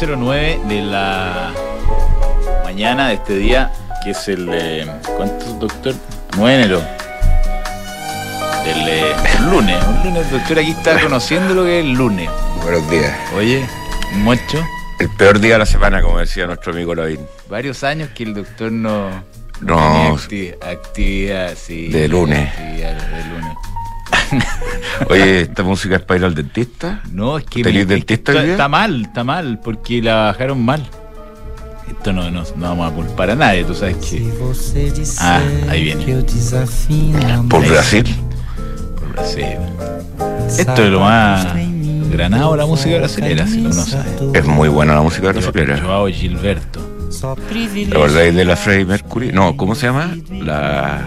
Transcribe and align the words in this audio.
9.09 0.00 0.62
de 0.68 0.82
la 0.82 1.52
mañana 2.62 3.08
de 3.08 3.14
este 3.14 3.36
día, 3.36 3.72
que 4.04 4.10
es 4.12 4.28
el... 4.28 4.48
Eh, 4.52 4.86
¿Cuánto, 5.16 5.44
doctor? 5.54 5.94
9 6.36 6.56
de 6.56 6.62
enero. 6.62 6.80
Del 8.64 8.88
eh, 8.88 9.14
lunes. 9.50 9.76
Un 9.88 10.04
lunes, 10.04 10.26
el 10.26 10.38
doctor 10.38 10.58
aquí 10.60 10.70
está 10.70 11.00
conociendo 11.00 11.52
lo 11.52 11.64
que 11.64 11.80
es 11.80 11.84
el 11.84 11.94
lunes. 11.94 12.30
Buenos 12.62 12.88
días. 12.88 13.12
Oye, 13.34 13.66
mucho. 14.12 14.64
El 15.00 15.08
peor 15.16 15.40
día 15.40 15.54
de 15.54 15.58
la 15.58 15.66
semana, 15.66 16.00
como 16.00 16.18
decía 16.18 16.46
nuestro 16.46 16.72
amigo 16.72 16.94
Lavín. 16.94 17.26
Varios 17.48 17.82
años 17.82 18.10
que 18.14 18.22
el 18.22 18.34
doctor 18.34 18.70
no... 18.70 19.24
No. 19.60 20.16
actividad, 20.60 21.56
sí. 21.56 21.88
De 21.88 22.06
lunes. 22.06 22.48
actividad 22.50 22.94
de 22.94 23.24
lunes. 23.24 23.56
Oye, 25.10 25.42
¿esta 25.42 25.62
música 25.62 25.96
es 25.96 26.02
para 26.02 26.18
ir 26.20 26.24
al 26.26 26.34
dentista? 26.34 27.00
No, 27.12 27.38
es 27.38 27.44
que 27.44 27.62
¿Tenés 27.62 27.86
me- 27.86 27.94
dentista 27.94 28.32
está 28.44 28.68
mal, 28.68 29.02
está 29.02 29.24
mal, 29.24 29.60
porque 29.62 30.02
la 30.02 30.14
bajaron 30.26 30.64
mal. 30.64 30.82
Esto 31.88 32.12
no, 32.12 32.30
no, 32.30 32.42
no 32.56 32.68
vamos 32.68 32.92
a 32.92 32.94
culpar 32.94 33.30
a 33.30 33.34
nadie, 33.34 33.64
tú 33.64 33.74
sabes 33.74 33.96
que 33.96 34.30
Ah, 35.20 35.40
ahí 35.68 35.84
viene. 35.84 36.04
¿Por 37.48 37.66
Brasil? 37.66 38.04
por 38.96 39.12
Brasil. 39.12 39.46
Esto 40.58 40.84
es 40.84 40.90
lo 40.90 41.00
más 41.00 41.46
granado 42.10 42.52
de 42.52 42.58
la 42.58 42.66
música 42.66 42.98
brasilera, 42.98 43.46
si 43.46 43.60
uno 43.60 43.72
sabe. 43.72 44.04
Es 44.34 44.44
muy 44.44 44.68
buena 44.68 44.94
la 44.94 45.02
música 45.02 45.28
brasilera. 45.32 45.80
Joao 45.80 46.08
Gilberto. 46.08 46.80
¿Te 47.10 47.96
acordáis 47.96 48.34
de 48.34 48.44
la 48.44 48.56
Freddie 48.56 48.84
Mercury? 48.84 49.32
No, 49.32 49.56
¿cómo 49.56 49.74
se 49.74 49.86
llama? 49.86 50.14
La, 50.30 51.02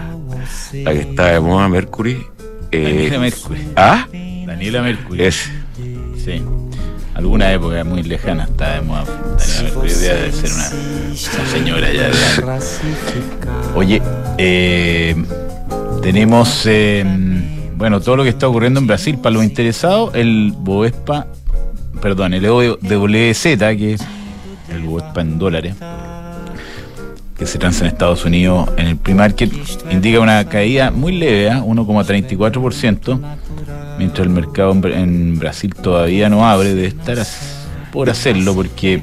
la 0.73 0.91
que 0.93 0.99
está 0.99 1.27
de 1.27 1.39
moda, 1.39 1.67
Mercury. 1.69 2.25
Eh, 2.71 2.83
Daniela 2.83 3.19
Mercury. 3.19 3.67
¿Ah? 3.75 4.07
Daniela 4.11 4.81
Mercury. 4.81 5.23
Es. 5.23 5.49
Sí. 6.23 6.41
Alguna 7.13 7.51
época 7.51 7.83
muy 7.83 8.03
lejana 8.03 8.45
está 8.45 8.75
de 8.75 8.81
moda. 8.81 9.03
Daniela 9.37 9.63
Mercury 9.63 9.91
debe 9.91 10.31
ser 10.31 10.51
una, 10.51 10.69
una 11.35 11.49
señora 11.51 11.91
ya 11.91 12.09
de. 12.09 12.61
Oye, 13.75 14.01
eh, 14.37 15.15
tenemos, 16.01 16.63
eh, 16.65 17.05
bueno, 17.75 17.99
todo 17.99 18.15
lo 18.15 18.23
que 18.23 18.29
está 18.29 18.47
ocurriendo 18.47 18.79
en 18.79 18.87
Brasil. 18.87 19.17
Para 19.17 19.33
los 19.33 19.43
interesados, 19.43 20.15
el 20.15 20.53
Boespa, 20.57 21.27
perdón, 22.01 22.33
el 22.33 22.45
EWZ, 22.45 23.43
que 23.77 23.93
es 23.93 24.01
el 24.69 24.83
Boespa 24.83 25.21
en 25.21 25.37
dólares, 25.37 25.75
que 27.41 27.47
se 27.47 27.57
transa 27.57 27.85
en 27.85 27.87
Estados 27.87 28.23
Unidos 28.23 28.69
en 28.77 28.85
el 28.85 28.97
pre-market, 28.97 29.51
indica 29.89 30.19
una 30.19 30.47
caída 30.47 30.91
muy 30.91 31.11
leve, 31.13 31.49
¿ah? 31.49 31.63
1,34%, 31.65 33.19
mientras 33.97 34.27
el 34.27 34.31
mercado 34.31 34.71
en 34.73 34.81
Bra- 34.83 34.95
en 34.95 35.39
Brasil 35.39 35.73
todavía 35.73 36.29
no 36.29 36.47
abre, 36.47 36.75
de 36.75 36.85
estar 36.85 37.17
por 37.91 38.11
hacerlo, 38.11 38.53
porque 38.53 39.01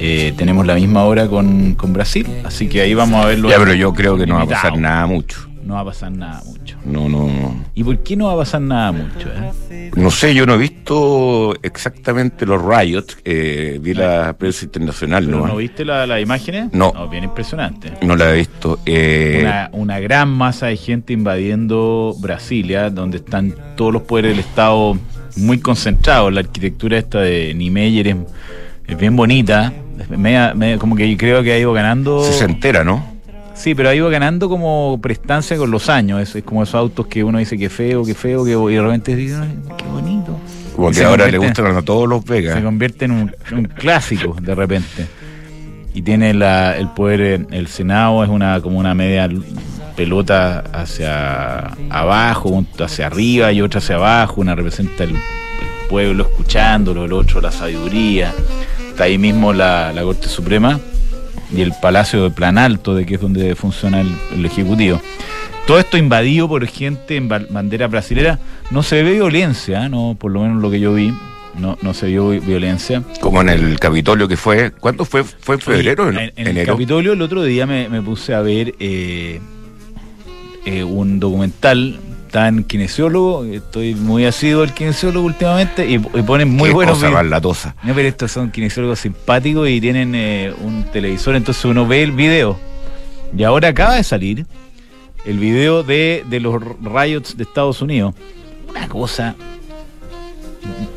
eh, 0.00 0.34
tenemos 0.36 0.66
la 0.66 0.74
misma 0.74 1.04
hora 1.04 1.28
con, 1.28 1.76
con 1.76 1.92
Brasil, 1.92 2.26
así 2.44 2.66
que 2.66 2.80
ahí 2.80 2.92
vamos 2.92 3.24
a 3.24 3.28
verlo. 3.28 3.48
Ya, 3.50 3.58
pero 3.58 3.74
yo 3.74 3.94
creo 3.94 4.16
que 4.16 4.26
no 4.26 4.34
va 4.34 4.42
a 4.42 4.46
pasar 4.46 4.76
nada 4.76 5.06
mucho. 5.06 5.48
No 5.64 5.74
va 5.74 5.80
a 5.80 5.84
pasar 5.84 6.10
nada 6.10 6.42
mucho. 6.44 6.76
No, 6.84 7.08
no, 7.08 7.26
no. 7.28 7.64
¿Y 7.74 7.84
por 7.84 7.98
qué 8.00 8.16
no 8.16 8.26
va 8.26 8.32
a 8.32 8.36
pasar 8.38 8.60
nada 8.60 8.90
mucho? 8.90 9.28
eh? 9.70 9.90
No 9.94 10.10
sé, 10.10 10.34
yo 10.34 10.44
no 10.44 10.54
he 10.54 10.58
visto 10.58 11.54
exactamente 11.62 12.44
los 12.46 12.60
riots. 12.60 13.16
eh, 13.24 13.78
vi 13.80 13.94
la 13.94 14.34
prensa 14.36 14.64
internacional, 14.64 15.24
¿Pero 15.26 15.38
¿no? 15.38 15.46
¿No 15.46 15.56
viste 15.56 15.84
la- 15.84 16.06
las 16.06 16.20
imágenes? 16.20 16.72
No. 16.72 16.92
Bien 17.08 17.22
impresionante. 17.24 17.92
No 18.02 18.16
la 18.16 18.30
he 18.34 18.38
visto. 18.38 18.80
eh, 18.86 19.38
Una, 19.42 19.70
una 19.72 20.00
gran 20.00 20.28
masa 20.30 20.66
de 20.66 20.76
gente 20.76 21.12
invadiendo 21.12 22.14
Brasilia, 22.18 22.90
donde 22.90 23.18
están 23.18 23.54
todos 23.76 23.92
los 23.92 24.02
poderes 24.02 24.32
del 24.32 24.40
Estado 24.40 24.98
muy 25.36 25.58
concentrados. 25.60 26.32
La 26.32 26.40
arquitectura 26.40 26.98
esta 26.98 27.20
de 27.20 27.54
Niemeyer 27.54 28.08
es, 28.08 28.16
es 28.88 28.98
bien 28.98 29.14
bonita. 29.14 29.72
Media- 30.08 30.54
media- 30.54 30.78
como 30.78 30.96
que 30.96 31.16
creo 31.16 31.42
que 31.44 31.52
ha 31.52 31.58
ido 31.58 31.72
ganando. 31.72 32.24
Se 32.24 32.44
entera, 32.44 32.82
¿no? 32.82 33.11
Sí, 33.62 33.76
pero 33.76 33.90
ha 33.90 33.94
ido 33.94 34.10
ganando 34.10 34.48
como 34.48 34.98
prestancia 35.00 35.56
con 35.56 35.70
los 35.70 35.88
años. 35.88 36.20
Es, 36.20 36.34
es 36.34 36.42
como 36.42 36.64
esos 36.64 36.74
autos 36.74 37.06
que 37.06 37.22
uno 37.22 37.38
dice 37.38 37.56
que 37.56 37.68
feo, 37.70 38.04
que 38.04 38.12
feo, 38.12 38.44
que 38.44 38.50
y 38.72 38.74
de 38.74 38.82
repente 38.82 39.14
dice, 39.14 39.36
"Ay, 39.40 39.56
qué 39.78 39.84
bonito. 39.84 40.36
Como 40.74 40.88
que 40.88 40.94
se 40.94 41.04
ahora 41.04 41.28
le 41.28 41.38
gustan 41.38 41.76
a 41.76 41.82
todos 41.82 42.08
los 42.08 42.24
se 42.24 42.32
Vegas. 42.32 42.60
convierte 42.60 43.04
en 43.04 43.12
un, 43.12 43.36
un 43.52 43.64
clásico 43.66 44.36
de 44.42 44.52
repente. 44.56 45.06
Y 45.94 46.02
tiene 46.02 46.34
la, 46.34 46.76
el 46.76 46.88
poder, 46.88 47.46
el 47.52 47.68
Senado 47.68 48.24
es 48.24 48.30
una 48.30 48.60
como 48.60 48.80
una 48.80 48.96
media 48.96 49.30
pelota 49.94 50.64
hacia 50.72 51.68
abajo, 51.88 52.64
hacia 52.80 53.06
arriba 53.06 53.52
y 53.52 53.62
otra 53.62 53.78
hacia 53.78 53.94
abajo, 53.94 54.40
una 54.40 54.56
representa 54.56 55.04
el, 55.04 55.10
el 55.10 55.16
pueblo 55.88 56.24
escuchándolo, 56.24 57.04
el 57.04 57.12
otro 57.12 57.40
la 57.40 57.52
sabiduría. 57.52 58.34
Está 58.88 59.04
ahí 59.04 59.18
mismo 59.18 59.52
la, 59.52 59.92
la 59.92 60.02
Corte 60.02 60.26
Suprema 60.26 60.80
y 61.54 61.60
el 61.60 61.72
Palacio 61.80 62.22
de 62.24 62.30
Planalto, 62.30 62.94
de 62.94 63.04
que 63.06 63.14
es 63.16 63.20
donde 63.20 63.54
funciona 63.54 64.00
el, 64.00 64.10
el 64.34 64.44
Ejecutivo. 64.46 65.00
Todo 65.66 65.78
esto 65.78 65.96
invadido 65.96 66.48
por 66.48 66.66
gente 66.66 67.16
en 67.16 67.28
ba- 67.28 67.42
bandera 67.50 67.86
brasilera. 67.86 68.38
No 68.70 68.82
se 68.82 69.02
ve 69.02 69.12
violencia, 69.12 69.86
¿eh? 69.86 69.88
no, 69.88 70.16
por 70.18 70.32
lo 70.32 70.40
menos 70.42 70.60
lo 70.60 70.70
que 70.70 70.80
yo 70.80 70.94
vi, 70.94 71.12
no, 71.58 71.78
no 71.82 71.94
se 71.94 72.06
vio 72.06 72.30
vi- 72.30 72.40
violencia. 72.40 73.02
Como 73.20 73.40
en 73.42 73.48
el 73.50 73.78
Capitolio 73.78 74.26
que 74.26 74.36
fue. 74.36 74.72
¿Cuándo 74.72 75.04
fue? 75.04 75.22
¿Fue 75.24 75.54
en 75.56 75.60
febrero? 75.60 76.08
En, 76.08 76.18
¿En, 76.18 76.32
en 76.36 76.56
el? 76.56 76.66
Capitolio 76.66 77.12
el 77.12 77.22
otro 77.22 77.44
día 77.44 77.66
me, 77.66 77.88
me 77.88 78.02
puse 78.02 78.34
a 78.34 78.40
ver 78.40 78.74
eh, 78.80 79.40
eh, 80.64 80.82
un 80.84 81.20
documental 81.20 81.98
tan 82.32 82.64
kinesiólogo, 82.64 83.44
estoy 83.44 83.94
muy 83.94 84.24
asiduo 84.24 84.62
al 84.62 84.72
kinesiólogo 84.72 85.26
últimamente 85.26 85.86
y, 85.86 85.94
y 85.96 86.22
ponen 86.22 86.48
muy 86.48 86.70
Qué 86.70 86.74
buenos 86.74 86.98
cosa 86.98 87.22
latosa. 87.22 87.76
No, 87.82 87.94
pero 87.94 88.08
estos 88.08 88.32
son 88.32 88.50
kinesiólogos 88.50 89.00
simpáticos 89.00 89.68
y 89.68 89.80
tienen 89.80 90.14
eh, 90.14 90.52
un 90.64 90.84
televisor, 90.84 91.36
entonces 91.36 91.62
uno 91.66 91.86
ve 91.86 92.02
el 92.02 92.12
video. 92.12 92.58
Y 93.36 93.44
ahora 93.44 93.68
acaba 93.68 93.96
de 93.96 94.02
salir 94.02 94.46
el 95.26 95.38
video 95.38 95.82
de, 95.82 96.24
de 96.28 96.40
los 96.40 96.60
riots 96.82 97.36
de 97.36 97.44
Estados 97.44 97.82
Unidos. 97.82 98.14
Una 98.70 98.88
cosa, 98.88 99.34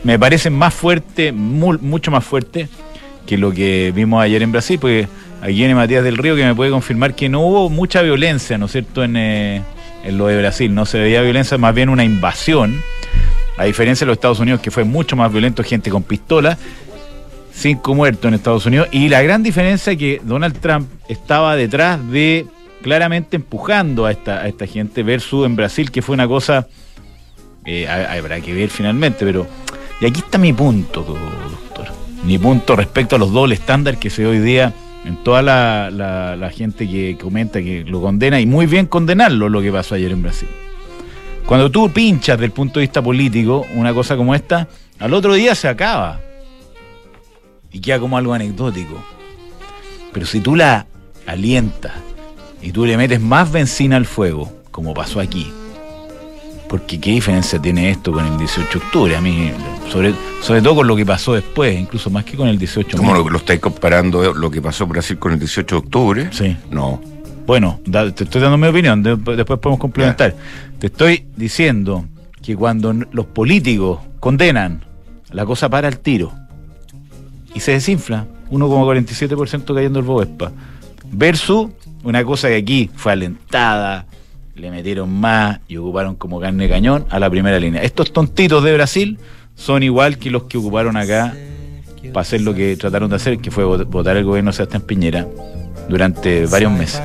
me 0.06 0.18
parece 0.18 0.50
más 0.50 0.74
fuerte, 0.74 1.34
mu- 1.34 1.78
mucho 1.82 2.12
más 2.12 2.24
fuerte 2.24 2.70
que 3.26 3.38
lo 3.38 3.52
que 3.52 3.92
vimos 3.94 4.24
ayer 4.24 4.42
en 4.42 4.54
Brasil, 4.54 4.80
porque 4.80 5.10
aquí 5.42 5.54
viene 5.54 5.76
Matías 5.76 6.04
del 6.04 6.18
Río 6.18 6.38
que 6.38 6.46
me 6.46 6.56
puede 6.56 6.72
confirmar 6.72 7.14
que 7.14 7.28
no 7.28 7.42
hubo 7.42 7.70
mucha 7.70 8.02
violencia, 8.02 8.58
¿no 8.58 8.68
es 8.68 8.72
cierto?, 8.72 9.04
en, 9.04 9.18
eh, 9.18 9.62
en 10.06 10.18
lo 10.18 10.28
de 10.28 10.38
Brasil. 10.38 10.74
No 10.74 10.86
se 10.86 11.00
veía 11.00 11.22
violencia, 11.22 11.58
más 11.58 11.76
bien 11.76 11.90
una 11.90 12.04
invasión. 12.04 12.82
A 13.58 13.64
diferencia 13.66 14.06
de 14.06 14.08
los 14.10 14.18
Estados 14.18 14.40
Unidos, 14.40 14.60
que 14.62 14.72
fue 14.72 14.84
mucho 14.84 15.16
más 15.16 15.32
violento, 15.32 15.64
gente 15.64 15.90
con 15.90 16.04
pistola, 16.04 16.58
cinco 17.54 17.96
muertos 17.96 18.26
en 18.28 18.34
Estados 18.34 18.66
Unidos. 18.66 18.88
Y 18.92 19.08
la 19.10 19.22
gran 19.22 19.44
diferencia 19.44 19.94
es 19.94 19.98
que 19.98 20.22
Donald 20.24 20.60
Trump 20.60 20.90
estaba 21.08 21.56
detrás 21.56 22.06
de 22.12 22.46
claramente 22.82 23.38
empujando 23.38 24.06
a 24.06 24.12
esta, 24.12 24.42
a 24.42 24.48
esta 24.48 24.68
gente 24.68 25.04
versus 25.04 25.46
en 25.46 25.56
Brasil, 25.56 25.90
que 25.90 26.02
fue 26.02 26.14
una 26.14 26.28
cosa, 26.28 26.68
eh, 27.66 27.88
ha- 27.88 28.14
habrá 28.14 28.42
que 28.42 28.54
ver 28.54 28.70
finalmente, 28.70 29.26
pero... 29.26 29.48
Y 30.02 30.06
aquí 30.06 30.20
está 30.20 30.38
mi 30.38 30.52
punto, 30.52 31.02
doctor. 31.02 31.88
Mi 32.26 32.38
punto 32.38 32.76
respecto 32.76 33.16
a 33.16 33.20
los 33.20 33.32
dobles 33.32 33.60
estándares 33.62 34.00
que 34.00 34.10
se 34.10 34.26
hoy 34.28 34.40
día 34.40 34.74
en 35.06 35.18
toda 35.24 35.42
la, 35.42 35.90
la- 35.92 36.36
la 36.36 36.50
gente 36.50 36.88
que 36.90 37.18
comenta 37.22 37.62
que 37.62 37.84
lo 37.84 38.02
condena, 38.02 38.40
y 38.42 38.46
muy 38.46 38.66
bien 38.66 38.88
condenarlo 38.88 39.50
lo 39.50 39.62
que 39.62 39.72
pasó 39.72 39.96
ayer 39.96 40.12
en 40.12 40.22
Brasil. 40.24 40.50
Cuando 41.46 41.70
tú 41.70 41.90
pinchas 41.92 42.40
del 42.40 42.52
punto 42.52 42.80
de 42.80 42.86
vista 42.86 43.02
político 43.04 43.66
una 43.76 43.94
cosa 43.94 44.18
como 44.18 44.34
esta, 44.34 44.68
al 45.00 45.14
otro 45.14 45.34
día 45.36 45.54
se 45.54 45.68
acaba. 45.68 46.20
Y 47.72 47.80
queda 47.82 48.00
como 48.00 48.18
algo 48.18 48.34
anecdótico. 48.34 49.04
Pero 50.14 50.26
si 50.26 50.40
tú 50.40 50.56
la 50.56 50.88
alientas 51.28 51.92
y 52.62 52.72
tú 52.72 52.86
le 52.86 52.98
metes 52.98 53.20
más 53.22 53.52
benzina 53.52 53.98
al 53.98 54.06
fuego, 54.06 54.52
como 54.72 54.94
pasó 54.94 55.20
aquí, 55.20 55.52
porque 56.78 57.00
qué 57.00 57.12
diferencia 57.12 57.58
tiene 57.58 57.90
esto 57.90 58.12
con 58.12 58.26
el 58.26 58.38
18 58.38 58.80
de 58.80 58.86
octubre, 58.86 59.16
a 59.16 59.22
mí, 59.22 59.50
sobre, 59.90 60.14
sobre 60.42 60.62
todo 60.62 60.76
con 60.76 60.88
lo 60.88 60.96
que 60.98 61.06
pasó 61.06 61.34
después, 61.34 61.80
incluso 61.80 62.10
más 62.10 62.26
que 62.26 62.36
con 62.36 62.50
el 62.50 62.58
18 62.60 62.98
¿Cómo 62.98 63.12
mismo. 63.14 63.24
lo, 63.26 63.30
lo 63.32 63.38
estáis 63.38 63.62
comparando 63.62 64.34
lo 64.34 64.52
que 64.52 64.62
pasó 64.62 64.84
en 64.84 64.90
Brasil 64.90 65.18
con 65.18 65.32
el 65.32 65.40
18 65.40 65.74
de 65.76 65.80
octubre? 65.80 66.30
Sí. 66.34 66.58
No. 66.70 67.02
Bueno, 67.48 67.80
da- 67.86 68.12
te 68.12 68.26
estoy 68.26 68.42
dando 68.42 68.58
mi 68.58 68.68
opinión, 68.68 69.02
de- 69.02 69.16
después 69.16 69.58
podemos 69.60 69.80
complementar. 69.80 70.36
Te 70.80 70.88
estoy 70.88 71.26
diciendo 71.38 72.06
que 72.42 72.58
cuando 72.58 72.92
los 72.92 73.26
políticos 73.28 74.00
condenan, 74.20 74.84
la 75.32 75.46
cosa 75.46 75.70
para 75.70 75.88
al 75.88 76.00
tiro 76.00 76.34
y 77.54 77.62
se 77.62 77.72
desinfla, 77.72 78.26
1,47% 78.52 79.74
cayendo 79.74 80.00
el 80.00 80.06
Bovespa, 80.06 80.52
versus 81.12 81.68
una 82.04 82.24
cosa 82.26 82.50
que 82.50 82.58
aquí 82.58 82.90
fue 82.96 83.14
alentada, 83.14 84.06
le 84.56 84.72
metieron 84.72 85.10
más 85.12 85.60
y 85.68 85.78
ocuparon 85.78 86.16
como 86.16 86.40
carne 86.40 86.68
cañón 86.70 87.06
a 87.10 87.20
la 87.20 87.30
primera 87.30 87.60
línea. 87.60 87.82
Estos 87.84 88.12
tontitos 88.14 88.64
de 88.64 88.74
Brasil 88.74 89.18
son 89.56 89.84
igual 89.84 90.18
que 90.18 90.30
los 90.32 90.44
que 90.44 90.58
ocuparon 90.58 90.98
acá 90.98 91.34
para 92.14 92.22
hacer 92.22 92.42
lo 92.42 92.54
que 92.54 92.76
trataron 92.78 93.10
de 93.10 93.16
hacer, 93.18 93.40
que 93.40 93.52
fue 93.52 93.64
vot- 93.66 93.86
votar 93.86 94.16
el 94.18 94.24
gobierno 94.24 94.52
de 94.52 94.58
Sebastián 94.58 94.84
Piñera 94.84 95.28
durante 95.90 96.46
varios 96.46 96.72
meses. 96.72 97.02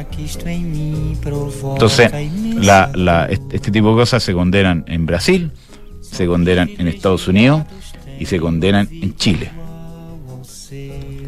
Entonces, 1.75 2.11
la, 2.57 2.91
la- 2.95 3.27
este 3.27 3.71
tipo 3.71 3.91
de 3.91 3.95
cosas 3.97 4.23
se 4.23 4.33
condenan 4.33 4.85
en 4.87 5.07
Brasil, 5.07 5.51
se 6.01 6.27
condenan 6.27 6.71
en 6.79 6.87
Estados 6.89 7.27
Unidos 7.29 7.63
y 8.19 8.27
se 8.27 8.39
condenan 8.39 8.89
en 8.91 9.17
Chile. 9.17 9.51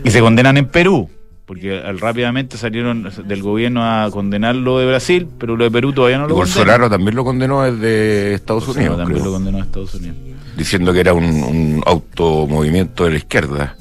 Y 0.04 0.10
se 0.10 0.20
condenan 0.20 0.56
en 0.56 0.66
Perú, 0.66 1.08
porque 1.52 1.78
al- 1.78 2.00
rápidamente 2.00 2.56
salieron 2.56 3.10
del 3.26 3.42
gobierno 3.42 3.84
a 3.84 4.10
condenar 4.10 4.54
lo 4.56 4.78
de 4.78 4.86
Brasil, 4.86 5.28
pero 5.38 5.54
lo 5.54 5.64
de 5.64 5.70
Perú 5.70 5.92
todavía 5.92 6.16
no 6.16 6.24
Y 6.24 6.28
lo 6.30 6.34
Bolsonaro 6.36 6.88
también 6.88 7.14
lo 7.14 7.24
condenó 7.24 7.60
desde 7.62 8.32
Estados 8.32 8.64
condenan. 8.64 8.92
Unidos, 8.92 8.98
también 9.04 9.20
creo, 9.20 9.26
lo 9.26 9.32
condenó 9.36 9.58
a 9.58 9.60
Estados 9.60 9.94
Unidos. 9.94 10.16
diciendo 10.56 10.92
que 10.94 11.00
era 11.00 11.12
un, 11.12 11.24
un 11.26 11.82
automovimiento 11.84 13.04
de 13.04 13.10
la 13.10 13.16
izquierda. 13.18 13.76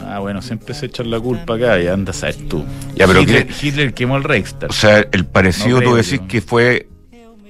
Ah, 0.00 0.20
bueno, 0.20 0.40
siempre 0.40 0.72
se 0.72 0.86
echan 0.86 1.10
la 1.10 1.18
culpa 1.18 1.56
acá 1.56 1.80
y 1.80 1.88
anda 1.88 2.12
a 2.12 2.32
tú. 2.48 2.64
Ya, 2.94 3.08
pero 3.08 3.22
Hitler, 3.22 3.46
¿qué- 3.48 3.66
Hitler 3.66 3.92
quemó 3.92 4.16
el 4.16 4.22
Reichstag. 4.22 4.70
O 4.70 4.72
sea, 4.72 5.04
el 5.10 5.26
parecido 5.26 5.80
No 5.80 5.90
tú 5.90 5.94
decís 5.96 6.20
que 6.28 6.40
fue 6.40 6.88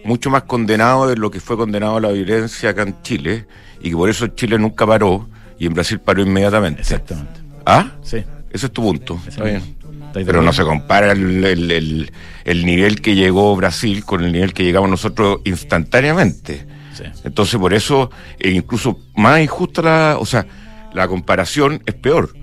mucho 0.04 0.30
más 0.30 0.44
condenado 0.44 1.06
de 1.06 1.16
lo 1.16 1.30
que 1.30 1.38
fue 1.40 1.58
condenado 1.58 2.00
la 2.00 2.08
violencia 2.08 2.70
acá 2.70 2.82
en 2.84 2.94
Chile 3.02 3.46
y 3.82 3.90
que 3.90 3.96
por 3.96 4.08
eso 4.08 4.26
Chile 4.28 4.58
nunca 4.58 4.86
paró 4.86 5.28
y 5.58 5.66
en 5.66 5.74
Brasil 5.74 5.98
paró 6.00 6.22
inmediatamente. 6.22 6.80
Exactamente. 6.80 7.40
¿Ah? 7.66 7.90
Sí. 8.02 8.24
Ese 8.50 8.66
es 8.66 8.72
tu 8.72 8.82
punto. 8.82 9.20
Está 9.26 9.44
bien. 9.44 9.56
mismo. 9.62 10.06
¿Estáis 10.06 10.26
de 10.26 10.32
Pero 10.32 10.42
no 10.42 10.52
se 10.52 10.64
compara 10.64 11.12
el, 11.12 11.44
el- 11.44 11.70
el- 11.70 12.12
el 12.44 12.66
nivel 12.66 13.00
que 13.00 13.14
llegó 13.14 13.54
Brasil 13.54 14.04
con 14.04 14.24
el 14.24 14.32
nivel 14.32 14.52
que 14.52 14.64
llegamos 14.64 14.90
nosotros 14.90 15.40
instantáneamente. 15.44 16.66
Sí. 16.94 17.04
Entonces, 17.24 17.58
por 17.60 17.72
eso, 17.74 18.10
e 18.38 18.50
incluso 18.50 18.98
más 19.16 19.40
injusta 19.40 19.82
la, 19.82 20.16
o 20.18 20.26
sea, 20.26 20.46
la 20.92 21.06
comparación 21.08 21.82
es 21.86 21.94
peor. 21.94 22.34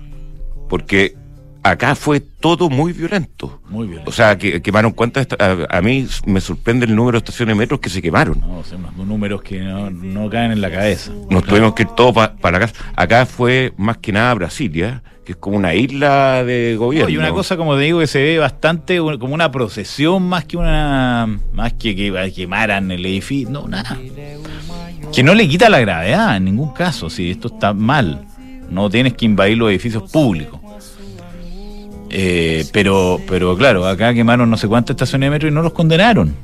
Porque 0.68 1.14
acá 1.62 1.94
fue 1.94 2.20
todo 2.20 2.70
muy 2.70 2.92
violento. 2.92 3.60
Muy 3.68 3.86
bien. 3.88 4.02
O 4.06 4.12
sea, 4.12 4.38
que 4.38 4.62
quemaron 4.62 4.92
cuántas, 4.92 5.26
a, 5.38 5.76
a 5.76 5.82
mí 5.82 6.06
me 6.26 6.40
sorprende 6.40 6.86
el 6.86 6.94
número 6.94 7.12
de 7.16 7.18
estaciones 7.18 7.54
de 7.54 7.58
metros 7.58 7.80
que 7.80 7.90
se 7.90 8.00
quemaron. 8.02 8.40
No, 8.40 8.62
son 8.64 8.84
unos 8.94 9.06
números 9.06 9.42
que 9.42 9.60
no, 9.60 9.90
no 9.90 10.28
caen 10.30 10.52
en 10.52 10.60
la 10.60 10.70
cabeza. 10.70 11.12
Nos 11.30 11.44
tuvimos 11.44 11.74
que 11.74 11.82
ir 11.82 11.88
todos 11.88 12.14
para 12.40 12.58
la 12.58 12.66
casa. 12.66 12.74
Acá 12.96 13.26
fue 13.26 13.72
más 13.76 13.98
que 13.98 14.12
nada 14.12 14.32
Brasilia, 14.34 15.02
que 15.28 15.32
es 15.32 15.36
como 15.38 15.58
una 15.58 15.74
isla 15.74 16.42
de 16.42 16.74
gobierno. 16.78 17.10
y 17.10 17.18
una 17.18 17.32
cosa, 17.32 17.58
como 17.58 17.76
te 17.76 17.82
digo, 17.82 17.98
que 18.00 18.06
se 18.06 18.22
ve 18.22 18.38
bastante 18.38 18.96
como 18.96 19.34
una 19.34 19.50
procesión 19.52 20.22
más 20.26 20.46
que 20.46 20.56
una. 20.56 21.38
más 21.52 21.74
que 21.74 21.94
que 21.94 22.32
quemaran 22.34 22.90
el 22.90 23.04
edificio. 23.04 23.50
No, 23.50 23.68
nada. 23.68 23.98
Que 25.12 25.22
no 25.22 25.34
le 25.34 25.46
quita 25.46 25.68
la 25.68 25.80
gravedad 25.80 26.34
en 26.38 26.46
ningún 26.46 26.72
caso. 26.72 27.10
Si 27.10 27.30
esto 27.30 27.48
está 27.48 27.74
mal, 27.74 28.24
no 28.70 28.88
tienes 28.88 29.12
que 29.12 29.26
invadir 29.26 29.58
los 29.58 29.68
edificios 29.68 30.10
públicos. 30.10 30.60
Eh, 32.08 32.64
pero, 32.72 33.20
pero 33.28 33.54
claro, 33.54 33.86
acá 33.86 34.14
quemaron 34.14 34.48
no 34.48 34.56
sé 34.56 34.66
cuántas 34.66 34.94
estaciones 34.94 35.26
de 35.26 35.30
metro 35.30 35.48
y 35.48 35.52
no 35.52 35.60
los 35.60 35.74
condenaron. 35.74 36.34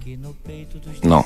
No. 1.02 1.24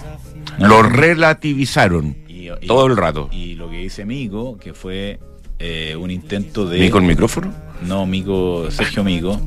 No. 0.61 0.69
Lo 0.69 0.83
relativizaron 0.85 2.17
Y, 2.29 2.51
y- 2.51 2.67
todo 2.69 2.87
el 2.87 2.97
rato. 2.97 3.29
Y 3.33 3.55
lo 3.57 3.69
que 3.69 3.79
dice 3.79 4.05
Mico, 4.05 4.57
que 4.59 4.75
fue 4.75 5.19
eh, 5.59 5.97
un 5.97 6.11
intento 6.11 6.67
de. 6.67 6.79
¿Ni 6.79 6.91
con 6.91 7.07
micrófono? 7.07 7.53
No, 7.83 8.07
Mico, 8.07 8.71
Sergio 8.71 9.05
Mico, 9.05 9.41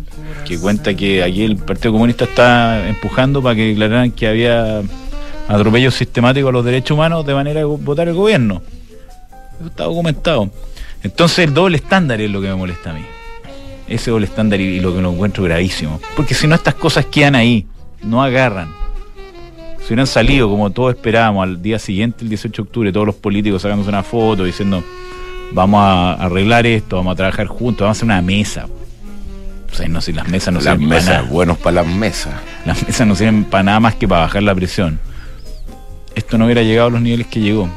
que 0.46 0.58
cuenta 0.60 0.94
que 0.94 1.24
aquí 1.24 1.44
el 1.44 1.58
Partido 1.58 1.92
Comunista 1.92 2.26
está 2.26 2.88
empujando 2.88 3.42
para 3.42 3.56
que 3.56 3.68
declararan 3.68 4.12
que 4.12 4.28
había 4.28 4.82
atropellos 5.48 5.96
sistemáticos 5.96 6.50
a 6.50 6.52
los 6.52 6.64
derechos 6.64 6.96
humanos 6.96 7.26
de 7.26 7.34
manera 7.34 7.60
de 7.60 7.66
votar 7.66 8.08
el 8.08 8.14
gobierno. 8.14 8.62
Eso 9.60 9.68
está 9.68 9.84
documentado. 9.84 10.50
Entonces 11.04 11.40
el 11.40 11.54
doble 11.54 11.78
estándar 11.78 12.22
es 12.22 12.30
lo 12.30 12.42
que 12.42 12.48
me 12.48 12.56
molesta 12.56 12.92
a 12.92 12.94
mí. 12.94 13.06
Ese 13.88 14.12
doble 14.12 14.26
estándar 14.26 14.62
y, 14.62 14.64
y 14.64 14.80
lo 14.80 14.96
que 14.96 15.02
lo 15.02 15.12
encuentro 15.12 15.44
gravísimo. 15.44 16.00
Porque 16.16 16.34
si 16.34 16.48
no 16.48 16.56
estas 16.56 16.76
cosas 16.76 17.06
quedan 17.06 17.36
ahí, 17.36 17.68
no 18.02 18.24
agarran. 18.24 18.74
Si 19.80 19.88
hubieran 19.88 20.08
salido 20.08 20.50
como 20.50 20.70
todos 20.70 20.96
esperábamos 20.96 21.44
al 21.44 21.62
día 21.62 21.80
siguiente, 21.80 22.24
el 22.24 22.30
18 22.30 22.62
de 22.62 22.68
octubre, 22.68 22.92
todos 22.94 23.08
los 23.08 23.16
políticos 23.16 23.62
sacándose 23.62 23.90
una 23.90 24.04
foto 24.04 24.44
diciendo 24.46 24.84
vamos 25.54 25.82
a 25.82 26.14
arreglar 26.14 26.66
esto, 26.66 26.98
vamos 26.98 27.14
a 27.14 27.16
trabajar 27.16 27.48
juntos, 27.48 27.86
vamos 27.86 27.98
a 27.98 28.00
hacer 28.00 28.06
una 28.06 28.22
mesa. 28.22 28.68
O 29.72 29.76
sea, 29.76 29.88
no 29.88 30.02
si 30.02 30.12
las 30.12 30.28
mesas 30.28 30.54
no 30.54 30.60
las 30.60 30.74
sirven 30.74 30.90
para 30.90 31.00
mesas, 31.00 31.16
nada. 31.16 31.30
buenos 31.30 31.58
para 31.58 31.84
las 31.84 31.88
mesas. 31.88 32.34
Las 32.66 32.86
mesas 32.86 33.08
no 33.08 33.16
sirven 33.16 33.46
para 33.46 33.64
nada 33.64 33.80
más 33.80 33.96
que 33.96 34.08
para 34.08 34.22
bajar 34.22 34.44
la 34.44 34.54
presión. 34.54 35.00
Esto 36.14 36.38
no 36.38 36.46
hubiera 36.46 36.62
llegado 36.62 36.90
a 36.90 36.92
los 36.92 37.02
niveles 37.02 37.28
que 37.28 37.40
llegó. 37.40 37.70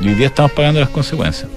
Y 0.00 0.08
hoy 0.08 0.14
día 0.14 0.28
estamos 0.28 0.52
pagando 0.52 0.80
las 0.80 0.88
consecuencias. 0.88 1.50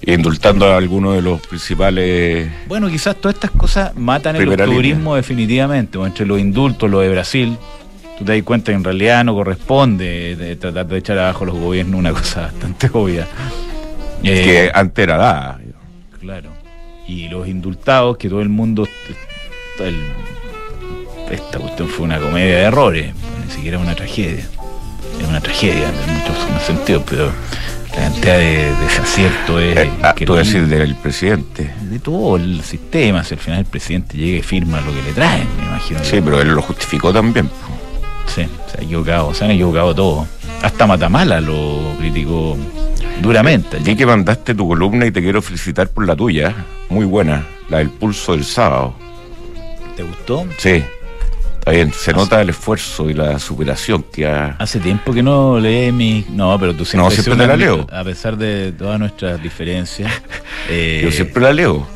Indultando 0.00 0.66
a 0.66 0.76
algunos 0.76 1.14
de 1.14 1.22
los 1.22 1.40
principales. 1.40 2.50
Bueno, 2.66 2.88
quizás 2.88 3.16
todas 3.16 3.34
estas 3.34 3.50
cosas 3.50 3.94
matan 3.96 4.36
el 4.36 4.56
turismo 4.56 5.16
definitivamente. 5.16 5.98
o 5.98 6.06
entre 6.06 6.26
los 6.26 6.38
indultos, 6.38 6.90
lo 6.90 7.00
de 7.00 7.10
Brasil, 7.10 7.56
tú 8.18 8.24
te 8.24 8.32
das 8.32 8.42
cuenta 8.42 8.72
que 8.72 8.76
en 8.76 8.84
realidad 8.84 9.24
no 9.24 9.34
corresponde 9.34 10.36
de 10.36 10.56
tratar 10.56 10.86
de 10.86 10.98
echar 10.98 11.18
abajo 11.18 11.44
los 11.44 11.56
gobiernos 11.56 11.98
una 11.98 12.12
cosa 12.12 12.42
bastante 12.42 12.88
obvia. 12.92 13.26
Eh, 14.24 14.42
que 14.44 14.70
antes 14.74 15.02
era 15.02 15.16
dada. 15.16 15.60
Claro. 16.20 16.50
Y 17.06 17.28
los 17.28 17.46
indultados, 17.48 18.16
que 18.16 18.28
todo 18.28 18.40
el 18.40 18.48
mundo. 18.48 18.88
el- 19.80 19.96
esta 21.30 21.58
cuestión 21.58 21.88
fue 21.88 22.04
una 22.04 22.18
comedia 22.18 22.56
de 22.56 22.62
errores, 22.62 23.12
ni 23.46 23.50
siquiera 23.52 23.78
una 23.78 23.94
tragedia. 23.94 24.44
Es 25.20 25.28
una 25.28 25.40
tragedia 25.40 25.88
en 25.88 26.14
muchos 26.14 26.36
sentidos, 26.66 27.02
pero 27.08 27.26
la 27.90 27.96
cantidad 27.96 28.38
de 28.38 28.70
desacierto 28.82 29.58
es. 29.60 29.76
Eh, 29.76 29.90
ah, 30.02 30.14
tú 30.14 30.22
increíble. 30.36 30.44
decís 30.52 30.68
del 30.70 30.94
presidente. 30.96 31.70
de 31.82 31.98
todo 31.98 32.36
el 32.36 32.62
sistema, 32.62 33.22
si 33.24 33.34
al 33.34 33.40
final 33.40 33.60
el 33.60 33.64
presidente 33.66 34.16
llega 34.16 34.38
y 34.38 34.42
firma 34.42 34.80
lo 34.80 34.92
que 34.92 35.02
le 35.02 35.12
traen, 35.12 35.46
me 35.58 35.64
imagino. 35.66 36.00
Sí, 36.04 36.20
pero 36.24 36.40
él 36.40 36.48
lo 36.48 36.62
justificó 36.62 37.12
también. 37.12 37.48
Sí, 38.26 38.46
se 38.72 38.80
ha 38.80 38.82
equivocado, 38.82 39.32
se 39.34 39.44
han 39.44 39.50
equivocado 39.52 39.94
todos. 39.94 40.26
Hasta 40.62 40.86
Matamala 40.86 41.40
lo 41.40 41.94
criticó 41.98 42.56
duramente. 43.22 43.78
Vi 43.80 43.96
que 43.96 44.06
mandaste 44.06 44.54
tu 44.54 44.66
columna 44.68 45.06
y 45.06 45.10
te 45.10 45.20
quiero 45.22 45.40
felicitar 45.42 45.88
por 45.88 46.06
la 46.06 46.16
tuya. 46.16 46.54
Muy 46.88 47.04
buena. 47.06 47.46
La 47.68 47.78
del 47.78 47.90
pulso 47.90 48.32
del 48.32 48.44
sábado. 48.44 48.94
¿Te 49.96 50.02
gustó? 50.02 50.46
Sí. 50.58 50.82
Está 51.58 51.70
bien. 51.70 51.92
Se 51.92 52.12
nota 52.12 52.42
el 52.42 52.50
esfuerzo 52.50 53.08
y 53.08 53.14
la 53.14 53.38
superación 53.38 54.04
que 54.12 54.26
ha. 54.26 54.56
Hace 54.58 54.80
tiempo 54.80 55.12
que 55.14 55.22
no 55.22 55.58
leí 55.58 55.90
mi... 55.92 56.24
No, 56.30 56.58
pero 56.58 56.74
tú 56.74 56.84
siempre... 56.84 57.04
No, 57.04 57.10
siempre 57.10 57.36
te 57.36 57.46
la 57.46 57.56
leo. 57.56 57.86
A 57.90 58.04
pesar 58.04 58.36
de 58.36 58.72
todas 58.72 58.98
nuestras 58.98 59.42
diferencias. 59.42 60.12
eh, 60.68 61.00
Yo 61.04 61.10
siempre 61.10 61.42
la 61.42 61.52
leo. 61.54 61.86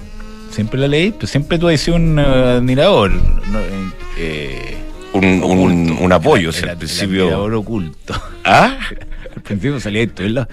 siempre 0.50 0.80
la 0.80 0.88
leí, 0.88 1.10
pero 1.12 1.26
siempre 1.26 1.58
tú 1.58 1.68
has 1.68 1.80
sido 1.80 1.96
un 1.96 2.18
eh, 2.18 2.22
admirador. 2.56 3.10
¿no? 3.12 3.58
Eh, 3.60 3.90
eh, 4.16 4.76
Un, 5.12 5.42
un, 5.44 5.98
un 6.00 6.12
apoyo. 6.12 6.48
el- 6.50 6.68
el 6.68 6.76
principio. 6.78 7.22
admirador 7.24 7.54
oculto. 7.54 8.14
¿Ah? 8.44 8.78
al 9.36 9.42
principio 9.42 9.78
salía 9.80 10.02
en 10.02 10.34
la... 10.34 10.48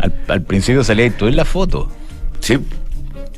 Al, 0.00 0.12
al 0.28 0.42
principio 0.42 0.82
salía 0.84 1.10
tú 1.10 1.26
en 1.26 1.36
la 1.36 1.44
foto. 1.44 1.90
Sí. 2.40 2.58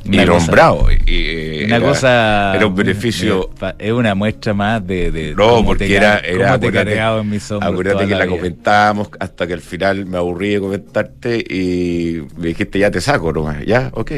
Y 0.05 0.15
Una 0.17 0.25
cosa- 0.25 0.45
nombrado. 0.47 0.87
y, 1.05 1.63
Una 1.63 1.77
era- 1.77 1.87
cosa. 1.87 2.53
Era 2.55 2.67
un 2.67 2.75
beneficio. 2.75 3.49
Es 3.79 3.91
una 3.93 4.13
muestra 4.15 4.53
más 4.53 4.85
de. 4.85 5.11
de 5.11 5.33
No, 5.33 5.63
porque 5.63 5.87
te 5.87 5.95
era, 5.95 6.17
era 6.17 6.59
te 6.59 6.67
acuérdate, 6.67 6.89
cargado 6.91 7.21
en 7.21 7.29
mis 7.29 7.49
hombros 7.51 7.71
acuérdate 7.71 8.07
que 8.07 8.15
la, 8.15 8.27
comentábamos 8.27 9.09
hasta 9.19 9.47
que 9.47 9.53
al 9.53 9.61
final 9.61 10.05
me 10.05 10.17
aburrí 10.17 10.49
de 10.55 10.59
comentarte 10.59 11.37
y 11.37 12.21
me 12.37 12.47
dijiste 12.47 12.79
ya 12.79 12.91
te 12.91 12.99
saco 12.99 13.31
nomás, 13.31 13.65
ya, 13.65 13.91
ok. 13.93 14.11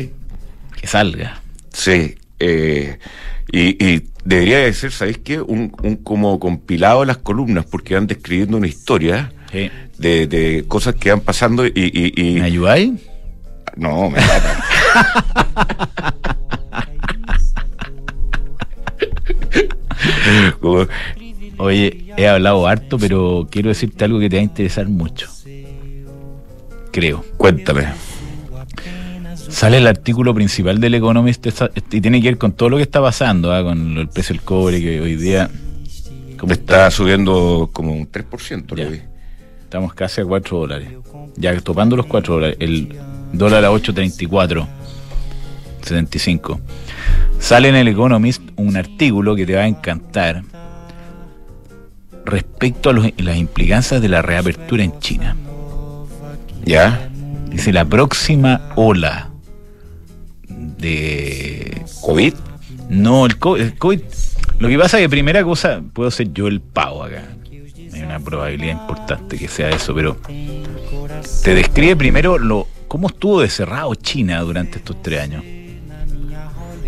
Que 0.82 0.88
salga. 0.88 1.40
Sí, 1.72 2.16
eh, 2.40 2.98
y, 3.52 3.86
y 3.86 4.10
debería 4.24 4.58
de 4.60 4.74
ser, 4.74 4.92
¿sabéis 4.92 5.20
qué? 5.20 5.40
Un, 5.40 5.72
un 5.84 5.98
como 5.98 6.40
compilado 6.40 7.02
de 7.02 7.06
las 7.06 7.18
columnas 7.18 7.66
porque 7.66 7.94
van 7.94 8.08
describiendo 8.08 8.58
una 8.58 8.68
historia 8.68 9.32
Sí. 9.52 9.70
De, 9.98 10.28
de 10.28 10.66
cosas 10.68 10.96
que 10.96 11.10
van 11.12 11.22
pasando 11.22 11.66
y... 11.66 11.72
y, 11.76 12.14
y- 12.16 12.34
¿Me 12.40 12.46
ayudáis? 12.46 12.92
no, 13.78 14.10
me 14.10 14.20
mata. 14.20 14.64
Como- 20.60 20.88
Oye, 21.58 22.14
he 22.18 22.28
hablado 22.28 22.68
harto, 22.68 22.98
pero 22.98 23.48
quiero 23.50 23.70
decirte 23.70 24.04
algo 24.04 24.20
que 24.20 24.30
te 24.30 24.36
va 24.36 24.42
a 24.42 24.44
interesar 24.44 24.88
mucho. 24.90 25.28
Creo. 26.92 27.24
Cuéntame. 27.38 27.88
Sale 29.36 29.78
el 29.78 29.88
artículo 29.88 30.34
principal 30.34 30.80
del 30.82 30.96
Economist 30.96 31.46
y 31.92 32.02
tiene 32.02 32.22
que 32.22 32.28
ver 32.30 32.38
con 32.38 32.52
todo 32.54 32.70
lo 32.70 32.78
que 32.78 32.84
está 32.84 33.02
pasando, 33.02 33.54
¿ah? 33.54 33.64
con 33.64 33.98
el 33.98 34.10
precio 34.10 34.34
del 34.36 34.44
cobre 34.44 34.82
que 34.82 35.00
hoy 35.00 35.16
día. 35.16 35.50
¿cómo 36.38 36.52
Está 36.52 36.92
subiendo 36.92 37.70
como 37.72 37.94
un 37.94 38.12
3%, 38.12 38.76
Ya. 38.76 38.84
lo 38.84 38.92
vi. 38.92 39.00
Estamos 39.76 39.94
casi 39.94 40.22
a 40.22 40.26
4 40.26 40.58
dólares. 40.58 40.88
Ya 41.36 41.60
topando 41.60 41.98
los 41.98 42.06
4 42.06 42.36
dólares. 42.36 42.56
El 42.62 42.96
dólar 43.34 43.66
a 43.66 43.72
8.34. 43.72 44.66
75. 45.82 46.62
Sale 47.40 47.68
en 47.68 47.76
el 47.76 47.90
Economist 47.90 48.42
un 48.56 48.78
artículo 48.78 49.36
que 49.36 49.46
te 49.46 49.54
va 49.54 49.64
a 49.64 49.68
encantar 49.68 50.44
respecto 52.24 52.90
a 52.90 52.94
los- 52.94 53.12
las 53.18 53.36
implicancias 53.36 54.02
de 54.02 54.08
la 54.08 54.22
reapertura 54.22 54.82
en 54.82 54.98
China. 55.00 55.36
¿Ya? 56.64 57.10
Dice 57.50 57.74
la 57.74 57.84
próxima 57.84 58.70
ola 58.78 59.30
de 60.48 61.82
¿COVID? 62.02 62.34
no, 62.90 63.26
el 63.26 63.38
co- 63.40 63.58
el 63.58 63.78
COVID. 63.78 64.00
Lo 64.58 64.70
que 64.70 64.78
pasa 64.80 65.00
es 65.00 65.04
que 65.04 65.10
primera 65.10 65.44
cosa, 65.44 65.82
puedo 65.92 66.10
ser 66.12 66.32
yo 66.32 66.48
el 66.48 66.62
pavo 66.62 67.04
acá. 67.04 67.24
Me 67.96 68.06
una 68.06 68.20
probabilidad 68.20 68.74
importante 68.74 69.38
que 69.38 69.48
sea 69.48 69.70
eso, 69.70 69.96
pero 69.96 70.18
te 71.44 71.56
describe 71.56 71.96
primero 71.96 72.38
lo 72.38 72.68
cómo 72.88 73.08
estuvo 73.08 73.42
de 73.42 73.50
cerrado 73.50 73.96
China 73.96 74.42
durante 74.42 74.80
estos 74.80 75.02
tres 75.02 75.22
años. 75.22 75.44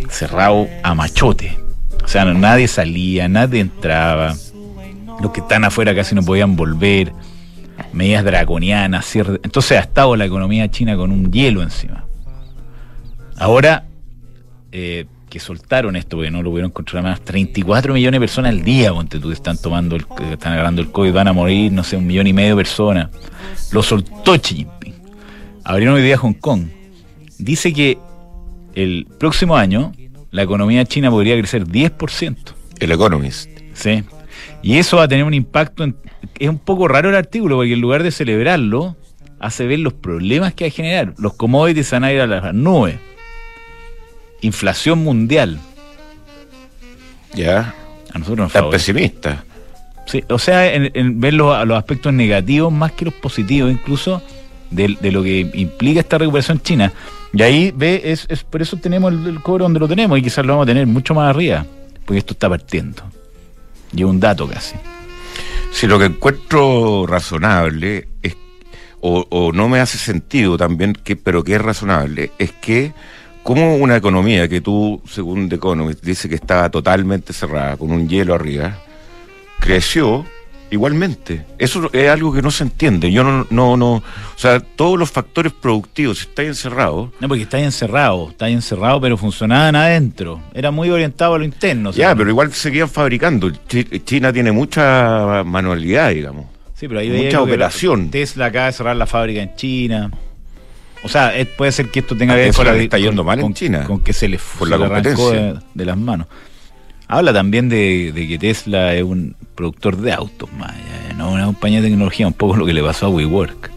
Cerrado 0.10 0.68
a 0.84 0.94
machote. 0.94 1.58
O 2.04 2.08
sea, 2.08 2.26
nadie 2.26 2.68
salía, 2.68 3.28
nadie 3.28 3.62
entraba. 3.62 4.36
Los 5.22 5.32
que 5.32 5.40
están 5.40 5.64
afuera 5.64 5.96
casi 5.96 6.14
no 6.14 6.24
podían 6.24 6.56
volver. 6.56 7.14
Medidas 7.94 8.26
draconianas, 8.26 9.06
cierre. 9.06 9.40
Entonces 9.44 9.78
ha 9.78 9.82
estado 9.82 10.16
la 10.16 10.26
economía 10.26 10.70
china 10.70 10.98
con 10.98 11.12
un 11.12 11.32
hielo 11.32 11.62
encima. 11.62 12.06
Ahora, 13.38 13.86
eh, 14.72 15.06
que 15.30 15.40
soltaron 15.40 15.96
esto 15.96 16.18
porque 16.18 16.32
no 16.32 16.42
lo 16.42 16.50
pudieron 16.50 16.72
controlar 16.72 17.12
más, 17.12 17.22
34 17.22 17.94
millones 17.94 18.20
de 18.20 18.20
personas 18.20 18.52
al 18.52 18.64
día, 18.64 18.94
ponte 18.94 19.20
tú, 19.20 19.32
están 19.32 19.58
tomando, 19.58 19.96
el, 19.96 20.06
que 20.06 20.34
están 20.34 20.54
agarrando 20.54 20.82
el 20.82 20.92
COVID, 20.92 21.14
van 21.14 21.28
a 21.28 21.34
morir, 21.34 21.72
no 21.72 21.84
sé, 21.84 21.98
un 21.98 22.08
millón 22.08 22.28
y 22.28 22.34
medio 22.34 22.56
de 22.56 22.64
personas. 22.64 23.10
Lo 23.72 23.84
soltó 23.84 24.34
Xi 24.40 24.56
Jinping. 24.56 24.96
Abrieron 25.64 25.96
hoy 25.96 26.02
día 26.02 26.18
Hong 26.18 26.34
Kong. 26.34 26.68
Dice 27.38 27.74
que 27.74 27.98
el 28.76 29.06
próximo 29.20 29.58
año 29.58 29.92
la 30.32 30.44
economía 30.44 30.86
china 30.86 31.12
podría 31.12 31.38
crecer 31.38 31.66
10%. 31.66 32.38
El 32.80 32.92
Economist. 32.92 33.50
Sí. 33.74 34.04
Y 34.62 34.78
eso 34.78 34.98
va 34.98 35.04
a 35.04 35.08
tener 35.08 35.26
un 35.26 35.34
impacto. 35.34 35.84
En, 35.84 35.98
es 36.40 36.50
un 36.50 36.60
poco 36.60 36.88
raro 36.88 37.10
el 37.10 37.16
artículo 37.16 37.58
porque 37.58 37.74
en 37.74 37.82
lugar 37.82 38.04
de 38.04 38.12
celebrarlo, 38.12 38.96
hace 39.40 39.68
ver 39.68 39.80
los 39.80 39.94
problemas 39.94 40.54
que 40.54 40.66
va 40.66 40.68
a 40.70 40.72
generar. 40.72 41.14
Los 41.18 41.34
commodities 41.34 41.92
van 41.92 42.04
a 42.04 42.14
ir 42.14 42.22
a 42.22 42.28
las 42.28 42.54
nubes 42.54 42.98
inflación 44.42 45.00
mundial. 45.00 45.60
Ya. 47.34 47.74
A 48.14 48.20
nosotros 48.20 48.46
nos 48.46 48.52
favorece. 48.52 48.94
pesimista. 48.94 49.44
Sí, 50.06 50.24
o 50.30 50.40
sea, 50.40 50.74
en, 50.74 50.90
en 50.94 51.20
ver 51.20 51.34
los, 51.34 51.68
los 51.68 51.78
aspectos 51.78 52.14
negativos 52.14 52.72
más 52.72 52.94
que 52.94 53.06
los 53.06 53.14
positivos, 53.14 53.72
incluso 53.72 54.22
de, 54.72 54.98
de 55.02 55.12
lo 55.12 55.22
que 55.22 55.50
implica 55.54 56.00
esta 56.00 56.18
recuperación 56.18 56.62
china. 56.62 56.94
Y 57.34 57.42
ahí 57.42 57.74
ve, 57.76 58.02
es, 58.06 58.26
es 58.30 58.44
por 58.44 58.62
eso 58.62 58.78
tenemos 58.78 59.12
el, 59.12 59.28
el 59.28 59.42
cobre 59.42 59.64
donde 59.64 59.80
lo 59.80 59.88
tenemos 59.88 60.18
y 60.18 60.22
quizás 60.22 60.46
lo 60.46 60.54
vamos 60.54 60.64
a 60.64 60.68
tener 60.68 60.88
mucho 60.88 61.14
más 61.14 61.30
arriba, 61.30 61.66
porque 62.06 62.20
esto 62.20 62.34
está 62.34 62.48
partiendo. 62.48 63.04
Y 63.94 64.04
un 64.04 64.20
dato 64.20 64.48
casi. 64.48 64.76
Si 65.74 65.88
lo 65.88 66.00
que 66.00 66.06
encuentro 66.06 67.06
razonable 67.06 68.08
es, 68.24 68.36
o, 69.02 69.26
o 69.30 69.52
no 69.52 69.68
me 69.68 69.80
hace 69.80 69.98
sentido 69.98 70.58
también, 70.58 70.94
que, 70.94 71.18
pero 71.18 71.44
que 71.44 71.56
es 71.56 71.62
razonable, 71.62 72.32
es 72.40 72.54
que 72.54 72.94
como 73.48 73.78
una 73.78 73.96
economía 73.96 74.50
que 74.50 74.60
tú, 74.60 75.02
según 75.10 75.48
The 75.48 75.56
Economist, 75.56 76.04
dice 76.04 76.28
que 76.28 76.36
estaba 76.36 76.70
totalmente 76.70 77.32
cerrada, 77.32 77.78
con 77.78 77.92
un 77.92 78.10
hielo 78.10 78.34
arriba, 78.36 78.78
creció 79.60 80.26
igualmente. 80.70 81.46
Eso 81.58 81.90
es 81.94 82.10
algo 82.10 82.34
que 82.34 82.42
no 82.42 82.52
se 82.52 82.64
entiende. 82.64 83.10
Yo 83.10 83.24
no, 83.24 83.48
no, 83.50 83.78
no, 83.78 83.94
o 83.96 84.04
sea, 84.36 84.60
todos 84.60 85.00
los 85.00 85.10
factores 85.10 85.54
productivos, 85.54 86.18
si 86.20 86.24
estáis 86.26 86.50
encerrados, 86.50 87.10
No, 87.22 87.30
porque 87.30 87.44
está 87.44 87.56
ahí 87.56 87.64
encerrado, 87.64 88.32
está 88.32 88.46
ahí 88.48 88.54
encerrado, 88.54 89.00
pero 89.00 89.16
funcionaban 89.16 89.78
adentro. 89.78 90.42
Era 90.54 90.70
muy 90.72 90.90
orientado 90.90 91.36
a 91.36 91.38
lo 91.40 91.46
interno. 91.46 91.92
ya, 91.92 92.14
pero 92.16 92.30
igual 92.30 92.52
seguían 92.54 92.90
fabricando. 92.90 93.50
Chi- 93.70 94.02
China 94.04 94.34
tiene 94.34 94.52
mucha 94.52 95.44
manualidad, 95.46 96.10
digamos. 96.10 96.48
Sí, 96.76 96.88
pero 96.90 97.00
ahí 97.00 97.08
Mucha 97.10 97.22
veía 97.24 97.42
operación. 97.42 98.12
Tesla 98.12 98.48
acaba 98.48 98.66
de 98.66 98.74
cerrar 98.74 98.96
la 98.98 99.06
fábrica 99.08 99.42
en 99.42 99.56
China. 99.56 100.12
O 101.04 101.10
sea, 101.10 101.32
puede 101.58 101.72
ser 101.72 101.90
que 101.90 102.00
esto 102.00 102.16
tenga 102.18 102.34
que 102.36 102.42
ver 102.42 102.54
con, 102.54 102.68
está 102.68 102.98
yendo 102.98 103.18
con- 103.18 103.26
mal 103.28 103.40
en 103.40 103.44
con- 103.46 103.54
China. 103.54 103.84
con 103.86 104.00
que 104.02 104.14
se 104.14 104.28
le, 104.28 104.40
Por 104.60 104.68
se 104.68 104.72
la 104.72 104.78
le 104.78 104.86
arrancó 104.86 105.16
competencia. 105.16 105.54
de, 105.54 105.60
de 105.74 105.86
las 105.86 105.98
manos. 105.98 106.28
Habla 107.08 107.32
también 107.34 107.70
de, 107.70 108.12
de 108.14 108.28
que 108.28 108.38
Tesla 108.38 108.94
es 108.94 109.04
un 109.04 109.36
productor 109.56 109.96
de 109.98 110.12
autos, 110.12 110.52
más 110.54 110.74
no 111.18 111.32
una 111.32 111.46
compañía 111.46 111.82
de 111.82 111.88
tecnología, 111.90 112.28
un 112.28 112.34
poco 112.34 112.58
lo 112.58 112.66
que 112.66 112.74
le 112.74 112.84
pasó 112.84 113.06
a 113.08 113.10
WeWork. 113.10 113.72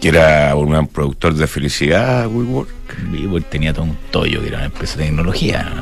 Que 0.00 0.08
era 0.08 0.54
un 0.56 0.70
gran 0.70 0.86
productor 0.88 1.34
de 1.34 1.46
felicidad, 1.46 2.26
WeWork. 2.26 2.68
WeWork 3.12 3.48
tenía 3.48 3.72
todo 3.72 3.84
un 3.84 3.96
tollo 4.10 4.40
que 4.42 4.48
era 4.48 4.56
una 4.58 4.66
empresa 4.66 4.98
de 4.98 5.04
tecnología. 5.04 5.72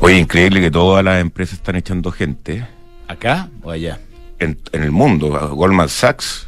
Oye, 0.00 0.18
increíble 0.18 0.60
que 0.60 0.70
todas 0.70 1.02
las 1.02 1.20
empresas 1.20 1.54
están 1.54 1.76
echando 1.76 2.12
gente 2.12 2.66
¿Acá 3.08 3.48
o 3.62 3.70
allá? 3.70 3.98
en, 4.38 4.58
en 4.72 4.82
el 4.82 4.90
mundo. 4.92 5.30
Goldman 5.54 5.88
Sachs 5.88 6.46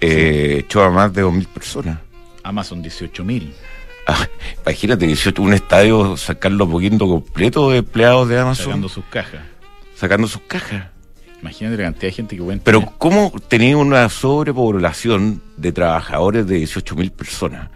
eh, 0.00 0.58
echó 0.60 0.82
a 0.82 0.90
más 0.90 1.12
de 1.12 1.24
2.000 1.24 1.46
personas. 1.46 1.98
Amazon 2.42 2.82
18 2.82 3.24
mil. 3.24 3.52
Ah, 4.06 4.26
imagínate, 4.64 5.06
18, 5.06 5.42
un 5.42 5.52
estadio 5.52 6.16
sacarlo 6.16 6.68
poquito 6.68 7.06
completo 7.06 7.70
de 7.70 7.78
empleados 7.78 8.28
de 8.28 8.38
Amazon 8.38 8.64
Sacando 8.64 8.88
sacando, 8.88 8.88
sus 8.88 9.04
cajas. 10.00 10.30
sus 10.30 10.42
cajas. 10.48 10.86
Imagínate 11.42 11.76
la 11.76 11.84
cantidad 11.84 12.08
de 12.08 12.12
gente 12.12 12.36
que 12.36 12.42
cuenta. 12.42 12.64
Pero 12.64 12.92
¿cómo 12.98 13.32
tenía 13.48 13.76
una 13.76 14.08
sobrepoblación 14.08 15.42
de 15.56 15.72
trabajadores 15.72 16.46
de 16.46 16.58
18.000 16.60 17.10
personas? 17.10 17.68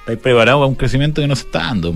¿Estáis 0.00 0.18
preparados 0.18 0.60
para 0.60 0.66
un 0.66 0.74
crecimiento 0.74 1.22
que 1.22 1.28
no 1.28 1.36
se 1.36 1.44
está 1.44 1.60
dando? 1.60 1.94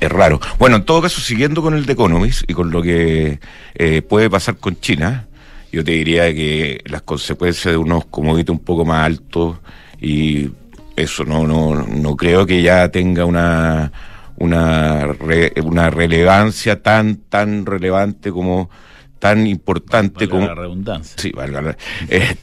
Es 0.00 0.10
raro. 0.10 0.40
Bueno, 0.58 0.76
en 0.76 0.84
todo 0.84 1.00
caso, 1.00 1.20
siguiendo 1.20 1.62
con 1.62 1.74
el 1.74 1.86
The 1.86 1.92
Economist 1.92 2.42
y 2.50 2.54
con 2.54 2.72
lo 2.72 2.82
que 2.82 3.38
eh, 3.74 4.02
puede 4.02 4.28
pasar 4.28 4.56
con 4.56 4.78
China, 4.80 5.28
yo 5.72 5.82
te 5.82 5.92
diría 5.92 6.32
que 6.34 6.80
las 6.84 7.02
consecuencias 7.02 7.72
de 7.72 7.78
unos 7.78 8.04
commodities 8.06 8.50
un 8.50 8.58
poco 8.58 8.84
más 8.84 9.06
altos 9.06 9.56
y 10.00 10.50
eso 10.96 11.24
no 11.24 11.46
no 11.46 11.74
no 11.86 12.16
creo 12.16 12.44
que 12.46 12.62
ya 12.62 12.88
tenga 12.90 13.24
una 13.24 13.90
una 14.36 15.06
re- 15.06 15.52
una 15.64 15.90
relevancia 15.90 16.82
tan 16.82 17.16
tan 17.28 17.64
relevante 17.66 18.30
como 18.30 18.68
tan 19.18 19.46
importante 19.46 20.26
Valga 20.26 20.30
como 20.30 20.46
la 20.46 20.54
redundancia. 20.54 21.14
sí 21.18 21.30
valga 21.30 21.62
la- 21.62 21.76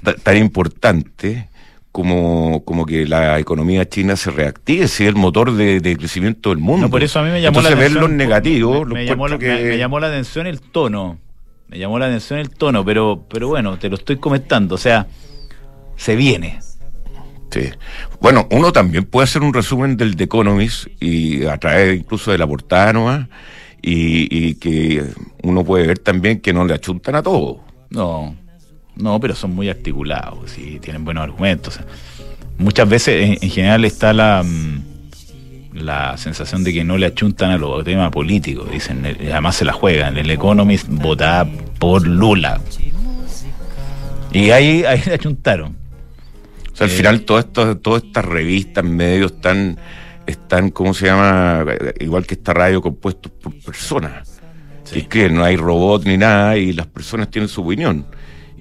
ta- 0.03 0.15
tan 0.15 0.37
importante 0.37 1.49
como 1.91 2.63
como 2.65 2.85
que 2.85 3.05
la 3.05 3.39
economía 3.39 3.87
china 3.89 4.15
se 4.15 4.31
reactive 4.31 4.87
si 4.87 5.03
es 5.03 5.09
el 5.09 5.15
motor 5.15 5.53
de, 5.55 5.79
de 5.81 5.97
crecimiento 5.97 6.49
del 6.49 6.59
mundo 6.59 6.87
No, 6.87 6.89
por 6.91 7.03
eso 7.03 7.19
a 7.19 7.23
mí 7.23 7.29
me 7.29 7.41
llamó 7.41 7.59
entonces 7.59 7.71
la 7.71 7.75
ver 7.75 7.85
atención. 7.91 8.01
los 8.01 8.17
negativos 8.17 8.73
Me, 8.79 8.85
lo 8.85 8.95
me 8.95 9.05
llamó 9.05 9.27
la, 9.27 9.35
encuentro 9.35 9.55
me- 9.57 9.61
que- 9.63 9.69
me 9.69 9.77
llamó 9.77 9.99
la 9.99 10.07
atención 10.07 10.47
el 10.47 10.61
tono. 10.61 11.17
Me 11.69 11.77
llamó 11.77 11.99
la 11.99 12.07
atención 12.07 12.39
el 12.39 12.49
tono, 12.49 12.83
pero, 12.83 13.25
pero 13.29 13.47
bueno, 13.47 13.77
te 13.77 13.89
lo 13.89 13.95
estoy 13.95 14.17
comentando. 14.17 14.75
O 14.75 14.77
sea, 14.77 15.07
se 15.95 16.15
viene. 16.15 16.59
Sí. 17.51 17.69
Bueno, 18.19 18.47
uno 18.51 18.71
también 18.71 19.05
puede 19.05 19.25
hacer 19.25 19.43
un 19.43 19.53
resumen 19.53 19.95
del 19.95 20.15
The 20.15 20.25
Economist 20.25 20.87
y 20.99 21.45
a 21.45 21.57
través 21.57 21.99
incluso 21.99 22.31
de 22.31 22.37
la 22.37 22.47
portada 22.47 22.93
nomás, 22.93 23.27
y, 23.81 24.27
y 24.35 24.55
que 24.55 25.03
uno 25.43 25.63
puede 25.63 25.87
ver 25.87 25.99
también 25.99 26.41
que 26.41 26.53
no 26.53 26.65
le 26.65 26.73
achuntan 26.73 27.15
a 27.15 27.23
todo. 27.23 27.61
No, 27.89 28.35
no, 28.95 29.19
pero 29.19 29.35
son 29.35 29.55
muy 29.55 29.69
articulados, 29.69 30.51
sí, 30.51 30.79
tienen 30.79 31.05
buenos 31.05 31.23
argumentos. 31.23 31.79
Muchas 32.57 32.87
veces, 32.87 33.25
en, 33.25 33.37
en 33.41 33.49
general, 33.49 33.85
está 33.85 34.13
la, 34.13 34.43
mm, 34.43 34.83
la 35.73 36.17
sensación 36.17 36.63
de 36.63 36.73
que 36.73 36.83
no 36.83 36.97
le 36.97 37.05
achuntan 37.07 37.51
a 37.51 37.57
los 37.57 37.83
temas 37.83 38.11
políticos. 38.11 38.69
Dicen, 38.71 39.05
eh, 39.05 39.29
además 39.31 39.55
se 39.55 39.65
la 39.65 39.73
juegan. 39.73 40.17
El 40.17 40.29
Economist 40.31 40.87
vota 40.89 41.47
por 41.79 42.05
Lula. 42.07 42.59
Y 44.31 44.51
ahí, 44.51 44.83
ahí 44.83 45.01
le 45.05 45.13
achuntaron. 45.15 45.75
O 46.73 46.75
sea, 46.75 46.85
al 46.85 46.91
Eh. 46.91 46.95
final 46.95 47.21
todo 47.21 47.39
esto, 47.39 47.77
todas 47.77 48.03
estas 48.03 48.25
revistas, 48.25 48.83
medios 48.83 49.31
están, 49.33 49.77
están, 50.27 50.69
¿cómo 50.71 50.93
se 50.93 51.07
llama? 51.07 51.65
Igual 51.99 52.25
que 52.25 52.35
esta 52.35 52.53
radio 52.53 52.81
compuestos 52.81 53.31
por 53.31 53.53
personas. 53.59 54.39
Que 54.91 54.99
escriben, 54.99 55.35
no 55.35 55.43
hay 55.43 55.55
robot 55.55 56.05
ni 56.05 56.17
nada 56.17 56.57
y 56.57 56.73
las 56.73 56.87
personas 56.87 57.29
tienen 57.29 57.47
su 57.47 57.61
opinión. 57.61 58.05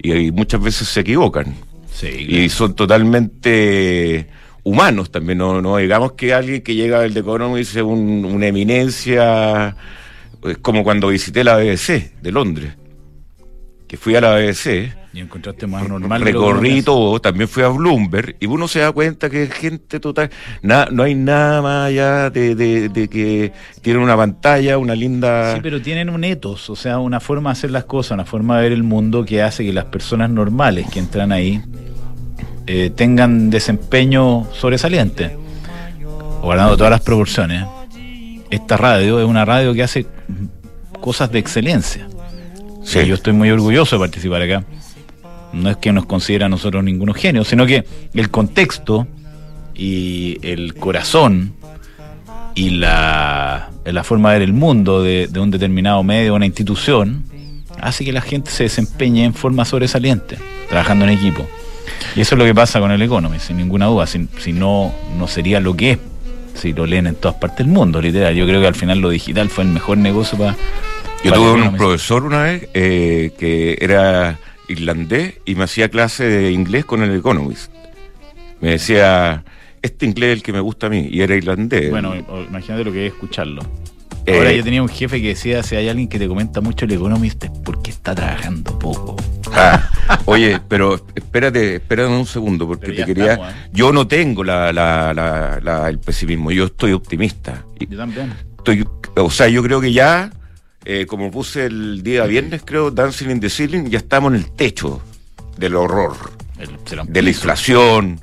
Y, 0.01 0.13
y 0.13 0.31
muchas 0.31 0.61
veces 0.61 0.87
se 0.87 0.99
equivocan. 0.99 1.55
Sí, 1.91 2.07
y 2.07 2.49
son 2.49 2.75
totalmente 2.75 4.27
humanos 4.63 5.11
también, 5.11 5.37
no, 5.39 5.61
no 5.61 5.77
digamos 5.77 6.13
que 6.13 6.33
alguien 6.33 6.61
que 6.61 6.75
llega 6.75 7.01
del 7.01 7.13
The 7.13 7.19
Economist 7.21 7.75
es 7.75 7.81
un- 7.83 8.25
una 8.25 8.47
eminencia, 8.47 9.75
es 10.43 10.57
como 10.59 10.83
cuando 10.83 11.07
visité 11.09 11.43
la 11.43 11.57
BBC 11.57 12.13
de 12.21 12.31
Londres, 12.31 12.73
que 13.87 13.97
fui 13.97 14.15
a 14.15 14.21
la 14.21 14.35
BBC, 14.35 14.93
y 15.11 15.21
encontraste 15.21 15.65
más 15.65 15.89
normal. 15.89 16.21
recorrí 16.21 16.83
todo, 16.83 17.19
también 17.19 17.47
fui 17.47 17.63
a 17.63 17.69
Bloomberg, 17.69 18.35
y 18.39 18.45
uno 18.45 18.67
se 18.67 18.79
da 18.79 18.91
cuenta 18.91 19.27
que 19.29 19.43
es 19.43 19.51
gente 19.51 19.99
total, 19.99 20.29
na- 20.61 20.87
no 20.91 21.01
hay 21.01 21.15
nada 21.15 21.63
más 21.63 21.87
allá 21.87 22.29
de, 22.29 22.53
de- 22.53 22.89
de 22.89 23.07
que 23.07 23.51
tienen 23.81 24.03
una 24.03 24.15
pantalla, 24.15 24.77
una 24.77 24.93
linda... 24.93 25.55
Sí, 25.55 25.61
pero 25.63 25.81
tienen 25.81 26.09
un 26.11 26.23
etos, 26.23 26.69
o 26.69 26.75
sea, 26.75 26.99
una 26.99 27.19
forma 27.19 27.49
de 27.49 27.53
hacer 27.53 27.71
las 27.71 27.85
cosas, 27.85 28.11
una 28.11 28.25
forma 28.25 28.57
de 28.57 28.63
ver 28.63 28.71
el 28.73 28.83
mundo 28.83 29.25
que 29.25 29.41
hace 29.41 29.65
que 29.65 29.73
las 29.73 29.85
personas 29.85 30.29
normales 30.29 30.85
que 30.93 30.99
entran 30.99 31.31
ahí 31.31 31.59
eh, 32.71 32.91
tengan 32.91 33.49
desempeño 33.49 34.45
sobresaliente. 34.53 35.35
Guardando 36.43 36.77
todas 36.77 36.91
las 36.91 37.01
proporciones, 37.01 37.65
esta 38.51 38.77
radio 38.77 39.19
es 39.19 39.25
una 39.25 39.43
radio 39.43 39.73
que 39.73 39.81
hace 39.81 40.05
cosas 41.01 41.31
de 41.31 41.39
excelencia. 41.39 42.07
Sí. 42.83 43.07
Yo 43.07 43.15
estoy 43.15 43.33
muy 43.33 43.49
orgulloso 43.49 43.95
de 43.95 44.01
participar 44.01 44.43
acá. 44.43 44.63
No 45.51 45.71
es 45.71 45.77
que 45.77 45.91
nos 45.91 46.05
considera 46.05 46.45
a 46.45 46.49
nosotros 46.49 46.83
ningunos 46.83 47.17
genios, 47.17 47.47
sino 47.47 47.65
que 47.65 47.85
el 48.13 48.29
contexto 48.29 49.07
y 49.73 50.37
el 50.43 50.75
corazón 50.75 51.55
y 52.53 52.69
la, 52.69 53.71
la 53.83 54.03
forma 54.03 54.31
de 54.31 54.39
ver 54.39 54.47
el 54.47 54.53
mundo 54.53 55.01
de, 55.01 55.25
de 55.25 55.39
un 55.39 55.49
determinado 55.49 56.03
medio, 56.03 56.35
una 56.35 56.45
institución, 56.45 57.23
hace 57.81 58.05
que 58.05 58.13
la 58.13 58.21
gente 58.21 58.51
se 58.51 58.65
desempeñe 58.65 59.25
en 59.25 59.33
forma 59.33 59.65
sobresaliente, 59.65 60.37
trabajando 60.69 61.05
en 61.05 61.11
equipo. 61.11 61.47
Y 62.15 62.21
eso 62.21 62.35
es 62.35 62.39
lo 62.39 62.45
que 62.45 62.55
pasa 62.55 62.79
con 62.79 62.91
el 62.91 63.01
Economy, 63.01 63.39
sin 63.39 63.57
ninguna 63.57 63.85
duda. 63.85 64.07
Si, 64.07 64.27
si 64.39 64.53
no, 64.53 64.93
no 65.17 65.27
sería 65.27 65.59
lo 65.59 65.75
que 65.75 65.91
es. 65.91 65.99
Si 66.55 66.73
lo 66.73 66.85
leen 66.85 67.07
en 67.07 67.15
todas 67.15 67.37
partes 67.37 67.59
del 67.59 67.67
mundo, 67.67 68.01
literal. 68.01 68.35
Yo 68.35 68.45
creo 68.45 68.59
que 68.59 68.67
al 68.67 68.75
final 68.75 68.99
lo 68.99 69.09
digital 69.09 69.49
fue 69.49 69.63
el 69.63 69.69
mejor 69.69 69.97
negocio 69.97 70.37
para. 70.37 70.53
Yo 71.23 71.31
para 71.31 71.35
tuve 71.35 71.51
un 71.53 71.77
profesor 71.77 72.23
una 72.23 72.43
vez 72.43 72.69
eh, 72.73 73.31
que 73.37 73.77
era 73.79 74.39
irlandés 74.67 75.35
y 75.45 75.55
me 75.55 75.65
hacía 75.65 75.89
clase 75.89 76.23
de 76.25 76.51
inglés 76.51 76.85
con 76.85 77.03
el 77.03 77.15
Economist. 77.15 77.71
Me 78.61 78.71
decía, 78.71 79.43
este 79.81 80.05
inglés 80.05 80.29
es 80.29 80.37
el 80.37 80.43
que 80.43 80.53
me 80.53 80.59
gusta 80.59 80.87
a 80.87 80.89
mí, 80.89 81.07
y 81.09 81.21
era 81.21 81.35
irlandés. 81.35 81.89
Bueno, 81.89 82.13
imagínate 82.15 82.83
lo 82.83 82.91
que 82.91 83.07
es 83.07 83.13
escucharlo. 83.13 83.61
Eh, 84.25 84.37
Ahora 84.37 84.51
yo 84.51 84.63
tenía 84.63 84.81
un 84.81 84.89
jefe 84.89 85.21
que 85.21 85.29
decía, 85.29 85.63
si 85.63 85.75
hay 85.75 85.89
alguien 85.89 86.07
que 86.07 86.19
te 86.19 86.27
comenta 86.27 86.61
mucho 86.61 86.85
el 86.85 86.91
Economist 86.91 87.43
es 87.45 87.51
porque 87.63 87.91
está 87.91 88.13
trabajando 88.13 88.77
poco. 88.77 89.15
Ah, 89.53 89.89
oye, 90.25 90.59
pero 90.67 90.99
espérate, 91.15 91.75
espérate 91.75 92.09
un 92.09 92.25
segundo, 92.25 92.67
porque 92.67 92.91
te 92.91 93.05
quería. 93.05 93.33
estamos, 93.33 93.53
¿eh? 93.53 93.69
Yo 93.73 93.91
no 93.93 94.07
tengo 94.07 94.43
la, 94.43 94.71
la- 94.73 95.13
la- 95.13 95.59
la- 95.61 95.89
el 95.89 95.99
pesimismo, 95.99 96.51
yo 96.51 96.65
estoy 96.65 96.91
optimista. 96.93 97.63
Yo 97.79 97.97
también. 97.97 98.33
estoy, 98.57 98.87
o 99.15 99.29
sea, 99.31 99.47
yo 99.47 99.61
creo 99.63 99.79
que 99.81 99.91
ya, 99.93 100.31
eh, 100.85 101.05
como 101.05 101.29
puse 101.31 101.65
el 101.65 102.01
día 102.03 102.25
viernes, 102.25 102.61
creo, 102.65 102.91
Dancing 102.91 103.29
in 103.29 103.39
the 103.39 103.49
Ceiling, 103.49 103.85
ya 103.89 103.99
estamos 103.99 104.33
en 104.33 104.39
el 104.39 104.51
techo 104.51 105.01
del 105.57 105.75
horror, 105.75 106.15
El- 106.57 106.77
de 107.11 107.21
la 107.21 107.29
inflación, 107.29 108.19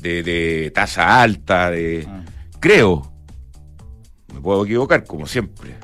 de, 0.00 0.22
de 0.22 0.70
tasa 0.74 1.22
alta, 1.22 1.70
de. 1.70 2.06
Ah. 2.08 2.22
Creo, 2.58 3.12
me 4.34 4.40
puedo 4.40 4.64
equivocar, 4.64 5.04
como 5.04 5.26
siempre. 5.26 5.74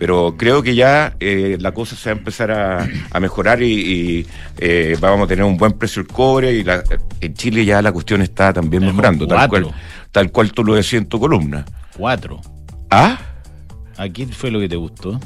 Pero 0.00 0.34
creo 0.36 0.62
que 0.62 0.74
ya 0.74 1.14
eh, 1.20 1.58
la 1.60 1.72
cosa 1.72 1.94
se 1.94 2.08
va 2.10 2.14
a 2.14 2.18
empezar 2.18 2.50
a, 2.50 2.88
a 3.10 3.20
mejorar 3.20 3.62
y, 3.62 3.66
y, 3.72 4.26
eh, 4.58 4.96
vamos 4.98 5.26
a 5.26 5.28
tener 5.28 5.44
un 5.44 5.58
buen 5.58 5.72
precio 5.74 6.02
del 6.02 6.10
cobre 6.10 6.52
y 6.54 6.64
la- 6.64 6.82
en 7.20 7.34
Chile 7.34 7.66
ya 7.66 7.82
la 7.82 7.92
cuestión 7.92 8.22
está 8.22 8.50
también 8.52 8.80
Tenemos 8.80 8.94
mejorando, 8.96 9.26
tal 9.28 9.48
cual, 9.50 9.66
tal 10.10 10.32
cual 10.32 10.52
tú 10.52 10.64
lo 10.64 10.72
decías 10.74 11.02
en 11.02 11.08
tu 11.08 11.20
columna. 11.20 11.66
Cuatro. 11.96 12.40
¿Ah? 12.90 13.18
¿A 13.98 14.08
quién 14.08 14.30
fue 14.30 14.50
lo 14.50 14.58
que 14.58 14.70
te 14.70 14.76
gustó? 14.76 15.20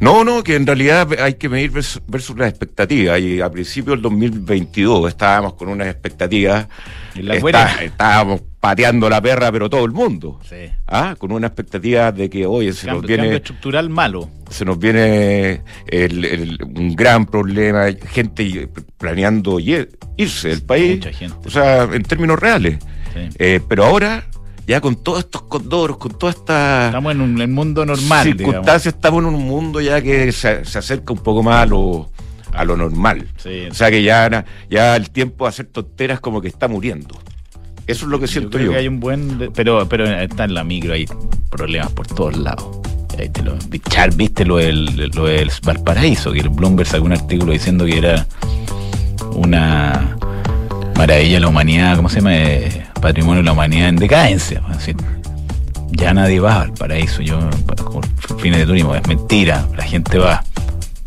No, 0.00 0.24
no, 0.24 0.42
que 0.42 0.56
en 0.56 0.66
realidad 0.66 1.08
hay 1.20 1.34
que 1.34 1.48
medir 1.48 1.70
versus, 1.70 2.02
versus 2.08 2.36
las 2.36 2.48
expectativas. 2.50 3.20
Y 3.20 3.40
a 3.40 3.48
principios 3.50 3.94
del 3.96 4.02
2022 4.02 5.08
estábamos 5.08 5.54
con 5.54 5.68
unas 5.68 5.86
expectativas. 5.88 6.66
En 7.14 7.26
la 7.28 7.34
está- 7.36 7.84
estábamos 7.84 8.42
pateando 8.60 9.08
la 9.08 9.20
perra, 9.20 9.52
pero 9.52 9.70
todo 9.70 9.84
el 9.84 9.92
mundo. 9.92 10.40
Sí. 10.48 10.56
Ah, 10.86 11.14
con 11.18 11.30
una 11.32 11.46
expectativa 11.46 12.10
de 12.12 12.28
que, 12.28 12.44
oye, 12.46 12.72
se 12.72 12.86
nos 12.88 12.96
Cambio, 13.02 13.16
viene, 13.16 13.36
estructural 13.36 13.88
malo. 13.90 14.28
se 14.50 14.64
nos 14.64 14.78
viene 14.78 15.62
el- 15.86 16.24
el- 16.24 16.58
un 16.76 16.96
gran 16.96 17.26
problema, 17.26 17.86
gente 18.10 18.68
planeando 18.98 19.58
irse 19.60 20.48
del 20.48 20.62
país. 20.62 20.96
Mucha 20.96 21.12
gente. 21.12 21.36
O 21.46 21.50
sea, 21.50 21.84
en 21.84 22.02
términos 22.02 22.38
reales. 22.38 22.78
Sí. 23.14 23.28
Eh, 23.38 23.60
pero 23.68 23.84
ahora, 23.86 24.24
ya 24.66 24.80
con 24.80 24.96
todos 25.02 25.20
estos 25.20 25.42
condoros, 25.42 25.96
con 25.98 26.18
toda 26.18 26.32
esta 26.32 26.86
Estamos 26.86 27.12
en 27.12 27.20
un 27.20 27.40
en 27.40 27.52
mundo 27.52 27.86
normal. 27.86 28.24
digamos. 28.24 28.38
circunstancias, 28.54 28.94
estamos 28.94 29.20
en 29.22 29.26
un 29.34 29.42
mundo 29.46 29.80
ya 29.80 30.02
que 30.02 30.32
se, 30.32 30.64
se 30.64 30.78
acerca 30.78 31.12
un 31.12 31.20
poco 31.20 31.42
más 31.42 31.62
a 31.62 31.66
lo, 31.66 32.10
a 32.52 32.64
lo 32.64 32.76
normal. 32.76 33.28
Sí. 33.36 33.68
O 33.70 33.74
sea 33.74 33.90
que 33.90 34.02
ya, 34.02 34.44
ya 34.68 34.96
el 34.96 35.10
tiempo 35.10 35.44
de 35.44 35.50
hacer 35.50 35.66
tonteras 35.66 36.18
como 36.20 36.40
que 36.40 36.48
está 36.48 36.66
muriendo. 36.68 37.16
Eso 37.88 38.04
es 38.04 38.10
lo 38.10 38.18
que 38.20 38.26
Yo 38.26 38.32
siento 38.32 38.50
creo 38.50 38.66
yo. 38.66 38.72
que 38.72 38.78
hay 38.78 38.86
un 38.88 39.00
buen. 39.00 39.38
de- 39.38 39.50
pero, 39.50 39.88
pero 39.88 40.04
está 40.06 40.44
en 40.44 40.54
la 40.54 40.62
micro, 40.62 40.92
hay 40.94 41.06
problemas 41.50 41.90
por 41.92 42.06
todos 42.06 42.36
lados. 42.36 42.64
Ahí 43.18 43.28
te 43.30 43.42
lo, 43.42 43.56
Char, 43.90 44.14
viste 44.14 44.44
lo 44.44 44.58
del, 44.58 45.10
lo 45.14 45.24
del 45.26 45.50
Valparaíso, 45.64 46.30
que 46.30 46.38
el 46.40 46.50
Bloomberg 46.50 46.88
sacó 46.88 47.04
un 47.04 47.12
artículo 47.12 47.50
diciendo 47.52 47.84
que 47.84 47.98
era 47.98 48.26
una 49.34 50.16
maravilla 50.96 51.34
de 51.34 51.40
la 51.40 51.48
humanidad, 51.48 51.96
¿cómo 51.96 52.08
se 52.08 52.16
llama? 52.16 52.36
Eh, 52.36 52.84
patrimonio 53.00 53.38
de 53.38 53.44
la 53.44 53.52
humanidad 53.52 53.88
en 53.88 53.96
decadencia. 53.96 54.62
Ya 55.90 56.12
nadie 56.14 56.38
va 56.38 56.60
al 56.62 56.72
paraíso, 56.74 57.22
yo 57.22 57.38
fines 58.38 58.58
de 58.60 58.66
turismo, 58.66 58.94
es 58.94 59.06
mentira, 59.08 59.66
la 59.76 59.82
gente 59.84 60.18
va. 60.18 60.44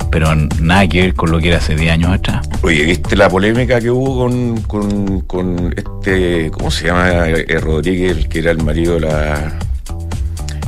Pero 0.10 0.34
nada 0.36 0.88
que 0.88 1.02
ver 1.02 1.14
con 1.14 1.32
lo 1.32 1.40
que 1.40 1.50
era 1.50 1.58
hace 1.58 1.76
10 1.76 1.92
años 1.94 2.12
atrás. 2.12 2.48
Oye, 2.64 2.84
¿viste 2.84 3.16
la 3.16 3.30
polémica 3.30 3.80
que 3.80 3.90
hubo 3.90 4.18
con, 4.18 4.62
con, 4.64 5.22
con 5.22 5.74
este, 5.76 6.52
¿cómo 6.52 6.70
se 6.72 6.88
llama? 6.88 7.28
Eh, 7.30 7.60
Rodríguez, 7.60 8.18
el 8.18 8.28
que 8.28 8.40
era 8.40 8.52
el 8.52 8.64
marido 8.64 8.96
de 8.96 9.00
la... 9.02 9.58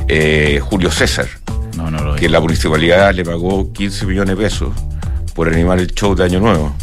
eh, 0.08 0.60
Julio 0.62 0.90
César, 0.90 1.26
No, 1.76 1.90
no 1.90 2.02
lo 2.02 2.14
que 2.16 2.28
la 2.28 2.40
municipalidad 2.40 3.12
le 3.14 3.24
pagó 3.24 3.72
15 3.72 4.06
millones 4.06 4.36
de 4.36 4.42
pesos 4.42 4.70
por 5.34 5.48
animar 5.48 5.78
el 5.78 5.88
show 5.94 6.14
de 6.14 6.24
Año 6.24 6.40
Nuevo. 6.40 6.74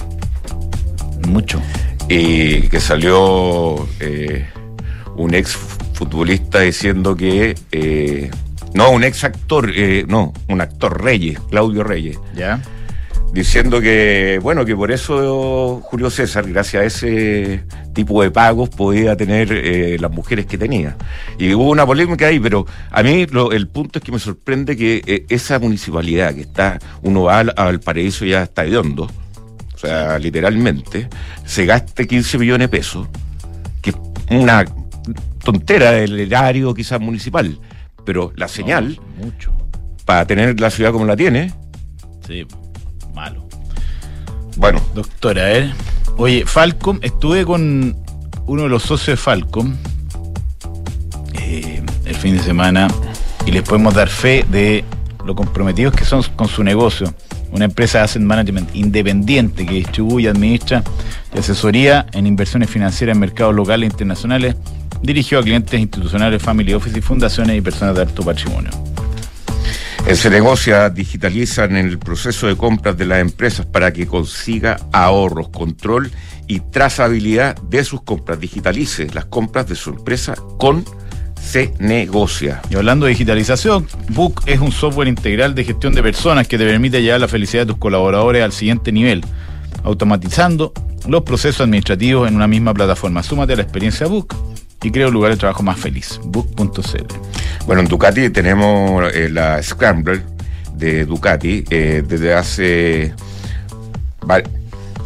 Mucho. 1.28 1.62
y 2.10 2.64
que 2.68 2.80
salió 2.80 3.88
eh, 4.00 4.46
un 5.16 5.34
ex 5.34 5.56
futbolista 5.94 6.60
diciendo 6.60 7.16
que 7.16 7.56
no 8.74 8.92
un 8.92 9.04
ex 9.04 9.24
actor 9.24 9.72
eh, 9.76 10.06
no 10.08 10.34
un 10.50 10.62
actor 10.62 11.02
Reyes 11.04 11.40
Claudio 11.50 11.84
Reyes. 11.84 12.18
¿Ya? 12.36 12.62
diciendo 13.34 13.80
que 13.80 14.40
bueno 14.44 14.66
que 14.66 14.76
por 14.76 14.92
eso 14.92 15.80
Julio 15.86 16.10
César 16.10 16.46
gracias 16.50 16.84
a 16.84 16.86
ese 16.86 17.64
tipo 17.94 18.22
de 18.24 18.30
pagos 18.30 18.68
podía 18.70 19.16
tener 19.16 19.54
eh, 19.54 19.98
las 20.02 20.12
mujeres 20.12 20.46
que 20.48 20.58
tenía. 20.58 20.98
Y 21.40 21.54
hubo 21.54 21.70
una 21.70 21.86
polémica 21.86 22.28
ahí 22.28 22.40
pero 22.42 22.66
a 22.92 23.02
mí 23.04 23.26
lo- 23.28 23.54
el 23.54 23.68
punto 23.70 24.00
es 24.00 24.04
que 24.06 24.12
me 24.12 24.20
sorprende 24.20 24.76
que 24.76 25.02
eh, 25.06 25.26
esa 25.30 25.60
municipalidad 25.60 26.34
que 26.36 26.42
está 26.42 26.78
uno 27.04 27.24
va 27.24 27.40
al, 27.40 27.54
al 27.56 27.80
paraíso 27.80 28.26
ya 28.26 28.44
está 28.44 28.66
hediondo 28.66 29.10
o 29.74 29.78
sea, 29.78 30.20
literalmente, 30.20 31.08
se 31.44 31.66
gaste 31.66 32.06
15 32.06 32.38
millones 32.38 32.70
de 32.70 32.78
pesos, 32.78 33.08
que 33.82 33.90
es 33.90 33.96
una 34.30 34.64
tontera 35.44 35.90
del 35.92 36.20
erario 36.20 36.72
quizás 36.76 37.02
municipal, 37.02 37.58
pero 38.06 38.32
la 38.36 38.48
señal 38.48 39.00
No, 39.18 39.26
mucho. 39.26 39.52
para 40.06 40.26
tener 40.26 40.60
la 40.60 40.70
ciudad 40.70 40.92
como 40.92 41.06
la 41.06 41.16
tiene, 41.16 41.54
Sí, 42.28 42.46
malo. 43.14 43.48
bueno, 44.58 44.80
Doctora, 44.94 45.42
a 45.44 45.46
ver. 45.50 45.72
Oye, 46.18 46.44
Falcom, 46.46 47.00
estuve 47.02 47.46
con 47.46 47.96
uno 48.46 48.64
de 48.64 48.70
los 48.70 48.84
socios 48.84 49.18
de 49.18 49.18
Falcom 49.18 49.76
eh, 51.34 51.82
el 52.06 52.16
fin 52.16 52.38
de 52.38 52.44
semana 52.44 52.88
y 53.46 53.52
les 53.52 53.64
podemos 53.64 53.94
dar 53.94 54.10
fe 54.10 54.46
de 54.50 54.84
lo 55.26 55.36
comprometidos 55.36 55.94
que 55.96 56.06
son 56.06 56.22
con 56.36 56.48
su 56.48 56.64
negocio. 56.64 57.14
Una 57.52 57.66
empresa 57.66 58.00
de 58.00 58.04
asset 58.06 58.22
management 58.22 58.76
independiente 58.76 59.66
que 59.66 59.74
distribuye, 59.74 60.30
administra 60.30 60.84
y 61.36 61.40
asesoría 61.40 62.06
en 62.14 62.28
inversiones 62.28 62.70
financieras 62.70 63.16
en 63.16 63.20
mercados 63.20 63.54
locales 63.54 63.90
e 63.90 63.92
internacionales, 63.92 64.56
dirigió 65.02 65.40
a 65.40 65.44
clientes 65.44 65.80
institucionales, 65.80 66.42
family 66.42 66.74
office 66.74 66.98
y 66.98 67.02
fundaciones 67.02 67.58
y 67.58 67.62
personas 67.62 67.96
de 67.96 68.02
alto 68.02 68.24
patrimonio. 68.24 68.72
se 70.14 70.30
negocia, 70.30 70.90
digitalizan 70.90 71.76
el 71.76 71.98
proceso 72.00 72.48
de 72.48 72.56
compras 72.56 72.98
de 72.98 73.06
las 73.06 73.20
empresas 73.20 73.66
para 73.66 73.92
que 73.92 74.08
consiga 74.08 74.78
ahorros, 74.92 75.50
control 75.50 76.12
y 76.48 76.60
trazabilidad 76.60 77.56
de 77.62 77.84
sus 77.84 78.02
compras. 78.02 78.40
Digitalice 78.40 79.08
las 79.14 79.26
compras 79.26 79.68
de 79.68 79.76
su 79.76 79.92
empresa 79.92 80.36
con 80.58 80.84
Se 81.42 81.74
Negocia. 81.80 82.62
Y 82.70 82.76
hablando 82.76 83.06
de 83.06 83.12
digitalización, 83.12 83.88
Book 84.10 84.42
es 84.46 84.60
un 84.60 84.72
software 84.72 85.08
integral 85.08 85.56
de 85.56 85.64
gestión 85.64 85.94
de 85.94 86.02
personas 86.02 86.48
que 86.48 86.58
te 86.58 86.66
permite 86.66 87.02
llevar 87.02 87.20
la 87.20 87.28
felicidad 87.28 87.64
de 87.64 87.74
tus 87.74 87.78
colaboradores 87.78 88.44
al 88.44 88.52
siguiente 88.52 88.92
nivel, 88.92 89.22
automatizando 89.84 90.72
los 91.08 91.24
procesos 91.24 91.62
administrativos 91.62 92.28
en 92.28 92.36
una 92.36 92.48
misma 92.48 92.74
plataforma. 92.74 93.24
Súmate 93.24 93.54
a 93.54 93.56
la 93.58 93.64
experiencia 93.64 94.08
Book 94.08 94.36
y 94.84 94.92
crea 94.92 95.08
un 95.08 95.14
lugar 95.14 95.32
de 95.32 95.38
trabajo 95.38 95.64
más 95.64 95.80
feliz. 95.80 96.20
Book.cl. 96.24 97.14
Bueno, 97.66 97.82
en 97.82 97.88
Ducati 97.88 98.30
tenemos 98.30 99.04
eh, 99.14 99.30
la 99.30 99.62
Scrambler 99.62 100.24
de 100.76 101.06
Ducati 101.06 101.64
eh, 101.70 102.04
desde 102.08 102.34
hace 102.34 103.14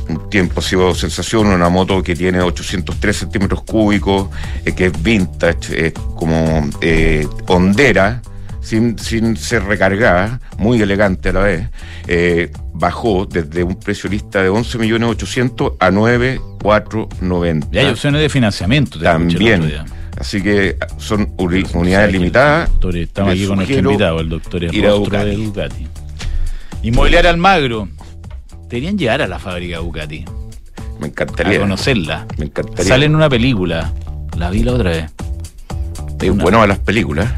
un 0.09 0.29
tiempo 0.29 0.59
ha 0.59 0.63
sido 0.63 0.93
sensación, 0.95 1.47
una 1.47 1.69
moto 1.69 2.01
que 2.03 2.15
tiene 2.15 2.41
803 2.41 3.15
centímetros 3.17 3.63
cúbicos, 3.63 4.29
eh, 4.65 4.73
que 4.73 4.87
es 4.87 5.03
vintage, 5.03 5.87
eh, 5.87 5.93
como 6.15 6.69
eh, 6.81 7.27
hondera, 7.47 8.21
sin, 8.61 8.97
sin 8.97 9.37
ser 9.37 9.63
recargada, 9.63 10.39
muy 10.57 10.81
elegante 10.81 11.29
a 11.29 11.33
la 11.33 11.39
vez, 11.41 11.69
eh, 12.07 12.51
bajó 12.73 13.25
desde 13.25 13.63
un 13.63 13.75
precio 13.79 14.09
lista 14.09 14.41
de 14.41 14.49
11.800.000 14.49 15.75
a 15.79 15.91
9.490. 15.91 17.67
Y 17.71 17.77
hay 17.77 17.85
opciones 17.87 18.21
de 18.21 18.29
financiamiento. 18.29 18.99
También. 18.99 19.83
Así 20.17 20.41
que 20.41 20.77
son 20.97 21.33
unidades 21.37 22.11
limitadas. 22.11 22.69
doctor- 22.71 22.95
estamos 22.97 23.33
aquí 23.33 23.45
con 23.47 23.57
nuestro 23.57 23.79
invitado, 23.79 24.19
el 24.21 24.29
doctor 24.29 24.61
Rostro 24.63 25.25
de. 25.25 25.35
Ducati. 25.35 25.87
Inmobiliaria 26.83 27.31
Almagro. 27.31 27.89
Deberían 28.69 28.97
llegar 28.97 29.21
a 29.21 29.27
la 29.27 29.39
fábrica 29.39 29.77
Ducati, 29.77 30.25
Me 30.99 31.05
a 31.05 31.09
encantaría. 31.09 31.59
conocerla. 31.59 32.25
Me 32.37 32.45
encantaría. 32.45 32.85
Sale 32.85 33.05
en 33.05 33.15
una 33.15 33.29
película. 33.29 33.93
La 34.37 34.49
vi 34.49 34.63
la 34.63 34.73
otra 34.73 34.89
vez. 34.91 35.11
Es 36.21 36.29
una- 36.29 36.43
bueno 36.43 36.61
a 36.61 36.67
las 36.67 36.79
películas. 36.79 37.31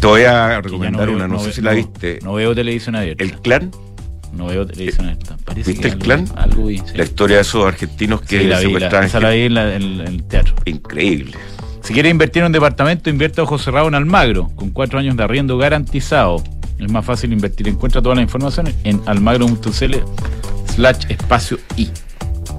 Te 0.00 0.06
voy 0.06 0.22
a 0.24 0.60
recomendar 0.60 1.06
veo- 1.06 1.16
una, 1.16 1.28
no, 1.28 1.38
sé 1.38 1.52
si 1.52 1.60
la 1.62 1.72
viste. 1.72 2.18
No 2.22 2.34
veo 2.34 2.54
televisión 2.54 2.96
abierta. 2.96 3.22
El 3.24 3.32
clan. 3.40 3.70
No 4.32 4.46
veo 4.46 4.66
televisión 4.66 5.06
abierta. 5.06 5.36
Parece 5.44 5.70
¿Viste 5.70 5.86
el 5.86 5.92
algo- 5.94 6.04
clan? 6.04 6.28
Algo 6.36 6.66
vi, 6.66 6.78
sí. 6.78 6.84
La 6.96 7.04
historia 7.04 7.36
de 7.36 7.42
esos 7.42 7.64
argentinos 7.64 8.20
que 8.22 8.40
Sí, 8.40 8.44
la 8.46 8.58
vi, 8.58 8.64
la- 8.64 8.70
secuestraban 8.70 9.06
esa 9.06 9.20
la 9.20 9.30
vi 9.30 9.40
en, 9.42 9.54
la- 9.54 9.74
en- 9.76 9.82
en 10.00 10.06
el 10.08 10.24
teatro. 10.24 10.54
Increíble. 10.64 11.36
Si 11.82 11.92
quiere 11.94 12.08
invertir 12.08 12.40
en 12.42 12.46
un 12.46 12.52
departamento, 12.52 13.08
invierta 13.08 13.42
a 13.42 13.44
ojo 13.44 13.58
cerrado 13.58 13.86
en 13.88 13.94
Almagro, 13.94 14.50
con 14.56 14.70
cuatro 14.70 14.98
años 14.98 15.16
de 15.16 15.22
arriendo 15.22 15.56
garantizado. 15.56 16.42
Es 16.84 16.90
más 16.90 17.04
fácil 17.04 17.32
invertir. 17.32 17.66
Encuentra 17.68 18.02
toda 18.02 18.14
la 18.14 18.22
información 18.22 18.68
en 18.84 19.00
almagro.cl 19.06 19.94
slash 20.74 21.06
espacio 21.08 21.58
i. 21.76 21.88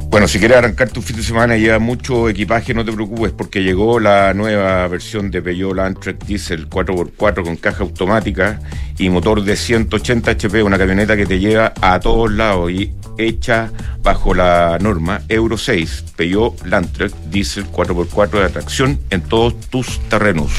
Bueno, 0.10 0.28
si 0.28 0.40
quieres 0.40 0.58
arrancar 0.58 0.90
tu 0.90 1.02
fin 1.02 1.18
de 1.18 1.24
semana 1.24 1.58
y 1.58 1.62
lleva 1.62 1.78
mucho 1.78 2.30
equipaje, 2.30 2.74
no 2.74 2.86
te 2.86 2.92
preocupes 2.92 3.34
porque 3.34 3.62
llegó 3.62 4.00
la 4.00 4.34
nueva 4.34 4.88
versión 4.88 5.30
de 5.30 5.42
Peugeot 5.42 5.76
Landtrek 5.76 6.24
Diesel 6.26 6.70
4x4 6.70 7.44
con 7.44 7.58
caja 7.58 7.84
automática 7.84 8.62
y 8.98 9.10
motor 9.10 9.44
de 9.44 9.56
180 9.56 10.32
HP, 10.32 10.64
una 10.64 10.78
camioneta 10.78 11.18
que 11.18 11.26
te 11.26 11.38
lleva 11.38 11.74
a 11.82 12.00
todos 12.00 12.32
lados 12.32 12.72
y 12.72 12.94
hecha 13.18 13.72
bajo 14.02 14.34
la 14.34 14.78
norma 14.80 15.22
Euro 15.28 15.58
6. 15.58 16.06
Peugeot 16.16 16.66
Landtrek 16.66 17.12
Diesel 17.30 17.66
4x4 17.66 18.40
de 18.40 18.46
atracción 18.46 19.00
en 19.10 19.22
todos 19.22 19.60
tus 19.70 20.00
terrenos. 20.08 20.52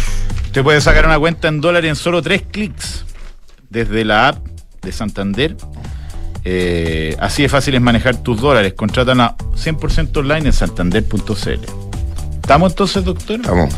Usted 0.45 0.63
puede 0.63 0.81
sacar 0.81 1.07
una 1.07 1.19
cuenta 1.19 1.49
en 1.49 1.61
dólares 1.61 1.89
en 1.89 1.97
solo 1.97 2.23
tres 2.23 2.43
clics 2.51 3.07
desde 3.71 4.05
la 4.05 4.29
app 4.29 4.47
de 4.83 4.93
Santander. 4.93 5.57
Eh, 6.45 7.17
así 7.19 7.43
de 7.43 7.49
fácil 7.49 7.75
es 7.75 7.81
manejar 7.81 8.17
tus 8.23 8.41
dólares. 8.41 8.75
Contrátala 8.75 9.37
100% 9.57 10.17
online 10.17 10.47
en 10.47 10.53
santander.cl. 10.53 11.61
¿Estamos 12.37 12.73
entonces, 12.73 13.05
doctor? 13.05 13.41
Vamos. 13.43 13.75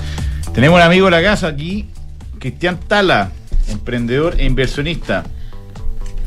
Tenemos 0.53 0.77
un 0.77 0.83
amigo 0.83 1.07
de 1.07 1.13
la 1.13 1.23
casa 1.23 1.47
aquí, 1.47 1.87
Cristian 2.39 2.79
Tala, 2.79 3.31
emprendedor 3.69 4.35
e 4.39 4.45
inversionista, 4.45 5.25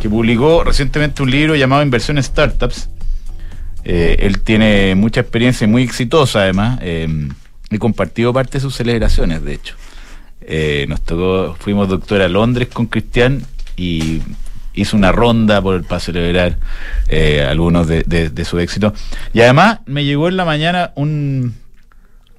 que 0.01 0.09
publicó 0.09 0.63
recientemente 0.63 1.21
un 1.21 1.29
libro 1.29 1.55
llamado 1.55 1.83
Inversión 1.83 2.17
en 2.17 2.23
Startups. 2.23 2.89
Eh, 3.83 4.17
él 4.19 4.41
tiene 4.41 4.95
mucha 4.95 5.21
experiencia 5.21 5.65
y 5.65 5.67
muy 5.67 5.83
exitosa 5.83 6.39
además. 6.39 6.79
Eh, 6.81 7.07
he 7.69 7.79
compartido 7.79 8.33
parte 8.33 8.53
de 8.53 8.61
sus 8.61 8.75
celebraciones, 8.75 9.43
de 9.43 9.53
hecho. 9.53 9.75
Eh, 10.41 10.85
nos 10.89 11.01
tocó, 11.01 11.55
fuimos 11.59 11.87
doctor 11.87 12.21
a 12.21 12.27
Londres 12.27 12.67
con 12.71 12.87
Cristian 12.87 13.43
y 13.77 14.21
hizo 14.73 14.97
una 14.97 15.11
ronda 15.11 15.61
por, 15.61 15.83
para 15.83 15.99
celebrar 15.99 16.57
eh, 17.07 17.45
algunos 17.47 17.87
de, 17.87 18.03
de, 18.05 18.29
de 18.29 18.45
su 18.45 18.57
éxito. 18.59 18.93
Y 19.33 19.41
además 19.41 19.79
me 19.85 20.03
llegó 20.03 20.27
en 20.27 20.37
la 20.37 20.45
mañana 20.45 20.91
un, 20.95 21.53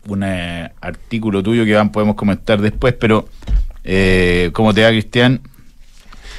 un 0.09 0.23
eh, 0.25 0.71
artículo 0.81 1.43
tuyo 1.43 1.65
que 1.65 1.75
van, 1.75 1.93
podemos 1.93 2.17
comentar 2.17 2.61
después, 2.61 2.95
pero 2.95 3.29
eh, 3.85 4.51
¿cómo 4.53 4.73
te 4.75 4.83
va, 4.83 4.89
Cristian? 4.89 5.41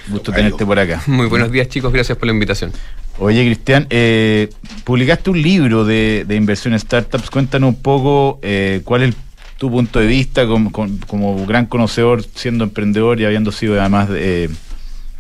Gusto 0.09 0.33
tenerte 0.33 0.65
por 0.65 0.77
acá. 0.77 1.01
Muy 1.07 1.27
buenos 1.27 1.51
días 1.51 1.69
chicos, 1.69 1.93
gracias 1.93 2.17
por 2.17 2.27
la 2.27 2.33
invitación. 2.33 2.73
Oye, 3.19 3.45
Cristian, 3.45 3.85
eh, 3.89 4.49
publicaste 4.83 5.29
un 5.29 5.41
libro 5.41 5.85
de, 5.85 6.25
de 6.27 6.35
inversión 6.35 6.73
en 6.73 6.79
startups. 6.79 7.29
Cuéntanos 7.29 7.69
un 7.69 7.81
poco 7.81 8.39
eh, 8.41 8.81
cuál 8.83 9.03
es 9.03 9.15
tu 9.63 9.71
punto 9.71 9.99
de 9.99 10.07
vista 10.07 10.45
como, 10.45 10.73
como- 10.73 11.45
gran 11.45 11.67
conocedor, 11.67 12.21
siendo 12.35 12.65
emprendedor 12.65 13.21
y 13.21 13.25
habiendo 13.25 13.49
sido 13.53 13.79
además 13.79 14.09
eh, 14.11 14.49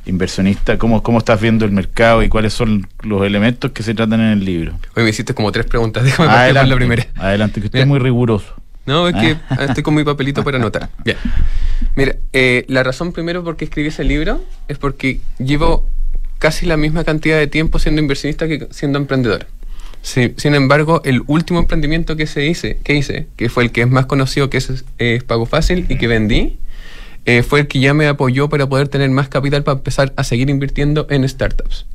inversionista. 0.05 0.77
¿Cómo, 0.77 1.01
¿Cómo 1.01 1.19
estás 1.19 1.39
viendo 1.39 1.63
el 1.63 1.71
mercado 1.71 2.23
y 2.23 2.27
cuáles 2.27 2.53
son 2.53 2.85
los 3.03 3.25
elementos 3.25 3.71
que 3.71 3.83
se 3.83 3.93
tratan 3.93 4.19
en 4.19 4.27
el 4.33 4.43
libro? 4.43 4.73
Hoy 4.97 5.03
me 5.03 5.11
hiciste 5.11 5.33
como 5.33 5.49
tres 5.53 5.65
preguntas, 5.65 6.03
déjame 6.07 6.27
partir 6.27 6.55
por 6.59 6.67
la 6.67 6.75
primera. 6.75 7.07
adelante, 7.15 7.61
que 7.61 7.67
usted 7.67 7.77
Mira. 7.77 7.83
es 7.83 7.87
muy 7.87 7.99
riguroso. 7.99 8.53
No, 8.85 9.07
es 9.07 9.15
que 9.15 9.37
Ah. 9.49 9.63
estoy 9.69 9.81
con 9.81 9.95
mi 9.95 10.03
papelito 10.03 10.43
para 10.43 10.57
anotar. 10.57 10.89
Bien. 11.05 11.15
Mira, 11.95 12.17
eh, 12.33 12.65
la 12.67 12.83
razón 12.83 13.13
primero 13.13 13.45
por 13.45 13.55
qué 13.55 13.63
escribí 13.63 13.87
ese 13.87 14.03
libro 14.03 14.43
es 14.67 14.77
porque 14.77 15.21
llevo 15.39 15.87
casi 16.37 16.65
la 16.65 16.75
misma 16.75 17.05
cantidad 17.05 17.37
de 17.37 17.47
tiempo 17.47 17.79
siendo 17.79 18.01
inversionista 18.01 18.45
que 18.45 18.67
siendo 18.71 18.99
emprendedor. 18.99 19.47
Sin 20.03 20.53
embargo, 20.53 21.01
el 21.05 21.23
último 21.27 21.59
emprendimiento 21.59 22.17
que 22.17 22.27
se 22.27 22.45
hice, 22.45 22.77
que 22.83 22.93
hice, 22.93 23.27
que 23.37 23.47
fue 23.47 23.63
el 23.63 23.71
que 23.71 23.81
es 23.81 23.89
más 23.89 24.05
conocido, 24.05 24.49
que 24.49 24.57
es 24.57 25.23
Pago 25.23 25.45
Fácil 25.45 25.85
y 25.87 25.97
que 25.97 26.07
vendí, 26.07 26.59
eh, 27.25 27.41
fue 27.41 27.61
el 27.61 27.67
que 27.67 27.79
ya 27.79 27.93
me 27.93 28.07
apoyó 28.07 28.49
para 28.49 28.67
poder 28.67 28.89
tener 28.89 29.09
más 29.09 29.29
capital 29.29 29.63
para 29.63 29.77
empezar 29.77 30.13
a 30.17 30.25
seguir 30.25 30.49
invirtiendo 30.49 31.07
en 31.09 31.27
startups. 31.27 31.85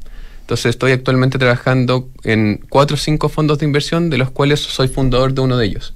Entonces 0.40 0.70
estoy 0.70 0.92
actualmente 0.92 1.38
trabajando 1.38 2.08
en 2.24 2.64
cuatro 2.70 2.94
o 2.94 2.98
cinco 2.98 3.28
fondos 3.28 3.58
de 3.58 3.66
inversión, 3.66 4.08
de 4.08 4.16
los 4.16 4.30
cuales 4.30 4.60
soy 4.60 4.88
fundador 4.88 5.34
de 5.34 5.42
uno 5.42 5.58
de 5.58 5.66
ellos. 5.66 5.94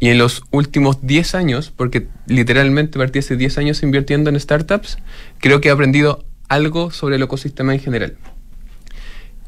Y 0.00 0.08
en 0.08 0.18
los 0.18 0.42
últimos 0.50 1.06
10 1.06 1.36
años, 1.36 1.70
porque 1.74 2.08
literalmente 2.26 2.98
partí 2.98 3.20
hace 3.20 3.36
10 3.36 3.58
años 3.58 3.82
invirtiendo 3.84 4.30
en 4.30 4.40
startups, 4.40 4.98
creo 5.38 5.60
que 5.60 5.68
he 5.68 5.70
aprendido 5.70 6.24
algo 6.48 6.90
sobre 6.90 7.16
el 7.16 7.22
ecosistema 7.22 7.72
en 7.72 7.80
general. 7.80 8.16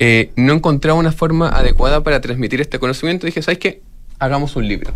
Eh, 0.04 0.30
no 0.34 0.52
encontraba 0.54 0.98
una 0.98 1.12
forma 1.12 1.48
adecuada 1.48 2.02
para 2.02 2.20
transmitir 2.20 2.60
este 2.60 2.80
conocimiento. 2.80 3.24
Dije, 3.26 3.40
¿sabes 3.40 3.58
qué? 3.58 3.82
Hagamos 4.18 4.56
un 4.56 4.66
libro. 4.66 4.94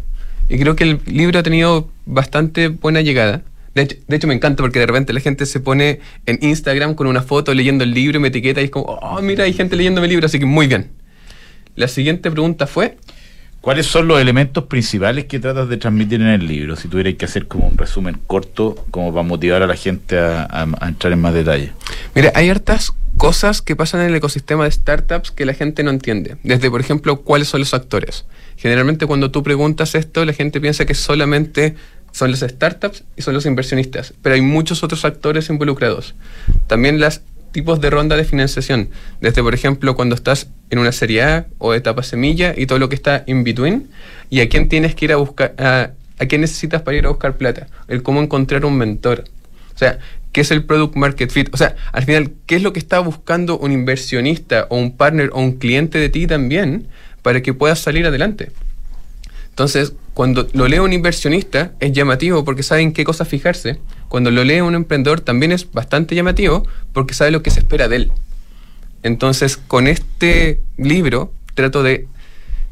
Y 0.49 0.59
creo 0.59 0.75
que 0.75 0.83
el 0.83 0.99
libro 1.07 1.39
ha 1.39 1.43
tenido 1.45 1.89
bastante 2.07 2.69
buena 2.69 3.03
llegada. 3.03 3.43
De 3.77 3.83
hecho, 3.83 3.97
de 4.09 4.17
hecho, 4.17 4.27
me 4.27 4.35
encanta 4.35 4.65
porque 4.65 4.81
de 4.81 4.87
repente 4.87 5.13
la 5.13 5.21
gente 5.21 5.47
se 5.47 5.61
pone 5.61 6.01
en 6.27 6.39
Instagram 6.43 6.95
con 6.95 7.07
una 7.07 7.23
foto 7.23 7.55
leyendo 7.55 7.85
el 7.85 7.93
libro 7.93 8.17
y 8.19 8.21
me 8.21 8.29
etiqueta 8.29 8.61
y 8.61 8.65
es 8.65 8.71
como, 8.71 8.87
oh, 8.87 9.23
mira, 9.23 9.45
hay 9.45 9.53
gente 9.53 9.77
leyendo 9.77 10.01
mi 10.01 10.09
libro, 10.09 10.27
así 10.27 10.41
que 10.41 10.47
muy 10.47 10.67
bien. 10.67 10.91
La 11.77 11.87
siguiente 11.87 12.29
pregunta 12.31 12.67
fue, 12.67 12.97
¿Cuáles 13.61 13.87
son 13.87 14.07
los 14.07 14.21
elementos 14.21 14.65
principales 14.65 15.25
que 15.25 15.41
tratas 15.41 15.69
de 15.69 15.77
transmitir 15.77 16.21
en 16.21 16.29
el 16.29 16.47
libro? 16.47 16.77
Si 16.77 16.87
tuvierais 16.87 17.17
que 17.17 17.25
hacer 17.25 17.47
como 17.49 17.67
un 17.67 17.77
resumen 17.77 18.17
corto, 18.29 18.77
como 18.93 19.13
para 19.13 19.25
motivar 19.27 19.61
a 19.63 19.67
la 19.67 19.75
gente 19.75 20.17
a, 20.19 20.43
a- 20.45 20.69
a 20.81 20.89
entrar 20.89 21.13
en 21.13 21.21
más 21.21 21.35
detalle. 21.35 21.73
Mira, 22.15 22.31
hay 22.37 22.49
hartas 22.49 22.93
cosas 23.17 23.63
que 23.63 23.77
pasan 23.77 24.03
en 24.03 24.09
el 24.09 24.15
ecosistema 24.17 24.65
de 24.65 24.71
startups 24.71 25.31
que 25.31 25.47
la 25.47 25.55
gente 25.55 25.83
no 25.83 25.91
entiende. 25.91 26.37
Desde, 26.43 26.71
por 26.71 26.81
ejemplo, 26.81 27.23
cuáles 27.23 27.49
son 27.49 27.61
los 27.61 27.75
actores. 27.75 28.25
Generalmente 28.57 29.07
cuando 29.07 29.31
tú 29.31 29.43
preguntas 29.43 29.95
esto, 29.95 30.25
la 30.25 30.33
gente 30.33 30.61
piensa 30.61 30.85
que 30.85 30.95
solamente 30.95 31.77
son 32.13 32.31
los 32.31 32.41
startups 32.41 33.05
y 33.17 33.23
son 33.23 33.35
los 33.35 33.45
inversionistas, 33.45 34.15
pero 34.23 34.35
hay 34.35 34.41
muchos 34.41 34.83
otros 34.83 35.05
actores 35.05 35.51
involucrados. 35.51 36.15
También 36.67 36.99
los 36.99 37.21
tipos 37.53 37.81
de 37.81 37.91
ronda 37.91 38.17
de 38.17 38.25
financiación, 38.25 38.91
desde, 39.21 39.43
por 39.43 39.55
ejemplo, 39.55 39.95
cuando 39.97 40.15
estás 40.15 40.49
en 40.71 40.79
una 40.79 40.93
serie 40.93 41.23
A 41.23 41.47
o 41.59 41.75
etapa 41.75 42.03
semilla 42.03 42.55
y 42.57 42.67
todo 42.67 42.79
lo 42.79 42.89
que 42.89 42.95
está 42.95 43.25
in 43.27 43.45
between, 43.45 43.89
y 44.31 44.41
a 44.41 44.49
quién 44.49 44.69
tienes 44.69 44.95
que 44.95 45.07
ir 45.07 45.13
a 45.13 45.17
buscar, 45.17 45.55
a, 45.59 45.91
a 46.19 46.27
quién 46.27 46.41
necesitas 46.41 46.83
para 46.83 46.97
ir 46.97 47.07
a 47.07 47.11
buscar 47.11 47.37
plata, 47.37 47.69
el 47.89 48.03
cómo 48.03 48.23
encontrar 48.23 48.65
un 48.65 48.77
mentor. 48.79 49.25
O 49.75 49.79
sea, 49.79 49.99
¿qué 50.33 50.41
es 50.43 50.51
el 50.51 50.65
product 50.65 50.97
market 50.97 51.31
fit? 51.31 51.49
O 51.53 51.57
sea, 51.57 51.77
al 51.93 52.05
final, 52.05 52.33
¿qué 52.47 52.57
es 52.57 52.63
lo 52.63 52.73
que 52.73 52.79
está 52.79 52.99
buscando 53.01 53.59
un 53.59 53.73
inversionista 53.73 54.67
o 54.71 54.77
un 54.77 54.97
partner 54.97 55.31
o 55.33 55.41
un 55.41 55.53
cliente 55.59 55.99
de 55.99 56.09
ti 56.09 56.27
también 56.27 56.89
para 57.23 57.43
que 57.43 57.55
puedas 57.55 57.79
salir 57.79 58.07
adelante? 58.07 58.51
Entonces, 59.51 59.95
cuando 60.13 60.49
lo 60.53 60.69
lee 60.69 60.79
un 60.79 60.93
inversionista 60.93 61.73
es 61.81 61.93
llamativo 61.93 62.45
porque 62.45 62.63
sabe 62.63 62.83
en 62.83 62.93
qué 62.93 63.05
cosas 63.05 63.29
fijarse. 63.29 63.79
Cuando 64.09 64.31
lo 64.31 64.45
lee 64.45 64.61
un 64.61 64.75
emprendedor 64.75 65.21
también 65.21 65.53
es 65.53 65.71
bastante 65.73 66.15
llamativo 66.15 66.67
porque 66.93 67.15
sabe 67.15 67.31
lo 67.31 67.43
que 67.43 67.51
se 67.51 67.61
espera 67.61 67.89
de 67.89 67.97
él. 67.97 68.13
Entonces, 69.03 69.57
con 69.57 69.87
este 69.87 70.61
libro 70.77 71.33
trato 71.55 71.83
de 71.83 72.07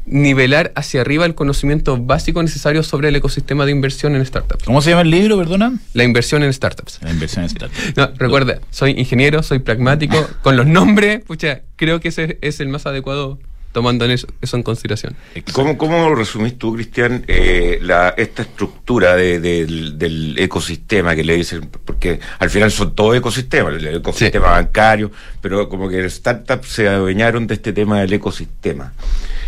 nivelar 0.05 0.71
hacia 0.75 1.01
arriba 1.01 1.25
el 1.25 1.35
conocimiento 1.35 1.97
básico 1.97 2.41
necesario 2.41 2.83
sobre 2.83 3.09
el 3.09 3.15
ecosistema 3.15 3.65
de 3.65 3.71
inversión 3.71 4.15
en 4.15 4.25
startups. 4.25 4.63
¿Cómo 4.63 4.81
se 4.81 4.91
llama 4.91 5.01
el 5.01 5.11
libro, 5.11 5.37
perdona? 5.37 5.73
La 5.93 6.03
inversión 6.03 6.43
en 6.43 6.53
startups. 6.53 6.99
La 7.01 7.11
inversión 7.11 7.43
en 7.43 7.49
startups. 7.49 7.75
No, 7.95 8.11
recuerda, 8.17 8.59
soy 8.69 8.91
ingeniero, 8.91 9.41
soy 9.43 9.59
pragmático. 9.59 10.15
Con 10.41 10.57
los 10.57 10.67
nombres, 10.67 11.23
pucha, 11.23 11.61
creo 11.75 11.99
que 11.99 12.09
ese 12.09 12.37
es 12.41 12.59
el 12.59 12.67
más 12.67 12.85
adecuado 12.85 13.39
tomando 13.75 14.05
en 14.05 14.11
eso, 14.11 14.25
eso 14.41 14.55
en 14.55 14.63
consideración. 14.63 15.17
¿Cómo, 15.51 15.77
cómo 15.77 16.15
resumís 16.15 16.57
tú, 16.57 16.73
Cristian, 16.75 17.25
eh, 17.27 17.77
la, 17.81 18.13
esta 18.17 18.43
estructura 18.43 19.17
de- 19.17 19.41
del, 19.41 19.99
del 19.99 20.39
ecosistema 20.39 21.13
que 21.13 21.25
le 21.25 21.35
dicen? 21.35 21.69
Porque 21.83 22.21
al 22.39 22.49
final 22.49 22.71
son 22.71 22.95
todos 22.95 23.17
ecosistemas, 23.17 23.75
el 23.75 23.95
ecosistema 23.97 24.51
bancario, 24.51 25.11
pero 25.41 25.67
como 25.67 25.89
que 25.89 26.09
startups 26.09 26.69
se 26.69 26.87
adueñaron 26.87 27.47
de 27.47 27.55
este 27.55 27.73
tema 27.73 27.99
del 27.99 28.13
ecosistema. 28.13 28.93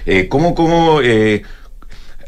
Eh, 0.06 0.28
¿Cómo, 0.28 0.54
cómo 0.54 1.00
eh, 1.02 1.44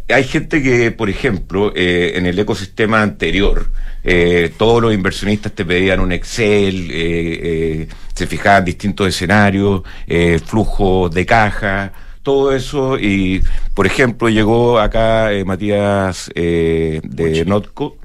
hay 0.10 0.24
gente 0.24 0.62
que, 0.62 0.92
por 0.92 1.10
ejemplo, 1.10 1.72
eh, 1.76 2.14
en 2.16 2.26
el 2.26 2.38
ecosistema 2.40 3.02
anterior, 3.02 3.70
eh, 4.04 4.52
todos 4.58 4.82
los 4.82 4.94
inversionistas 4.94 5.54
te 5.54 5.66
pedían 5.66 6.00
un 6.00 6.12
Excel, 6.12 6.90
eh, 6.92 7.40
eh, 7.44 7.88
se 8.14 8.28
fijaban 8.28 8.66
distintos 8.66 9.08
escenarios, 9.08 9.84
eh, 10.08 10.40
flujos 10.44 11.12
de 11.12 11.26
caja, 11.26 11.94
todo 12.24 12.54
eso. 12.56 12.98
Y, 13.00 13.44
por 13.74 13.86
ejemplo, 13.86 14.30
llegó 14.30 14.80
acá 14.80 15.32
eh, 15.32 15.46
Matías 15.46 16.32
eh, 16.36 17.02
de 17.04 17.46
Notco 17.46 17.98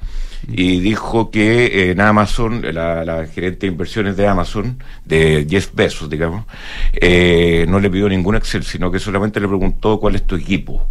y 0.49 0.81
dijo 0.81 1.31
que 1.31 1.67
eh, 1.67 1.91
en 1.93 2.01
Amazon, 2.01 2.63
la, 2.73 3.05
la 3.05 3.27
gerente 3.27 3.67
de 3.67 3.73
inversiones 3.73 4.17
de 4.17 4.27
Amazon, 4.27 4.79
de 5.05 5.47
Jeff 5.49 5.71
Bezos, 5.75 6.11
digamos, 6.11 6.45
eh, 6.93 7.67
no 7.69 7.81
le 7.81 7.91
pidió 7.91 8.09
ningún 8.09 8.37
Excel, 8.37 8.65
sino 8.65 8.91
que 8.91 8.99
solamente 8.99 9.41
le 9.41 9.49
preguntó 9.49 9.99
cuál 10.01 10.15
es 10.17 10.27
tu 10.27 10.37
equipo. 10.37 10.89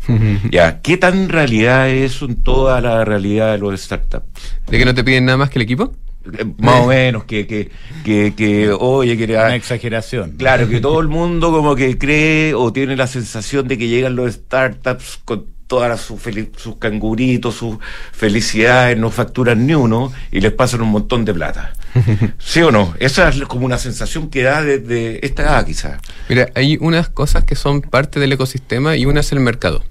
ya, 0.51 0.81
¿qué 0.81 0.97
tan 0.97 1.29
realidad 1.29 1.89
es 1.89 2.13
eso 2.13 2.25
en 2.25 2.35
toda 2.37 2.81
la 2.81 3.05
realidad 3.05 3.51
de 3.53 3.57
los 3.57 3.79
startups? 3.79 4.25
¿De 4.67 4.77
que 4.77 4.85
no 4.85 4.93
te 4.93 5.03
piden 5.03 5.25
nada 5.25 5.37
más 5.37 5.49
que 5.49 5.59
el 5.59 5.63
equipo? 5.63 5.93
Eh, 6.25 6.45
Más 6.57 6.81
o 6.81 6.87
menos, 6.87 7.25
que, 7.25 7.45
que, 7.45 7.69
que, 8.03 8.33
que 8.35 8.71
oye, 8.71 9.17
que 9.17 9.25
Una 9.25 9.55
exageración. 9.55 10.35
Claro, 10.37 10.69
que 10.69 10.79
todo 10.79 10.99
el 11.01 11.07
mundo 11.09 11.51
como 11.51 11.75
que 11.75 11.97
cree 11.97 12.53
o 12.53 12.71
tiene 12.71 12.95
la 12.95 13.07
sensación 13.07 13.67
de 13.67 13.77
que 13.77 13.87
llegan 13.87 14.15
los 14.15 14.33
startups 14.33 15.19
con 15.25 15.52
todas 15.73 15.99
sus 16.01 16.21
sus 16.55 16.75
canguritos, 16.75 17.55
sus 17.55 17.77
felicidades, 18.11 18.95
no 18.95 19.09
facturan 19.09 19.65
ni 19.65 19.73
uno 19.73 20.13
y 20.31 20.39
les 20.39 20.51
pasan 20.51 20.81
un 20.81 20.89
montón 20.89 21.25
de 21.25 21.33
plata. 21.33 21.73
¿Sí 22.37 22.61
o 22.61 22.69
no? 22.69 22.93
Esa 22.99 23.29
es 23.29 23.41
como 23.45 23.65
una 23.65 23.79
sensación 23.79 24.29
que 24.29 24.43
da 24.43 24.61
desde 24.61 25.25
esta 25.25 25.41
edad 25.41 25.65
quizás. 25.65 25.99
Mira, 26.29 26.49
hay 26.53 26.77
unas 26.79 27.09
cosas 27.09 27.43
que 27.43 27.55
son 27.55 27.81
parte 27.81 28.19
del 28.19 28.31
ecosistema 28.31 28.95
y 28.95 29.07
una 29.07 29.21
es 29.21 29.31
el 29.31 29.39
mercado. 29.39 29.83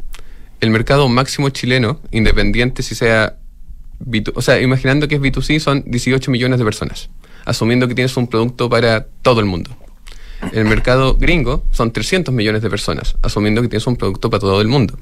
El 0.61 0.71
mercado 0.71 1.09
máximo 1.09 1.49
chileno, 1.49 1.99
independiente 2.13 2.85
si 2.85 2.95
sea 2.95 3.35
B2, 3.99 4.35
o 4.37 4.41
sea, 4.41 4.61
imaginando 4.61 5.09
que 5.09 5.17
es 5.17 5.21
B2C, 5.21 5.59
son 5.59 5.83
18 5.85 6.31
millones 6.31 6.61
de 6.61 6.65
personas, 6.65 7.11
asumiendo 7.45 7.89
que 7.89 7.97
tienes 7.97 8.17
un 8.17 8.29
producto 8.29 8.71
para 8.71 9.05
todo 9.23 9.41
el 9.41 9.47
mundo. 9.47 9.77
El 10.53 10.65
mercado 10.65 11.17
gringo 11.17 11.65
son 11.73 11.93
300 11.93 12.33
millones 12.33 12.63
de 12.63 12.71
personas, 12.71 13.17
asumiendo 13.23 13.63
que 13.63 13.69
tienes 13.69 13.89
un 13.89 13.97
producto 13.97 14.31
para 14.31 14.41
todo 14.41 14.61
el 14.61 14.69
mundo. 14.69 14.97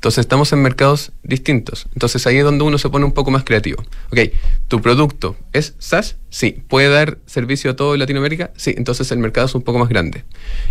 Entonces 0.00 0.22
estamos 0.22 0.50
en 0.54 0.62
mercados 0.62 1.12
distintos. 1.22 1.86
Entonces 1.92 2.26
ahí 2.26 2.38
es 2.38 2.44
donde 2.44 2.64
uno 2.64 2.78
se 2.78 2.88
pone 2.88 3.04
un 3.04 3.12
poco 3.12 3.30
más 3.30 3.44
creativo. 3.44 3.84
Ok, 4.10 4.32
¿tu 4.66 4.80
producto 4.80 5.36
es 5.52 5.74
SaaS? 5.78 6.16
Sí. 6.30 6.62
¿Puede 6.68 6.88
dar 6.88 7.18
servicio 7.26 7.70
a 7.70 7.76
todo 7.76 7.94
Latinoamérica? 7.98 8.50
Sí. 8.56 8.74
Entonces 8.78 9.12
el 9.12 9.18
mercado 9.18 9.46
es 9.46 9.54
un 9.54 9.60
poco 9.60 9.78
más 9.78 9.90
grande. 9.90 10.24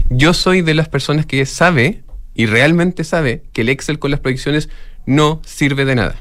Yo 0.10 0.34
soy 0.34 0.64
de 0.64 0.74
las 0.74 0.90
personas 0.90 1.28
que 1.28 1.46
sabe 1.46 2.02
y 2.34 2.48
realmente 2.48 3.04
sabe 3.04 3.44
que 3.54 3.62
el 3.62 3.70
Excel 3.70 4.00
con 4.00 4.10
las 4.10 4.20
proyecciones 4.20 4.68
no 5.06 5.44
sirve 5.46 5.86
de 5.86 5.94
nada. 5.94 6.16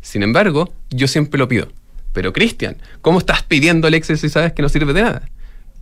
Sin 0.00 0.22
embargo, 0.22 0.72
yo 0.88 1.06
siempre 1.06 1.38
lo 1.38 1.48
pido. 1.48 1.68
Pero 2.14 2.32
Cristian, 2.32 2.78
¿cómo 3.02 3.18
estás 3.18 3.42
pidiendo 3.42 3.88
el 3.88 3.94
Excel 3.94 4.16
si 4.16 4.30
sabes 4.30 4.54
que 4.54 4.62
no 4.62 4.70
sirve 4.70 4.94
de 4.94 5.02
nada? 5.02 5.28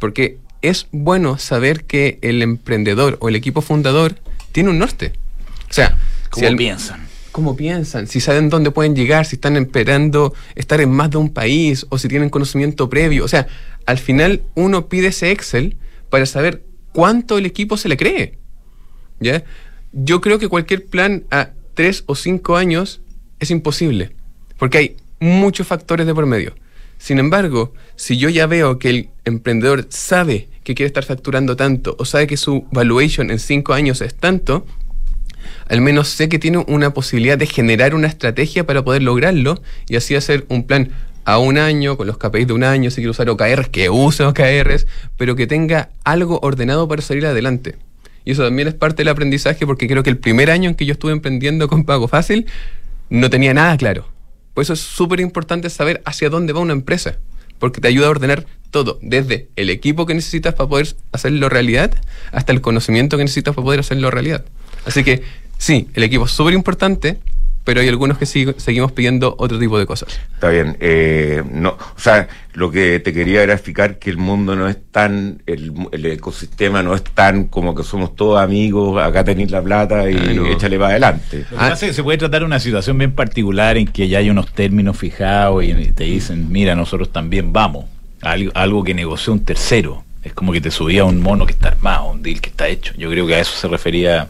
Porque 0.01 0.39
es 0.63 0.89
bueno 0.91 1.39
saber 1.39 1.85
que 1.85 2.19
el 2.23 2.43
emprendedor 2.43 3.19
o 3.21 3.29
el 3.29 3.37
equipo 3.37 3.61
fundador 3.61 4.17
tiene 4.51 4.71
un 4.71 4.81
norte. 4.81 5.13
O 5.71 5.73
sea, 5.73 5.97
¿Cómo 6.33 6.57
piensan? 6.57 7.13
cómo 7.33 7.57
piensan, 7.57 8.07
si 8.07 8.21
saben 8.21 8.51
dónde 8.51 8.71
pueden 8.71 8.95
llegar, 8.95 9.25
si 9.25 9.37
están 9.37 9.57
esperando 9.57 10.35
estar 10.55 10.81
en 10.81 10.91
más 10.91 11.11
de 11.11 11.17
un 11.17 11.31
país 11.31 11.87
o 11.89 11.99
si 11.99 12.07
tienen 12.07 12.31
conocimiento 12.31 12.89
previo. 12.89 13.25
O 13.25 13.29
sea, 13.29 13.49
al 13.87 13.99
final 13.99 14.43
uno 14.55 14.89
pide 14.89 15.09
ese 15.09 15.33
Excel 15.33 15.77
para 16.11 16.27
saber 16.27 16.63
cuánto 16.93 17.39
el 17.39 17.47
equipo 17.47 17.77
se 17.77 17.89
le 17.89 17.97
cree. 17.97 18.39
¿Ya? 19.19 19.43
Yo 19.93 20.21
creo 20.21 20.39
que 20.39 20.49
cualquier 20.49 20.87
plan 20.87 21.25
a 21.31 21.51
tres 21.75 22.05
o 22.07 22.15
cinco 22.15 22.57
años 22.57 23.01
es 23.41 23.51
imposible, 23.51 24.15
porque 24.59 24.79
hay 24.79 24.97
muchos 25.19 25.67
factores 25.67 26.07
de 26.07 26.15
por 26.15 26.27
medio. 26.27 26.55
Sin 26.99 27.19
embargo, 27.19 27.73
si 27.97 28.17
yo 28.17 28.29
ya 28.29 28.47
veo 28.47 28.79
que 28.79 28.91
el 28.91 29.09
emprendedor 29.25 29.87
sabe 29.89 30.49
que 30.63 30.75
quiere 30.75 30.87
estar 30.87 31.05
facturando 31.05 31.57
tanto 31.57 31.97
o 31.99 32.05
sabe 32.05 32.29
que 32.29 32.37
su 32.37 32.67
valuation 32.71 33.31
en 33.31 33.41
cinco 33.41 33.73
años 33.73 34.01
es 34.03 34.15
tanto, 34.15 34.67
al 35.69 35.81
menos 35.81 36.09
sé 36.09 36.29
que 36.29 36.39
tiene 36.39 36.59
una 36.59 36.95
posibilidad 36.95 37.39
de 37.39 37.47
generar 37.47 37.95
una 37.95 38.09
estrategia 38.09 38.67
para 38.67 38.85
poder 38.85 39.03
lograrlo 39.03 39.61
y 39.89 39.97
así 39.97 40.15
hacer 40.15 40.45
un 40.49 40.65
plan 40.65 40.91
a 41.25 41.39
un 41.39 41.59
año, 41.59 41.97
con 41.97 42.07
los 42.07 42.19
KPIs 42.19 42.49
de 42.49 42.53
un 42.53 42.65
año, 42.65 42.91
si 42.91 42.97
quiere 42.97 43.11
usar 43.11 43.29
OKRs, 43.29 43.69
que 43.69 43.91
use 43.91 44.25
OKRs, 44.25 44.87
pero 45.17 45.37
que 45.37 45.47
tenga 45.47 45.91
algo 46.05 46.41
ordenado 46.43 46.89
para 46.89 47.03
salir 47.03 47.27
adelante. 47.27 47.77
Y 48.25 48.33
eso 48.33 48.45
también 48.45 48.69
es 48.69 48.75
parte 48.75 48.99
del 48.99 49.09
aprendizaje 49.09 49.67
porque 49.67 49.89
creo 49.89 50.03
que 50.03 50.11
el 50.11 50.19
primer 50.19 50.51
año 50.51 50.69
en 50.69 50.75
que 50.75 50.87
yo 50.87 50.93
estuve 50.93 51.13
emprendiendo 51.13 51.69
con 51.69 51.85
Pago 51.85 52.09
Fácil 52.09 52.47
no 53.11 53.31
tenía 53.31 53.55
nada 53.55 53.77
claro. 53.77 54.09
Por 54.55 54.63
eso 54.63 54.73
es 54.73 54.81
súper 54.81 55.21
importante 55.21 55.71
saber 55.71 56.03
hacia 56.05 56.29
dónde 56.29 56.53
va 56.53 56.61
una 56.61 56.73
empresa, 56.73 57.19
porque 57.59 57.81
te 57.81 57.89
ayuda 57.89 58.07
a 58.07 58.11
ordenar 58.11 58.47
todo, 58.71 58.99
desde 59.03 59.49
el 59.57 59.71
equipo 59.71 60.07
que 60.07 60.15
necesitas 60.15 60.55
para 60.55 60.69
poder 60.69 60.95
hacerlo 61.13 61.49
realidad 61.49 61.95
hasta 62.33 62.53
el 62.53 62.61
conocimiento 62.61 63.17
que 63.17 63.25
necesitas 63.25 63.55
para 63.55 63.65
poder 63.65 63.81
hacerlo 63.81 64.11
realidad. 64.11 64.45
Así 64.85 65.05
que 65.05 65.23
sí, 65.63 65.89
el 65.95 66.03
equipo 66.03 66.25
es 66.25 66.33
súper 66.33 66.55
importante, 66.55 67.19
pero 67.65 67.81
hay 67.81 67.89
algunos 67.89 68.19
que 68.19 68.27
sigo- 68.27 68.55
seguimos 68.59 68.91
pidiendo 68.91 69.37
otro 69.39 69.57
tipo 69.57 69.79
de 69.79 69.87
cosas. 69.87 70.19
Está 70.35 70.49
bien. 70.49 70.77
Eh, 70.81 71.45
no, 71.53 71.71
o 71.71 72.01
sea, 72.01 72.27
lo 72.55 72.73
que 72.73 72.99
te 72.99 73.13
quería 73.13 73.45
era 73.45 73.53
explicar 73.53 74.01
que 74.01 74.11
el 74.11 74.17
mundo 74.17 74.57
no 74.57 74.69
es 74.69 74.77
tan, 74.91 75.43
el, 75.47 75.73
el 75.93 76.07
ecosistema 76.07 76.83
no 76.83 76.93
es 76.97 77.05
tan 77.05 77.45
como 77.47 77.75
que 77.77 77.85
somos 77.85 78.17
todos 78.17 78.41
amigos, 78.41 79.01
acá 79.01 79.23
tenéis 79.23 79.53
la 79.53 79.63
plata 79.63 80.11
y 80.11 80.35
no. 80.35 80.47
échale 80.49 80.77
para 80.77 80.91
adelante. 80.91 81.39
Lo 81.39 81.49
que 81.51 81.55
pasa 81.57 81.87
es 81.87 81.91
que 81.93 81.95
se 81.95 82.03
puede 82.03 82.19
tratar 82.19 82.43
una 82.43 82.59
situación 82.59 82.99
bien 82.99 83.13
particular 83.13 83.77
en 83.77 83.87
que 83.87 84.09
ya 84.09 84.19
hay 84.19 84.29
unos 84.29 84.53
términos 84.53 84.97
fijados 84.99 85.63
y 85.65 85.73
te 85.93 86.03
dicen, 86.05 86.51
mira, 86.51 86.75
nosotros 86.75 87.13
también 87.13 87.53
vamos. 87.53 87.85
Algo, 88.23 88.51
algo 88.55 88.83
que 88.85 88.95
negoció 88.95 89.33
un 89.33 89.45
tercero. 89.45 90.03
Es 90.25 90.33
como 90.33 90.53
que 90.53 90.61
te 90.61 90.71
subía 90.73 91.05
un 91.05 91.21
mono 91.21 91.47
que 91.47 91.53
está 91.53 91.69
armado, 91.69 92.11
un 92.11 92.23
deal 92.23 92.41
que 92.41 92.51
está 92.51 92.67
hecho. 92.69 92.93
Yo 92.97 93.09
creo 93.11 93.27
que 93.27 93.35
a 93.37 93.41
eso 93.41 93.53
se 93.57 93.67
refería 93.69 94.29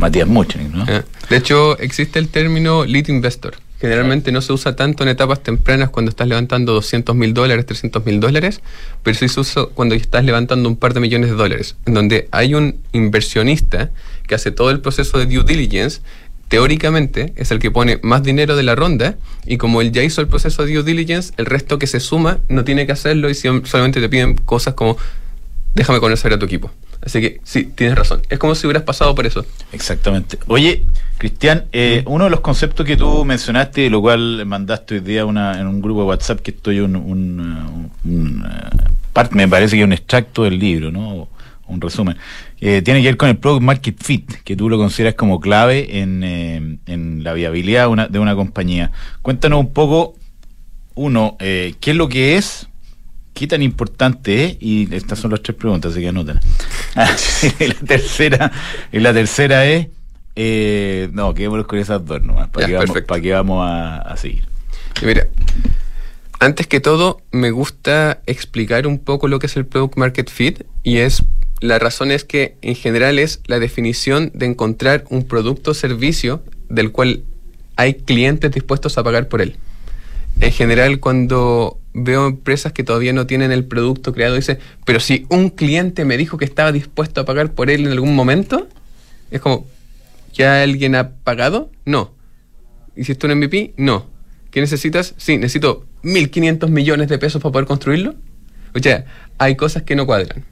Matías 0.00 0.26
Muchnik. 0.26 0.72
Eh, 0.88 1.02
De 1.28 1.36
hecho, 1.36 1.78
existe 1.78 2.18
el 2.18 2.28
término 2.28 2.84
lead 2.84 3.08
investor. 3.08 3.54
Generalmente 3.80 4.30
no 4.32 4.42
se 4.42 4.52
usa 4.52 4.76
tanto 4.76 5.02
en 5.04 5.08
etapas 5.08 5.42
tempranas 5.42 5.88
cuando 5.88 6.10
estás 6.10 6.28
levantando 6.28 6.74
200 6.74 7.14
mil 7.16 7.32
dólares, 7.32 7.64
300 7.64 8.04
mil 8.04 8.20
dólares, 8.20 8.60
pero 9.02 9.16
sí 9.16 9.28
se 9.28 9.40
usa 9.40 9.66
cuando 9.72 9.94
estás 9.94 10.24
levantando 10.24 10.68
un 10.68 10.76
par 10.76 10.92
de 10.92 11.00
millones 11.00 11.30
de 11.30 11.36
dólares, 11.36 11.76
en 11.86 11.94
donde 11.94 12.28
hay 12.30 12.54
un 12.54 12.76
inversionista 12.92 13.90
que 14.26 14.34
hace 14.34 14.50
todo 14.50 14.70
el 14.70 14.80
proceso 14.80 15.18
de 15.18 15.24
due 15.26 15.44
diligence, 15.44 16.00
teóricamente 16.48 17.32
es 17.36 17.50
el 17.52 17.58
que 17.58 17.70
pone 17.70 18.00
más 18.02 18.22
dinero 18.22 18.54
de 18.54 18.64
la 18.64 18.74
ronda, 18.74 19.16
y 19.46 19.56
como 19.56 19.80
él 19.80 19.92
ya 19.92 20.02
hizo 20.02 20.20
el 20.20 20.28
proceso 20.28 20.66
de 20.66 20.74
due 20.74 20.82
diligence, 20.82 21.32
el 21.38 21.46
resto 21.46 21.78
que 21.78 21.86
se 21.86 22.00
suma 22.00 22.38
no 22.48 22.64
tiene 22.64 22.84
que 22.84 22.92
hacerlo 22.92 23.30
y 23.30 23.34
solamente 23.34 24.00
te 24.00 24.08
piden 24.10 24.34
cosas 24.34 24.74
como 24.74 24.98
déjame 25.74 26.00
conocer 26.00 26.32
a 26.34 26.38
tu 26.38 26.44
equipo. 26.44 26.70
Así 27.02 27.20
que 27.20 27.40
sí, 27.44 27.64
tienes 27.74 27.96
razón. 27.96 28.20
Es 28.28 28.38
como 28.38 28.54
si 28.54 28.66
hubieras 28.66 28.82
pasado 28.82 29.14
por 29.14 29.26
eso. 29.26 29.44
Exactamente. 29.72 30.38
Oye, 30.48 30.84
Cristian, 31.16 31.64
eh, 31.72 32.02
uno 32.06 32.24
de 32.24 32.30
los 32.30 32.40
conceptos 32.40 32.84
que 32.84 32.96
tú 32.96 33.24
mencionaste, 33.24 33.88
lo 33.88 34.00
cual 34.02 34.44
mandaste 34.46 34.96
hoy 34.96 35.00
día 35.00 35.24
una, 35.24 35.58
en 35.58 35.66
un 35.66 35.80
grupo 35.80 36.00
de 36.00 36.06
WhatsApp 36.08 36.40
que 36.40 36.50
estoy 36.50 36.80
un, 36.80 36.96
un, 36.96 37.90
un, 38.04 38.44
parte, 39.12 39.34
me 39.34 39.48
parece 39.48 39.76
que 39.76 39.82
es 39.82 39.86
un 39.86 39.92
extracto 39.92 40.44
del 40.44 40.58
libro, 40.58 40.90
¿no? 40.90 41.28
Un 41.66 41.80
resumen. 41.80 42.16
Eh, 42.60 42.82
tiene 42.82 43.00
que 43.00 43.08
ver 43.08 43.16
con 43.16 43.28
el 43.28 43.38
Product 43.38 43.62
Market 43.62 43.96
Fit, 44.02 44.42
que 44.42 44.56
tú 44.56 44.68
lo 44.68 44.76
consideras 44.76 45.14
como 45.14 45.40
clave 45.40 46.00
en, 46.00 46.22
eh, 46.24 46.78
en 46.86 47.24
la 47.24 47.32
viabilidad 47.32 47.82
de 47.82 47.88
una, 47.88 48.08
de 48.08 48.18
una 48.18 48.34
compañía. 48.34 48.90
Cuéntanos 49.22 49.60
un 49.60 49.72
poco, 49.72 50.16
uno, 50.94 51.36
eh, 51.38 51.74
qué 51.80 51.92
es 51.92 51.96
lo 51.96 52.08
que 52.08 52.36
es, 52.36 52.68
qué 53.40 53.46
tan 53.46 53.62
importante 53.62 54.44
es, 54.44 54.56
y 54.60 54.94
estas 54.94 55.18
son 55.18 55.30
las 55.30 55.42
tres 55.42 55.56
preguntas, 55.56 55.92
así 55.92 56.02
que 56.02 56.08
anoten. 56.08 56.38
y 57.58 57.66
la 57.68 57.74
tercera, 57.74 58.52
y 58.92 59.00
la 59.00 59.14
tercera 59.14 59.64
es, 59.64 59.88
eh, 60.36 61.08
no, 61.14 61.32
quedémonos 61.32 61.66
con 61.66 61.78
esas 61.78 62.04
dos 62.04 62.22
nomás, 62.22 62.50
para 62.50 62.66
Ya, 62.66 62.72
que 62.72 62.86
vamos, 62.86 63.02
para 63.02 63.20
que 63.22 63.32
vamos 63.32 63.66
a, 63.66 63.96
a 64.02 64.16
seguir. 64.18 64.44
Y 65.00 65.06
mira, 65.06 65.26
antes 66.38 66.66
que 66.66 66.80
todo, 66.80 67.22
me 67.32 67.50
gusta 67.50 68.20
explicar 68.26 68.86
un 68.86 68.98
poco 68.98 69.26
lo 69.26 69.38
que 69.38 69.46
es 69.46 69.56
el 69.56 69.64
Product 69.64 69.96
Market 69.96 70.28
Fit 70.28 70.64
y 70.82 70.98
es 70.98 71.24
la 71.60 71.78
razón 71.78 72.10
es 72.10 72.24
que 72.24 72.56
en 72.60 72.74
general 72.74 73.18
es 73.18 73.40
la 73.46 73.58
definición 73.58 74.32
de 74.34 74.44
encontrar 74.44 75.04
un 75.08 75.26
producto 75.26 75.70
o 75.70 75.74
servicio 75.74 76.42
del 76.68 76.92
cual 76.92 77.22
hay 77.76 77.94
clientes 77.94 78.52
dispuestos 78.52 78.98
a 78.98 79.02
pagar 79.02 79.28
por 79.28 79.40
él. 79.40 79.56
En 80.38 80.52
general, 80.52 81.00
cuando 81.00 81.78
veo 81.92 82.26
empresas 82.26 82.72
que 82.72 82.84
todavía 82.84 83.12
no 83.12 83.26
tienen 83.26 83.52
el 83.52 83.64
producto 83.64 84.12
creado, 84.12 84.36
dice, 84.36 84.58
pero 84.84 85.00
si 85.00 85.26
un 85.28 85.50
cliente 85.50 86.04
me 86.04 86.16
dijo 86.16 86.38
que 86.38 86.44
estaba 86.44 86.72
dispuesto 86.72 87.20
a 87.20 87.24
pagar 87.24 87.52
por 87.52 87.70
él 87.70 87.86
en 87.86 87.92
algún 87.92 88.14
momento, 88.14 88.68
es 89.30 89.40
como, 89.40 89.66
¿ya 90.32 90.62
alguien 90.62 90.94
ha 90.94 91.10
pagado? 91.10 91.70
No. 91.84 92.12
¿Hiciste 92.96 93.26
un 93.26 93.38
MVP? 93.38 93.74
No. 93.76 94.06
¿Qué 94.50 94.60
necesitas? 94.60 95.14
Sí, 95.16 95.36
necesito 95.36 95.86
1.500 96.02 96.68
millones 96.68 97.08
de 97.08 97.18
pesos 97.18 97.40
para 97.42 97.52
poder 97.52 97.66
construirlo. 97.66 98.14
O 98.74 98.78
sea, 98.78 99.04
hay 99.38 99.56
cosas 99.56 99.82
que 99.82 99.96
no 99.96 100.06
cuadran. 100.06 100.44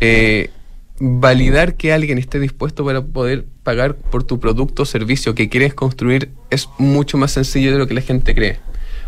Eh, 0.00 0.50
validar 0.98 1.74
que 1.74 1.92
alguien 1.92 2.18
esté 2.18 2.40
dispuesto 2.40 2.84
para 2.84 3.02
poder 3.02 3.44
pagar 3.62 3.96
por 3.96 4.24
tu 4.24 4.40
producto 4.40 4.82
o 4.82 4.86
servicio 4.86 5.34
que 5.34 5.48
quieres 5.48 5.74
construir 5.74 6.30
es 6.50 6.68
mucho 6.78 7.18
más 7.18 7.32
sencillo 7.32 7.72
de 7.72 7.78
lo 7.78 7.86
que 7.86 7.94
la 7.94 8.00
gente 8.00 8.34
cree. 8.34 8.58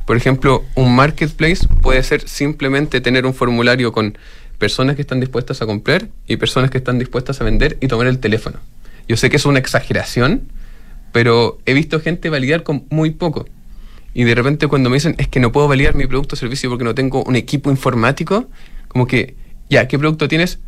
Por 0.08 0.16
ejemplo, 0.16 0.64
un 0.74 0.96
marketplace 0.96 1.68
puede 1.82 2.02
ser 2.02 2.26
simplemente 2.26 3.02
tener 3.02 3.26
un 3.26 3.34
formulario 3.34 3.92
con 3.92 4.16
personas 4.56 4.96
que 4.96 5.02
están 5.02 5.20
dispuestas 5.20 5.60
a 5.60 5.66
comprar 5.66 6.08
y 6.26 6.38
personas 6.38 6.70
que 6.70 6.78
están 6.78 6.98
dispuestas 6.98 7.42
a 7.42 7.44
vender 7.44 7.76
y 7.82 7.88
tomar 7.88 8.06
el 8.06 8.18
teléfono. 8.18 8.58
Yo 9.06 9.18
sé 9.18 9.28
que 9.28 9.36
es 9.36 9.44
una 9.44 9.58
exageración, 9.58 10.50
pero 11.12 11.58
he 11.66 11.74
visto 11.74 12.00
gente 12.00 12.30
validar 12.30 12.62
con 12.62 12.86
muy 12.88 13.10
poco. 13.10 13.44
Y 14.14 14.24
de 14.24 14.34
repente 14.34 14.66
cuando 14.66 14.88
me 14.88 14.96
dicen 14.96 15.14
es 15.18 15.28
que 15.28 15.40
no 15.40 15.52
puedo 15.52 15.68
validar 15.68 15.94
mi 15.94 16.06
producto 16.06 16.36
o 16.36 16.38
servicio 16.38 16.70
porque 16.70 16.84
no 16.84 16.94
tengo 16.94 17.22
un 17.24 17.36
equipo 17.36 17.70
informático, 17.70 18.48
como 18.88 19.06
que, 19.06 19.36
ya, 19.68 19.88
¿qué 19.88 19.98
producto 19.98 20.26
tienes? 20.26 20.58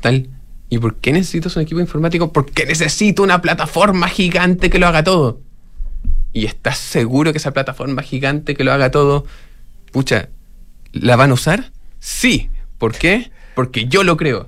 Tal. 0.00 0.28
¿Y 0.70 0.78
por 0.78 0.96
qué 0.96 1.12
necesitas 1.12 1.54
un 1.54 1.62
equipo 1.62 1.78
informático? 1.78 2.32
Porque 2.32 2.66
necesito 2.66 3.22
una 3.22 3.42
plataforma 3.42 4.08
gigante 4.08 4.70
que 4.70 4.80
lo 4.80 4.88
haga 4.88 5.04
todo. 5.04 5.40
¿Y 6.32 6.46
estás 6.46 6.78
seguro 6.78 7.32
que 7.32 7.38
esa 7.38 7.52
plataforma 7.52 8.02
gigante 8.02 8.54
que 8.54 8.64
lo 8.64 8.72
haga 8.72 8.90
todo, 8.90 9.26
pucha, 9.92 10.28
¿La 10.92 11.16
van 11.16 11.30
a 11.30 11.34
usar? 11.34 11.72
Sí. 12.00 12.50
¿Por 12.78 12.94
qué? 12.94 13.30
Porque 13.54 13.86
yo 13.86 14.04
lo 14.04 14.16
creo. 14.16 14.46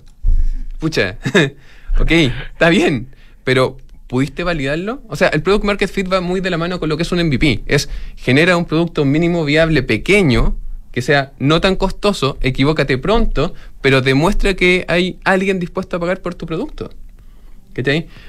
Pucha, 0.79 1.17
ok, 1.99 2.11
está 2.53 2.69
bien, 2.69 3.09
pero 3.45 3.79
¿pudiste 4.07 4.45
validarlo? 4.45 5.03
O 5.09 5.17
sea, 5.17 5.29
el 5.29 5.43
Product 5.43 5.65
Market 5.65 5.91
Fit 5.91 6.13
va 6.13 6.21
muy 6.21 6.41
de 6.41 6.51
la 6.51 6.59
mano 6.59 6.79
con 6.79 6.89
lo 6.91 6.97
que 6.97 7.05
es 7.05 7.13
un 7.13 7.25
MVP. 7.25 7.63
Es 7.67 7.89
genera 8.17 8.57
un 8.57 8.67
producto 8.67 9.05
mínimo 9.07 9.45
viable 9.45 9.83
pequeño, 9.83 10.57
que 10.93 11.01
sea 11.01 11.33
no 11.39 11.61
tan 11.63 11.77
costoso, 11.77 12.37
equivócate 12.43 12.99
pronto, 12.99 13.55
pero 13.81 14.03
demuestra 14.03 14.55
que 14.55 14.85
hay 14.89 15.19
alguien 15.25 15.59
dispuesto 15.59 15.97
a 15.97 16.01
pagar 16.01 16.21
por 16.21 16.35
tu 16.35 16.45
producto. 16.45 16.91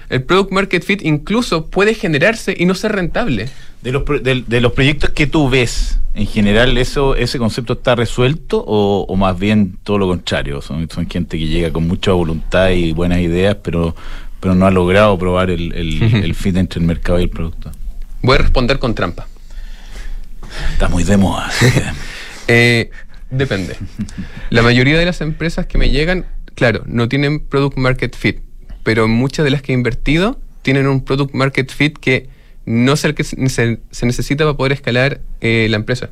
El 0.09 0.23
Product 0.23 0.51
Market 0.51 0.83
Fit 0.83 1.03
incluso 1.03 1.67
puede 1.67 1.93
generarse 1.93 2.55
y 2.57 2.65
no 2.65 2.75
ser 2.75 2.93
rentable. 2.93 3.49
De 3.81 3.91
los, 3.91 4.03
de, 4.23 4.61
los 4.61 4.71
proyectos 4.71 5.11
que 5.11 5.27
tú 5.27 5.47
ves, 5.47 5.99
en 6.15 6.25
general, 6.25 6.77
eso 6.77 7.15
¿ese 7.15 7.37
concepto 7.37 7.73
está 7.73 7.93
resuelto 7.93 8.63
o, 8.65 9.15
más 9.15 9.37
bien 9.37 9.77
todo 9.83 9.99
lo 9.99 10.07
contrario? 10.07 10.61
Son, 10.61 10.89
son 10.89 11.07
gente 11.07 11.37
que 11.37 11.45
llega 11.45 11.71
con 11.71 11.87
mucha 11.87 12.11
voluntad 12.11 12.71
y 12.71 12.93
buenas 12.93 13.19
ideas, 13.19 13.57
pero, 13.61 13.95
pero 14.39 14.55
no 14.55 14.65
ha 14.65 14.71
logrado 14.71 15.17
probar 15.19 15.51
el, 15.51 15.73
el, 15.73 16.33
fit 16.33 16.57
entre 16.57 16.79
el 16.79 16.87
mercado 16.87 17.19
y 17.19 17.23
el 17.23 17.29
producto. 17.29 17.71
Voy 18.23 18.35
a 18.35 18.39
responder 18.39 18.79
con 18.79 18.95
trampa. 18.95 19.27
Está 20.71 20.89
muy 20.89 21.03
de 21.03 21.17
moda. 21.17 21.51
Eh, 22.47 22.91
depende. 23.31 23.75
La 24.51 24.61
mayoría 24.61 24.99
de 24.99 25.05
las 25.05 25.19
empresas 25.21 25.65
que 25.65 25.79
me 25.79 25.89
llegan, 25.89 26.27
claro, 26.53 26.83
no 26.85 27.09
tienen 27.09 27.39
Product 27.39 27.75
Market 27.75 28.15
Fit 28.15 28.41
pero 28.85 29.07
muchas 29.07 29.43
de 29.43 29.49
las 29.49 29.63
que 29.63 29.71
he 29.71 29.75
invertido 29.75 30.39
tienen 30.61 30.85
un 30.87 31.03
product 31.03 31.33
market 31.33 31.71
fit 31.71 31.97
que 31.97 32.29
no 32.65 32.93
es 32.93 33.03
el 33.03 33.15
que 33.15 33.23
se, 33.23 33.79
necesita 34.03 34.43
para 34.43 34.55
poder 34.55 34.73
escalar 34.73 35.21
eh, 35.41 35.65
la 35.71 35.77
empresa. 35.77 36.11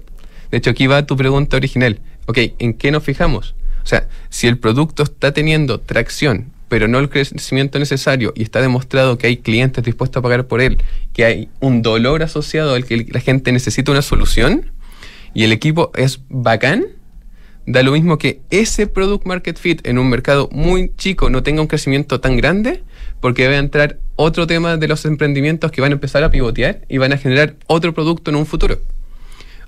De 0.49 0.57
hecho, 0.57 0.71
aquí 0.71 0.87
va 0.87 1.05
tu 1.05 1.15
pregunta 1.15 1.55
original. 1.55 1.99
Ok, 2.25 2.39
¿en 2.57 2.73
qué 2.73 2.91
nos 2.91 3.03
fijamos? 3.03 3.53
O 3.83 3.85
sea, 3.85 4.07
si 4.29 4.47
el 4.47 4.57
producto 4.57 5.03
está 5.03 5.33
teniendo 5.33 5.79
tracción, 5.81 6.51
pero 6.67 6.87
no 6.87 6.97
el 6.97 7.09
crecimiento 7.09 7.77
necesario 7.77 8.33
y 8.35 8.41
está 8.41 8.59
demostrado 8.59 9.19
que 9.19 9.27
hay 9.27 9.37
clientes 9.37 9.83
dispuestos 9.83 10.19
a 10.19 10.23
pagar 10.23 10.47
por 10.47 10.59
él, 10.59 10.79
que 11.13 11.25
hay 11.25 11.49
un 11.59 11.83
dolor 11.83 12.23
asociado 12.23 12.73
al 12.73 12.85
que 12.85 13.05
la 13.11 13.19
gente 13.19 13.51
necesita 13.51 13.91
una 13.91 14.01
solución 14.01 14.71
y 15.35 15.43
el 15.43 15.51
equipo 15.51 15.91
es 15.95 16.21
bacán, 16.29 16.85
da 17.65 17.83
lo 17.83 17.91
mismo 17.91 18.17
que 18.17 18.41
ese 18.49 18.87
product 18.87 19.25
market 19.25 19.57
fit 19.57 19.85
en 19.87 19.97
un 19.97 20.09
mercado 20.09 20.49
muy 20.51 20.91
chico 20.97 21.29
no 21.29 21.43
tenga 21.43 21.61
un 21.61 21.67
crecimiento 21.67 22.19
tan 22.19 22.35
grande, 22.37 22.83
porque 23.19 23.47
va 23.47 23.53
a 23.53 23.57
entrar 23.57 23.97
otro 24.15 24.47
tema 24.47 24.77
de 24.77 24.87
los 24.87 25.05
emprendimientos 25.05 25.71
que 25.71 25.81
van 25.81 25.91
a 25.91 25.95
empezar 25.95 26.23
a 26.23 26.29
pivotear 26.29 26.81
y 26.89 26.97
van 26.97 27.13
a 27.13 27.17
generar 27.17 27.55
otro 27.67 27.93
producto 27.93 28.31
en 28.31 28.35
un 28.35 28.45
futuro. 28.45 28.79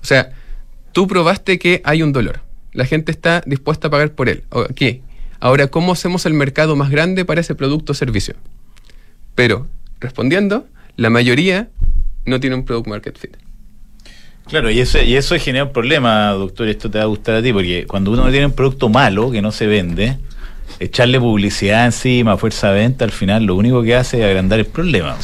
O 0.02 0.04
sea, 0.04 0.32
tú 0.92 1.06
probaste 1.06 1.58
que 1.58 1.80
hay 1.84 2.02
un 2.02 2.12
dolor. 2.12 2.40
La 2.72 2.84
gente 2.84 3.12
está 3.12 3.42
dispuesta 3.46 3.88
a 3.88 3.90
pagar 3.90 4.12
por 4.12 4.28
él. 4.28 4.44
¿Qué? 4.74 5.00
Ahora, 5.40 5.68
¿cómo 5.68 5.92
hacemos 5.92 6.26
el 6.26 6.34
mercado 6.34 6.76
más 6.76 6.90
grande 6.90 7.24
para 7.24 7.40
ese 7.40 7.54
producto 7.54 7.92
o 7.92 7.94
servicio? 7.94 8.34
Pero, 9.34 9.66
respondiendo, 10.00 10.66
la 10.96 11.10
mayoría 11.10 11.68
no 12.24 12.40
tiene 12.40 12.56
un 12.56 12.64
product 12.64 12.88
market 12.88 13.18
fit. 13.18 13.36
Claro, 14.48 14.70
y 14.70 14.78
eso, 14.78 15.02
y 15.02 15.16
eso 15.16 15.36
genera 15.38 15.64
un 15.64 15.72
problema, 15.72 16.30
doctor, 16.30 16.68
esto 16.68 16.88
te 16.88 16.98
va 16.98 17.04
a 17.04 17.08
gustar 17.08 17.34
a 17.34 17.42
ti, 17.42 17.52
porque 17.52 17.84
cuando 17.86 18.12
uno 18.12 18.30
tiene 18.30 18.46
un 18.46 18.52
producto 18.52 18.88
malo 18.88 19.30
que 19.32 19.42
no 19.42 19.50
se 19.50 19.66
vende, 19.66 20.18
echarle 20.78 21.18
publicidad 21.18 21.84
encima, 21.84 22.36
fuerza 22.36 22.70
de 22.70 22.80
venta, 22.80 23.04
al 23.04 23.10
final 23.10 23.44
lo 23.44 23.56
único 23.56 23.82
que 23.82 23.96
hace 23.96 24.20
es 24.20 24.24
agrandar 24.24 24.60
el 24.60 24.66
problema. 24.66 25.16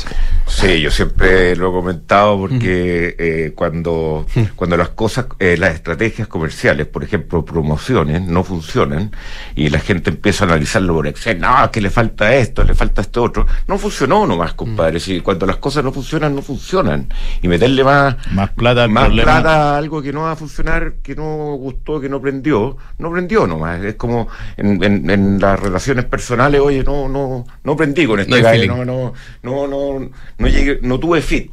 Sí, 0.52 0.80
yo 0.80 0.90
siempre 0.90 1.56
lo 1.56 1.70
he 1.70 1.72
comentado 1.72 2.38
porque 2.38 3.16
eh, 3.18 3.52
cuando, 3.54 4.26
cuando 4.54 4.76
las 4.76 4.90
cosas, 4.90 5.26
eh, 5.38 5.56
las 5.56 5.74
estrategias 5.74 6.28
comerciales, 6.28 6.86
por 6.86 7.02
ejemplo, 7.02 7.44
promociones, 7.44 8.20
no 8.20 8.44
funcionan 8.44 9.12
y 9.56 9.70
la 9.70 9.80
gente 9.80 10.10
empieza 10.10 10.44
a 10.44 10.48
analizarlo 10.48 10.94
por 10.94 11.06
Excel, 11.06 11.40
no, 11.40 11.70
que 11.72 11.80
le 11.80 11.90
falta 11.90 12.34
esto, 12.34 12.64
le 12.64 12.74
falta 12.74 13.00
esto 13.00 13.22
otro, 13.22 13.46
no 13.66 13.78
funcionó 13.78 14.26
nomás, 14.26 14.52
compadre. 14.52 15.00
Si 15.00 15.20
cuando 15.20 15.46
las 15.46 15.56
cosas 15.56 15.84
no 15.84 15.90
funcionan, 15.90 16.34
no 16.34 16.42
funcionan. 16.42 17.08
Y 17.40 17.48
meterle 17.48 17.82
más, 17.82 18.16
más 18.32 18.50
plata, 18.50 18.86
más 18.88 19.08
plata 19.10 19.74
a 19.74 19.78
algo 19.78 20.02
que 20.02 20.12
no 20.12 20.22
va 20.22 20.32
a 20.32 20.36
funcionar, 20.36 20.94
que 21.02 21.16
no 21.16 21.54
gustó, 21.56 21.98
que 21.98 22.10
no 22.10 22.20
prendió, 22.20 22.76
no 22.98 23.10
prendió 23.10 23.46
nomás. 23.46 23.82
Es 23.82 23.94
como 23.94 24.28
en, 24.58 24.82
en, 24.82 25.40
las 25.40 25.58
relaciones 25.58 26.04
personales, 26.04 26.60
oye, 26.60 26.84
no, 26.84 27.08
no, 27.08 27.44
no 27.64 27.76
prendí 27.76 28.06
con 28.06 28.20
este 28.20 28.42
no 28.66 28.84
no, 28.84 29.12
no, 29.42 29.66
no 29.66 30.10
no, 30.41 30.41
llegué, 30.48 30.78
no 30.82 30.98
tuve 30.98 31.22
fit. 31.22 31.50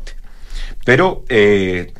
Pero 0.85 1.23
eh, 1.29 1.93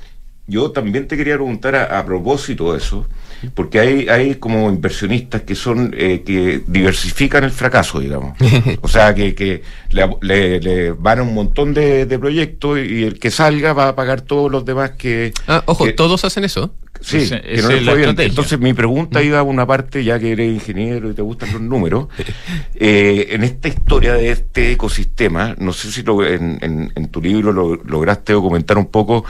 yo 0.48 0.72
también 0.72 1.08
te 1.08 1.16
quería 1.16 1.36
preguntar 1.36 1.76
a, 1.76 2.04
propósito 2.06 2.72
de 2.72 2.80
eso, 2.80 3.06
porque 3.54 3.80
hay, 3.80 4.10
hay 4.10 4.36
como 4.36 4.70
inversionistas 4.70 5.44
que 5.44 5.54
son 5.54 5.94
eh, 5.96 6.24
que 6.26 6.64
diversifican 6.66 7.44
el 7.44 7.52
fracaso, 7.52 8.00
digamos. 8.00 8.36
o 8.82 8.88
sea, 8.88 9.14
que, 9.14 9.36
que 9.36 9.62
le, 9.92 10.92
van 10.94 11.20
a 11.20 11.24
un 11.24 11.34
montón 11.36 11.74
de, 11.74 12.06
proyectos 12.20 12.80
y 12.80 13.04
el 13.04 13.20
que 13.20 13.30
salga 13.30 13.74
va 13.74 13.90
a 13.90 13.96
pagar 13.96 14.22
todos 14.22 14.52
los 14.52 14.66
demás 14.66 14.92
que... 14.92 15.34
Ah, 15.48 15.62
ojo, 15.66 15.94
¿todos 15.94 16.26
hacen 16.26 16.44
eso? 16.44 16.74
Sí, 17.02 17.30
que 17.30 17.62
no 17.62 18.22
Entonces 18.22 18.60
mi 18.60 18.74
pregunta 18.74 19.24
iba 19.24 19.40
a 19.40 19.44
una 19.44 19.66
parte, 19.66 20.04
ya 20.04 20.20
que 20.20 20.34
eres 20.34 20.54
ingeniero 20.54 21.10
y 21.10 21.14
te 21.14 21.22
gustan 21.22 21.52
los 21.54 21.62
números, 21.62 22.08
eh, 22.76 23.28
en 23.32 23.44
esta 23.44 23.68
historia 23.68 24.14
de 24.14 24.32
este 24.32 24.74
ecosistema, 24.74 25.56
no 25.60 25.72
sé 25.72 25.92
si 25.92 26.04
lo, 26.04 26.26
en, 26.26 26.60
en, 26.62 27.08
tu 27.10 27.22
libro 27.22 27.54
lo, 27.54 27.76
lograste 27.76 28.34
documentar 28.34 28.78
un 28.78 28.88
poco 28.88 29.26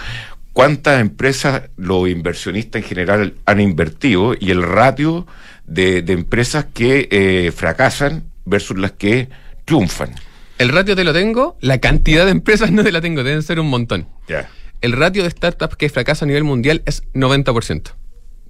cuántas 0.54 1.00
empresas 1.00 1.70
los 1.78 2.10
inversionistas 2.10 2.82
en 2.82 2.88
general 2.88 3.34
han 3.46 3.62
invertido 3.62 4.34
y 4.38 4.52
el 4.52 4.64
ratio 4.64 5.28
de, 5.66 6.00
empresas 6.08 6.66
que 6.74 7.08
eh, 7.12 7.52
fracasan 7.56 8.24
versus 8.46 8.78
las 8.78 8.94
que 8.94 9.30
triunfan. 9.66 10.16
El 10.58 10.70
ratio 10.70 10.96
te 10.96 11.04
lo 11.04 11.14
tengo, 11.14 11.56
la 11.62 11.78
cantidad 11.78 12.26
de 12.26 12.32
empresas 12.32 12.72
no 12.72 12.84
te 12.84 12.92
la 12.92 13.00
tengo, 13.00 13.24
deben 13.24 13.44
ser 13.44 13.60
un 13.60 13.70
montón. 13.70 14.08
Ya 14.28 14.50
el 14.82 14.94
ratio 14.94 15.24
de 15.24 15.30
startups 15.30 15.76
que 15.76 15.90
fracasan 15.90 16.28
a 16.28 16.30
nivel 16.30 16.44
mundial 16.44 16.82
es 16.86 17.04
90%. 17.14 17.92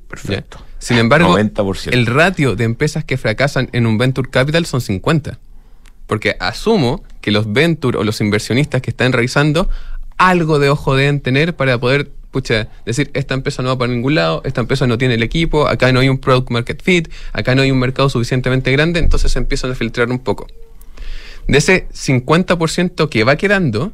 Perfecto. 0.08 0.60
Sin 0.80 0.98
embargo, 0.98 1.38
el 1.38 2.06
ratio 2.06 2.56
de 2.56 2.64
empresas 2.64 3.04
que 3.04 3.18
fracasan 3.18 3.70
en 3.74 3.86
un 3.86 3.98
venture 3.98 4.30
capital 4.30 4.66
son 4.66 4.82
50. 4.82 5.40
Porque 6.08 6.36
asumo 6.40 7.04
que 7.22 7.32
los 7.32 7.52
venture 7.52 7.98
o 7.98 8.04
los 8.04 8.20
inversionistas 8.22 8.82
que 8.82 8.90
están 8.90 9.12
realizando 9.12 9.70
algo 10.18 10.58
de 10.58 10.70
ojo 10.70 10.96
deben 10.96 11.20
tener 11.20 11.56
para 11.56 11.78
poder 11.80 12.12
pucha, 12.32 12.70
decir, 12.86 13.10
esta 13.14 13.34
empresa 13.34 13.64
no 13.64 13.70
va 13.70 13.78
para 13.78 13.92
ningún 13.92 14.16
lado, 14.16 14.42
esta 14.46 14.62
empresa 14.62 14.88
no 14.88 14.98
tiene 14.98 15.16
el 15.16 15.24
equipo, 15.24 15.68
acá 15.68 15.92
no 15.92 16.00
hay 16.00 16.10
un 16.10 16.20
product 16.20 16.52
market 16.52 16.82
fit, 16.82 17.10
acá 17.34 17.56
no 17.56 17.62
hay 17.62 17.72
un 17.72 17.80
mercado 17.80 18.10
suficientemente 18.10 18.72
grande, 18.72 19.00
entonces 19.00 19.36
empiezan 19.36 19.72
a 19.72 19.76
filtrar 19.76 20.10
un 20.10 20.20
poco. 20.20 20.48
De 21.48 21.58
ese 21.58 21.88
50% 21.90 23.10
que 23.10 23.24
va 23.24 23.36
quedando, 23.36 23.94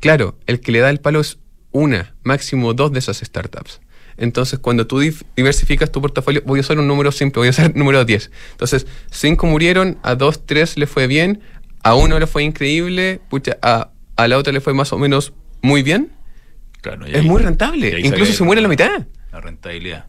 claro, 0.00 0.36
el 0.46 0.60
que 0.60 0.72
le 0.72 0.80
da 0.80 0.90
el 0.90 1.00
palo 1.00 1.20
es 1.20 1.38
una, 1.74 2.14
máximo 2.22 2.72
dos 2.72 2.92
de 2.92 3.00
esas 3.00 3.18
startups. 3.18 3.80
Entonces, 4.16 4.60
cuando 4.60 4.86
tú 4.86 5.00
diversificas 5.36 5.90
tu 5.90 6.00
portafolio, 6.00 6.40
voy 6.46 6.60
a 6.60 6.62
usar 6.62 6.78
un 6.78 6.86
número 6.86 7.10
simple, 7.10 7.40
voy 7.40 7.48
a 7.48 7.50
usar 7.50 7.66
el 7.66 7.74
número 7.76 8.04
10. 8.04 8.30
Entonces, 8.52 8.86
cinco 9.10 9.46
murieron, 9.46 9.98
a 10.02 10.14
dos, 10.14 10.46
tres 10.46 10.78
le 10.78 10.86
fue 10.86 11.08
bien, 11.08 11.40
a 11.82 11.96
uno 11.96 12.18
le 12.18 12.28
fue 12.28 12.44
increíble, 12.44 13.20
a, 13.60 13.90
la 14.16 14.38
otra 14.38 14.52
le 14.52 14.60
fue 14.60 14.72
más 14.72 14.92
o 14.92 14.98
menos 14.98 15.32
muy 15.62 15.82
bien. 15.82 16.12
Claro, 16.80 17.06
es 17.06 17.24
muy 17.24 17.42
rentable. 17.42 18.00
Incluso 18.00 18.32
se 18.32 18.44
muere 18.44 18.62
la 18.62 18.68
mitad. 18.68 19.06
La 19.32 19.40
rentabilidad. 19.40 20.06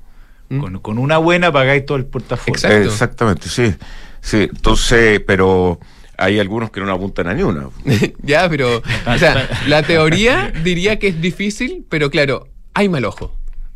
¿Mm? 0.50 0.76
Con, 0.78 1.00
una 1.00 1.18
buena 1.18 1.52
pagáis 1.52 1.84
todo 1.86 1.98
el 1.98 2.06
portafolio. 2.06 2.84
Exactamente, 2.84 3.50
sí. 3.50 3.74
Sí, 4.22 4.50
entonces, 4.52 5.20
pero 5.26 5.80
hay 6.18 6.40
algunos 6.40 6.72
que 6.72 6.82
no 6.82 6.92
apuntan 6.92 7.28
a 7.28 7.34
ni 7.34 7.44
una. 7.44 7.70
ya, 8.24 8.50
pero, 8.50 8.78
o 8.78 9.18
sea, 9.18 9.48
la 9.68 9.84
teoría 9.84 10.52
diría 10.64 11.00
que 11.00 11.08
es 11.08 11.22
difícil, 11.22 11.86
pero 11.90 12.10
claro, 12.10 12.48
hay 12.74 12.90
mal 12.90 13.06
ojo. 13.06 13.32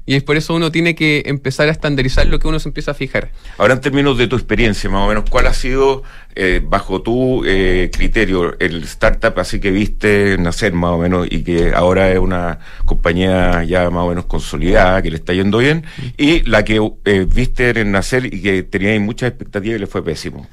Y 0.09 0.15
es 0.15 0.23
por 0.23 0.37
eso 0.37 0.55
uno 0.55 0.71
tiene 0.71 0.95
que 0.95 1.21
empezar 1.27 1.67
a 1.67 1.71
estandarizar 1.71 2.25
lo 2.25 2.39
que 2.39 2.47
uno 2.47 2.59
se 2.59 2.67
empieza 2.67 2.89
a 2.89 2.93
fijar. 2.95 3.29
Ahora, 3.59 3.75
en 3.75 3.81
términos 3.81 4.17
de 4.17 4.25
tu 4.25 4.37
experiencia, 4.37 4.89
más 4.89 5.05
o 5.05 5.07
menos, 5.07 5.29
¿cuál 5.29 5.45
ha 5.45 5.53
sido, 5.53 6.01
eh, 6.33 6.61
bajo 6.63 7.03
tu 7.03 7.43
eh, 7.45 7.91
criterio, 7.93 8.59
el 8.59 8.81
startup 8.85 9.37
así 9.37 9.59
que 9.59 9.69
viste 9.69 10.35
nacer 10.39 10.73
más 10.73 10.93
o 10.93 10.97
menos 10.97 11.27
y 11.29 11.43
que 11.43 11.73
ahora 11.75 12.11
es 12.11 12.17
una 12.17 12.57
compañía 12.85 13.63
ya 13.65 13.91
más 13.91 14.03
o 14.03 14.09
menos 14.09 14.25
consolidada, 14.25 14.99
que 15.03 15.11
le 15.11 15.17
está 15.17 15.33
yendo 15.33 15.59
bien, 15.59 15.85
y 16.17 16.41
la 16.49 16.65
que 16.65 16.81
eh, 17.05 17.27
viste 17.31 17.79
en 17.79 17.91
nacer 17.91 18.33
y 18.33 18.41
que 18.41 18.63
tenía 18.63 18.99
muchas 18.99 19.29
expectativas 19.29 19.75
y 19.77 19.79
le 19.79 19.85
fue 19.85 20.03
pésimo? 20.03 20.47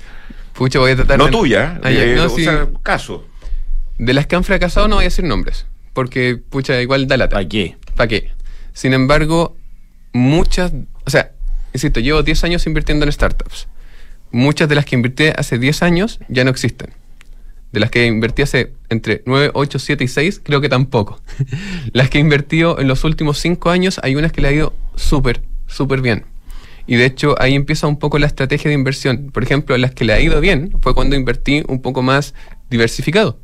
Pucha, 0.57 0.79
voy 0.79 0.93
a 0.93 0.97
tratar 0.97 1.19
No 1.19 1.29
tuya, 1.29 1.79
ah, 1.83 1.91
eh, 1.91 2.19
o 2.19 2.29
sea, 2.31 2.69
caso. 2.83 3.27
De 3.99 4.15
las 4.15 4.27
que 4.27 4.37
han 4.37 4.45
fracasado 4.45 4.89
no 4.89 4.97
voy 4.97 5.05
a 5.05 5.09
decir 5.09 5.25
nombres, 5.25 5.67
porque, 5.93 6.37
pucha, 6.37 6.81
igual 6.81 7.07
da 7.07 7.17
lata. 7.19 7.37
¿Para 7.37 7.49
qué? 7.49 7.77
¿Para 7.95 8.09
qué? 8.09 8.31
Sin 8.73 8.95
embargo, 8.95 9.57
muchas, 10.13 10.73
o 11.05 11.11
sea, 11.11 11.33
insisto, 11.75 12.01
llevo 12.01 12.23
10 12.23 12.45
años 12.45 12.67
invirtiendo 12.67 13.05
en 13.05 13.13
startups. 13.13 13.69
Muchas 14.33 14.69
de 14.69 14.75
las 14.75 14.87
que 14.87 14.97
invertí 14.97 15.25
hace 15.37 15.59
10 15.59 15.83
años 15.83 16.21
ya 16.29 16.45
no 16.45 16.51
existen. 16.51 16.91
De 17.73 17.81
las 17.81 17.91
que 17.91 18.07
invertí 18.07 18.43
hace 18.43 18.73
entre 18.89 19.23
9, 19.27 19.51
8, 19.53 19.79
7 19.79 20.05
y 20.05 20.09
6, 20.09 20.41
creo 20.43 20.63
que 20.63 20.71
tampoco. 20.71 21.21
las 21.93 22.09
que 22.09 22.17
he 22.19 22.21
invertido 22.21 22.81
en 22.81 22.89
los 22.89 23.05
últimos 23.05 23.39
5 23.39 23.71
años, 23.71 24.01
hay 24.03 24.17
unas 24.17 24.33
que 24.33 24.41
le 24.41 24.49
ha 24.49 24.53
ido 24.53 24.75
súper, 24.95 25.43
súper 25.67 26.01
bien. 26.01 26.25
Y 26.87 26.97
de 26.97 27.05
hecho 27.05 27.35
ahí 27.41 27.55
empieza 27.55 27.87
un 27.87 27.99
poco 27.99 28.19
la 28.19 28.27
estrategia 28.27 28.69
de 28.69 28.75
inversión. 28.75 29.31
Por 29.33 29.43
ejemplo, 29.43 29.77
las 29.77 29.93
que 29.93 30.05
le 30.05 30.13
ha 30.13 30.21
ido 30.21 30.41
bien 30.41 30.73
fue 30.81 30.95
cuando 30.95 31.17
invertí 31.17 31.63
un 31.69 31.83
poco 31.83 32.03
más 32.03 32.35
diversificado 32.71 33.39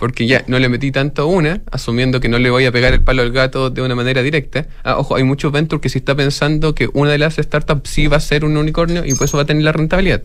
porque 0.00 0.26
ya 0.26 0.42
no 0.46 0.58
le 0.58 0.70
metí 0.70 0.90
tanto 0.92 1.20
a 1.22 1.24
una, 1.26 1.60
asumiendo 1.70 2.20
que 2.20 2.30
no 2.30 2.38
le 2.38 2.48
voy 2.48 2.64
a 2.64 2.72
pegar 2.72 2.94
el 2.94 3.02
palo 3.02 3.20
al 3.20 3.32
gato 3.32 3.68
de 3.68 3.82
una 3.82 3.94
manera 3.94 4.22
directa. 4.22 4.66
Ah, 4.82 4.96
ojo, 4.96 5.14
hay 5.14 5.24
muchos 5.24 5.52
ventures 5.52 5.82
que 5.82 5.90
sí 5.90 5.98
está 5.98 6.14
pensando 6.14 6.74
que 6.74 6.88
una 6.94 7.10
de 7.10 7.18
las 7.18 7.36
startups 7.36 7.90
sí 7.90 8.06
va 8.06 8.16
a 8.16 8.20
ser 8.20 8.46
un 8.46 8.56
unicornio 8.56 9.04
y 9.04 9.12
por 9.12 9.26
eso 9.26 9.36
va 9.36 9.42
a 9.42 9.46
tener 9.46 9.62
la 9.62 9.72
rentabilidad. 9.72 10.22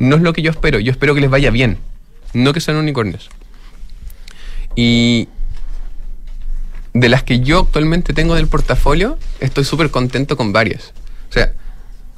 No 0.00 0.16
es 0.16 0.22
lo 0.22 0.32
que 0.32 0.42
yo 0.42 0.50
espero, 0.50 0.80
yo 0.80 0.90
espero 0.90 1.14
que 1.14 1.20
les 1.20 1.30
vaya 1.30 1.52
bien, 1.52 1.78
no 2.34 2.52
que 2.52 2.60
sean 2.60 2.78
unicornios. 2.78 3.30
Y 4.74 5.28
de 6.92 7.08
las 7.08 7.22
que 7.22 7.38
yo 7.38 7.60
actualmente 7.60 8.14
tengo 8.14 8.34
del 8.34 8.48
portafolio, 8.48 9.18
estoy 9.38 9.62
súper 9.62 9.92
contento 9.92 10.36
con 10.36 10.52
varias. 10.52 10.92
O 11.30 11.32
sea, 11.32 11.52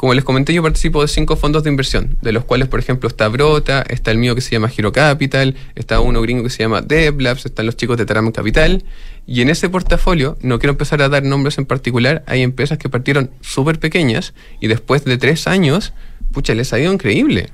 como 0.05 0.13
les 0.13 0.23
comenté, 0.23 0.53
yo 0.53 0.63
participo 0.63 1.01
de 1.01 1.09
cinco 1.09 1.35
fondos 1.35 1.65
de 1.65 1.71
inversión, 1.71 2.19
de 2.21 2.33
los 2.33 2.45
cuales, 2.45 2.69
por 2.69 2.79
ejemplo, 2.79 3.09
está 3.09 3.27
Brota, 3.29 3.83
está 3.89 4.11
el 4.11 4.19
mío 4.19 4.35
que 4.35 4.43
se 4.43 4.51
llama 4.51 4.71
Hero 4.77 4.93
Capital, 4.93 5.57
está 5.77 6.01
uno 6.01 6.21
gringo 6.21 6.43
que 6.43 6.51
se 6.51 6.59
llama 6.63 6.83
DevLabs, 6.83 7.47
están 7.47 7.65
los 7.65 7.75
chicos 7.79 7.97
de 7.97 8.05
Taram 8.05 8.31
Capital. 8.31 8.85
Y 9.27 9.41
en 9.41 9.49
ese 9.49 9.71
portafolio, 9.71 10.37
no 10.43 10.59
quiero 10.59 10.73
empezar 10.73 11.01
a 11.01 11.09
dar 11.09 11.23
nombres 11.23 11.57
en 11.57 11.65
particular, 11.65 12.23
hay 12.27 12.43
empresas 12.43 12.77
que 12.77 12.91
partieron 12.91 13.31
súper 13.41 13.79
pequeñas 13.79 14.35
y 14.61 14.67
después 14.67 15.07
de 15.07 15.17
tres 15.17 15.47
años, 15.47 15.95
pucha, 16.33 16.55
les 16.55 16.71
ha 16.75 16.79
ido 16.79 16.93
increíble. 16.93 17.49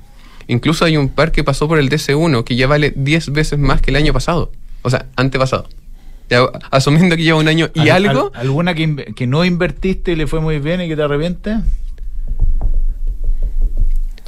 Incluso 0.47 0.83
hay 0.83 0.97
un 0.97 1.07
par 1.07 1.31
que 1.31 1.45
pasó 1.45 1.69
por 1.69 1.79
el 1.79 1.89
DC1 1.89 2.43
que 2.43 2.57
ya 2.57 2.67
vale 2.67 2.91
10 2.93 3.31
veces 3.31 3.59
más 3.59 3.81
que 3.81 3.91
el 3.91 3.95
año 3.95 4.11
pasado. 4.11 4.51
O 4.81 4.89
sea, 4.89 5.05
antepasado. 5.15 5.69
asumiendo 6.69 7.15
que 7.15 7.23
lleva 7.23 7.39
un 7.39 7.47
año 7.47 7.69
y 7.73 7.87
algo. 7.87 8.29
¿Alguna 8.35 8.73
que, 8.73 9.13
que 9.15 9.25
no 9.25 9.45
invertiste 9.45 10.11
y 10.11 10.15
le 10.17 10.27
fue 10.27 10.41
muy 10.41 10.59
bien 10.59 10.81
y 10.81 10.89
que 10.89 10.97
te 10.97 11.03
arrepientes? 11.03 11.59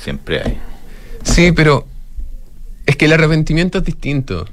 Siempre 0.04 0.42
hay. 0.42 0.60
Sí, 1.24 1.52
pero 1.52 1.88
es 2.86 2.98
que 2.98 3.06
el 3.06 3.14
arrepentimiento 3.14 3.78
es 3.78 3.86
distinto. 3.86 4.48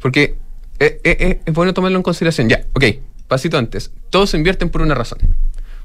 Porque 0.00 0.34
es, 0.78 0.94
es, 1.04 1.54
bueno 1.54 1.74
tomarlo 1.74 1.96
en 1.96 2.02
consideración. 2.02 2.48
Ya, 2.48 2.64
ok, 2.72 2.84
pasito 3.28 3.56
antes. 3.58 3.92
Todos 4.10 4.34
invierten 4.34 4.68
por 4.68 4.82
una 4.82 4.94
razón. 4.94 5.18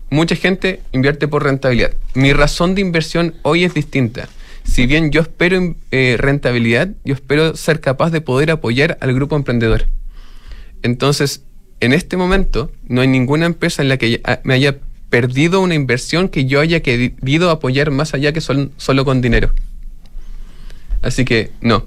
Mucha 0.09 0.35
gente 0.35 0.81
invierte 0.91 1.27
por 1.27 1.43
rentabilidad. 1.43 1.91
Mi 2.15 2.33
razón 2.33 2.75
de 2.75 2.81
inversión 2.81 3.35
hoy 3.43 3.63
es 3.63 3.73
distinta. 3.73 4.27
Si 4.63 4.85
bien 4.85 5.11
yo 5.11 5.21
espero 5.21 5.75
eh, 5.91 6.15
rentabilidad, 6.17 6.89
yo 7.03 7.13
espero 7.13 7.55
ser 7.55 7.79
capaz 7.79 8.09
de 8.11 8.21
poder 8.21 8.51
apoyar 8.51 8.97
al 9.01 9.13
grupo 9.13 9.35
emprendedor. 9.35 9.85
Entonces, 10.81 11.43
en 11.79 11.93
este 11.93 12.17
momento, 12.17 12.71
no 12.87 13.01
hay 13.01 13.07
ninguna 13.07 13.45
empresa 13.45 13.81
en 13.81 13.89
la 13.89 13.97
que 13.97 14.21
me 14.43 14.53
haya 14.53 14.77
perdido 15.11 15.61
una 15.61 15.75
inversión 15.75 16.29
que 16.29 16.45
yo 16.45 16.61
haya 16.61 16.79
querido 16.79 17.51
apoyar 17.51 17.91
más 17.91 18.15
allá 18.15 18.31
que 18.31 18.41
solo 18.41 19.05
con 19.05 19.21
dinero. 19.21 19.51
Así 21.03 21.25
que 21.25 21.51
no, 21.61 21.85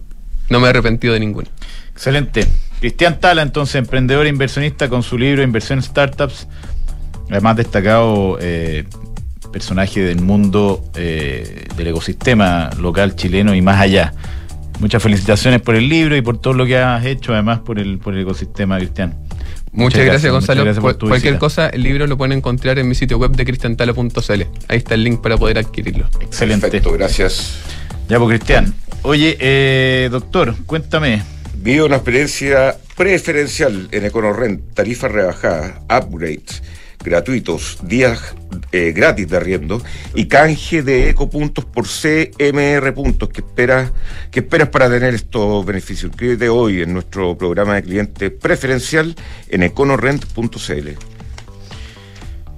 no 0.51 0.61
me 0.61 0.67
he 0.67 0.71
arrepentido 0.71 1.15
de 1.15 1.21
ninguno. 1.21 1.49
Excelente. 1.91 2.47
Cristian 2.81 3.19
Tala, 3.19 3.43
entonces, 3.43 3.77
emprendedor 3.77 4.27
e 4.27 4.29
inversionista 4.29 4.89
con 4.91 5.03
su 5.03 5.17
libro 5.17 5.43
Inversión 5.43 5.79
en 5.79 5.85
Startups, 5.85 6.47
además 7.31 7.57
destacado 7.57 8.37
eh, 8.41 8.85
personaje 9.51 10.03
del 10.03 10.21
mundo 10.21 10.85
eh, 10.95 11.67
del 11.77 11.87
ecosistema 11.87 12.69
local 12.79 13.17
chileno 13.17 13.55
y 13.55 13.63
más 13.63 13.81
allá. 13.81 14.13
Muchas 14.81 15.03
felicitaciones 15.03 15.63
por 15.63 15.77
el 15.77 15.89
libro 15.89 16.15
y 16.15 16.21
por 16.21 16.39
todo 16.39 16.53
lo 16.53 16.67
que 16.67 16.77
has 16.77 17.07
hecho, 17.07 17.33
además 17.33 17.61
por 17.61 17.79
el, 17.79 17.99
por 17.99 18.13
el 18.15 18.21
ecosistema, 18.21 18.77
Cristian. 18.77 19.24
Muchas, 19.75 20.05
gracias, 20.05 20.33
Gonzalo. 20.33 20.65
cualquier 21.01 21.39
cosa, 21.39 21.69
el 21.69 21.83
libro 21.83 22.07
lo 22.07 22.17
pueden 22.17 22.39
encontrar 22.39 22.79
en 22.79 22.89
mi 22.89 22.95
sitio 22.95 23.19
web 23.19 23.33
de 23.33 23.45
cristantalo.cl. 23.45 24.43
Ahí 24.69 24.79
está 24.79 24.95
el 24.95 25.05
link 25.05 25.21
para 25.21 25.37
poder 25.37 25.59
adquirirlo. 25.59 26.09
Excelente. 26.21 26.69
Perfecto, 26.69 26.93
gracias. 26.93 27.59
Ya, 28.09 28.19
pues, 28.19 28.39
Cristian. 28.39 28.73
Oye, 29.03 29.37
eh, 29.41 30.09
doctor, 30.11 30.55
cuéntame. 30.65 31.23
Vive 31.57 31.83
una 31.83 31.97
experiencia 31.97 32.77
preferencial 32.97 33.89
en 33.91 34.05
EconoRent, 34.05 34.75
tarifa 34.75 35.09
rebajada, 35.09 35.83
upgrades 35.91 36.63
gratuitos, 37.05 37.79
días 37.83 38.35
eh, 38.73 38.93
gratis 38.93 39.29
de 39.29 39.37
arriendo 39.37 39.81
y 40.15 40.27
canje 40.27 40.83
de 40.83 41.11
ecopuntos 41.11 41.65
por 41.65 41.85
CMR 41.87 42.93
puntos 42.95 43.29
que 43.29 43.41
esperas, 43.41 43.93
que 44.31 44.41
esperas 44.41 44.71
para 44.71 44.89
tener 44.89 45.15
estos 45.15 45.65
beneficios. 45.65 46.11
Inscríbete 46.11 46.49
hoy 46.49 46.83
en 46.83 46.93
nuestro 46.93 47.37
programa 47.39 47.75
de 47.75 47.83
cliente 47.83 48.31
preferencial 48.31 49.15
en 49.49 49.63
econorent.cl. 49.63 50.89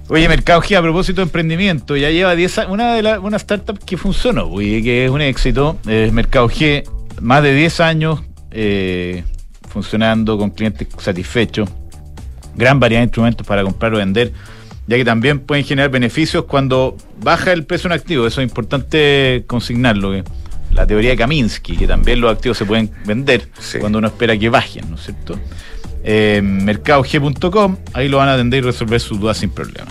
Oye, 0.09 0.29
Mercado 0.29 0.61
G, 0.61 0.77
a 0.77 0.81
propósito 0.81 1.19
de 1.19 1.23
emprendimiento, 1.23 1.97
ya 1.97 2.09
lleva 2.09 2.33
10 2.33 2.59
años, 2.59 2.71
una 2.71 2.95
de 2.95 3.03
las 3.03 3.19
una 3.19 3.35
startup 3.37 3.77
que 3.77 3.97
funcionó, 3.97 4.55
que 4.55 5.05
es 5.05 5.11
un 5.11 5.21
éxito, 5.21 5.77
es 5.85 6.13
Mercado 6.13 6.47
G, 6.47 6.89
más 7.19 7.43
de 7.43 7.53
10 7.53 7.79
años 7.81 8.21
eh, 8.51 9.23
funcionando 9.67 10.37
con 10.37 10.51
clientes 10.51 10.87
satisfechos 10.97 11.69
gran 12.57 12.79
variedad 12.79 13.01
de 13.01 13.05
instrumentos 13.05 13.45
para 13.45 13.63
comprar 13.63 13.93
o 13.93 13.97
vender, 13.97 14.33
ya 14.87 14.97
que 14.97 15.05
también 15.05 15.39
pueden 15.39 15.63
generar 15.63 15.89
beneficios 15.89 16.45
cuando 16.45 16.97
baja 17.21 17.53
el 17.53 17.65
precio 17.65 17.89
de 17.89 17.95
un 17.95 17.99
activo. 17.99 18.27
Eso 18.27 18.41
es 18.41 18.47
importante 18.47 19.43
consignarlo. 19.47 20.13
la 20.71 20.85
teoría 20.85 21.11
de 21.11 21.17
Kaminsky, 21.17 21.77
que 21.77 21.87
también 21.87 22.19
los 22.19 22.31
activos 22.31 22.57
se 22.57 22.65
pueden 22.65 22.91
vender 23.05 23.47
cuando 23.79 23.99
uno 23.99 24.07
espera 24.07 24.37
que 24.37 24.49
bajen, 24.49 24.89
¿no 24.89 24.95
es 24.95 25.03
cierto? 25.03 25.39
Eh, 26.03 26.41
mercadog.com, 26.41 27.77
ahí 27.93 28.07
lo 28.07 28.17
van 28.17 28.29
a 28.29 28.33
atender 28.33 28.63
y 28.63 28.67
resolver 28.67 28.99
sus 28.99 29.19
dudas 29.19 29.37
sin 29.37 29.49
problema. 29.49 29.87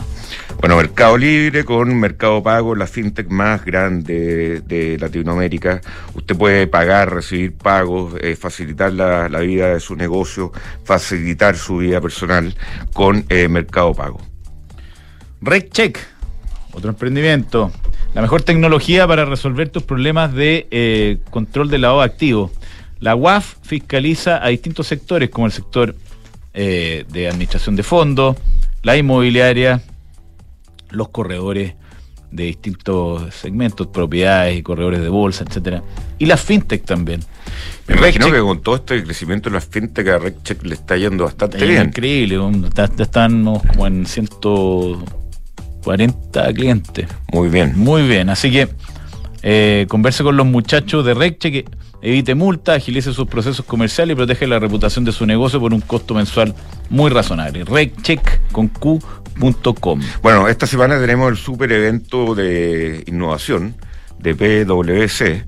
Bueno, 0.60 0.76
Mercado 0.76 1.18
Libre 1.18 1.64
con 1.64 1.94
Mercado 2.00 2.42
Pago, 2.42 2.74
la 2.74 2.86
fintech 2.86 3.28
más 3.28 3.64
grande 3.64 4.62
de 4.62 4.96
Latinoamérica. 4.98 5.82
Usted 6.14 6.34
puede 6.34 6.66
pagar, 6.66 7.12
recibir 7.12 7.54
pagos, 7.54 8.14
eh, 8.20 8.36
facilitar 8.36 8.92
la, 8.92 9.28
vida 9.40 9.74
de 9.74 9.80
su 9.80 9.96
negocio, 9.96 10.52
facilitar 10.82 11.56
su 11.56 11.76
vida 11.78 12.00
personal 12.00 12.54
con 12.94 13.26
eh, 13.28 13.48
Mercado 13.48 13.92
Pago. 13.92 14.18
RecCheck, 15.42 15.98
otro 16.72 16.90
emprendimiento. 16.90 17.70
La 18.14 18.22
mejor 18.22 18.42
tecnología 18.42 19.06
para 19.06 19.26
resolver 19.26 19.68
tus 19.68 19.82
problemas 19.82 20.32
de 20.32 20.66
eh, 20.70 21.18
control 21.30 21.68
de 21.68 21.78
lavado 21.78 22.00
activo. 22.00 22.50
La 22.98 23.14
UAF 23.14 23.56
fiscaliza 23.62 24.42
a 24.42 24.48
distintos 24.48 24.86
sectores, 24.86 25.28
como 25.28 25.46
el 25.46 25.52
sector 25.52 25.94
de 26.54 27.28
administración 27.30 27.76
de 27.76 27.82
fondos, 27.82 28.34
la 28.82 28.96
inmobiliaria, 28.96 29.82
los 30.90 31.08
corredores 31.08 31.74
de 32.30 32.44
distintos 32.44 33.34
segmentos, 33.34 33.88
propiedades 33.88 34.56
y 34.58 34.62
corredores 34.62 35.00
de 35.00 35.08
bolsa, 35.08 35.44
etcétera, 35.48 35.82
y 36.18 36.26
las 36.26 36.40
fintech 36.40 36.84
también. 36.84 37.24
Me 37.86 37.96
imagino 37.96 38.30
que 38.30 38.40
con 38.40 38.60
todo 38.62 38.76
este 38.76 39.02
crecimiento 39.04 39.48
de 39.48 39.54
las 39.54 39.64
fintech 39.66 40.06
a 40.08 40.18
RecCheck 40.18 40.62
le 40.64 40.74
está 40.74 40.96
yendo 40.96 41.24
bastante 41.24 41.64
bien. 41.64 41.86
Increíble, 41.86 42.38
estamos 42.98 43.62
como 43.62 43.86
en 43.86 44.04
140 44.06 46.52
clientes. 46.52 47.06
Muy 47.32 47.48
bien. 47.48 47.72
Muy 47.76 48.08
bien, 48.08 48.28
así 48.28 48.50
que 48.50 48.68
eh, 49.42 49.86
converse 49.88 50.24
con 50.24 50.36
los 50.36 50.46
muchachos 50.46 51.06
de 51.06 51.14
RecCheck 51.14 51.70
evite 52.02 52.34
multa, 52.34 52.74
agilice 52.74 53.12
sus 53.12 53.28
procesos 53.28 53.64
comerciales 53.64 54.14
y 54.14 54.16
protege 54.16 54.46
la 54.46 54.58
reputación 54.58 55.04
de 55.04 55.12
su 55.12 55.26
negocio 55.26 55.60
por 55.60 55.72
un 55.72 55.80
costo 55.80 56.14
mensual 56.14 56.54
muy 56.90 57.10
razonable. 57.10 57.64
RecCheck 57.64 58.50
con 58.52 58.68
Q.com. 59.38 60.00
Bueno, 60.22 60.48
esta 60.48 60.66
semana 60.66 60.98
tenemos 61.00 61.30
el 61.30 61.36
super 61.36 61.70
evento 61.72 62.34
de 62.34 63.04
innovación 63.06 63.74
de 64.18 64.34
PwC 64.34 65.46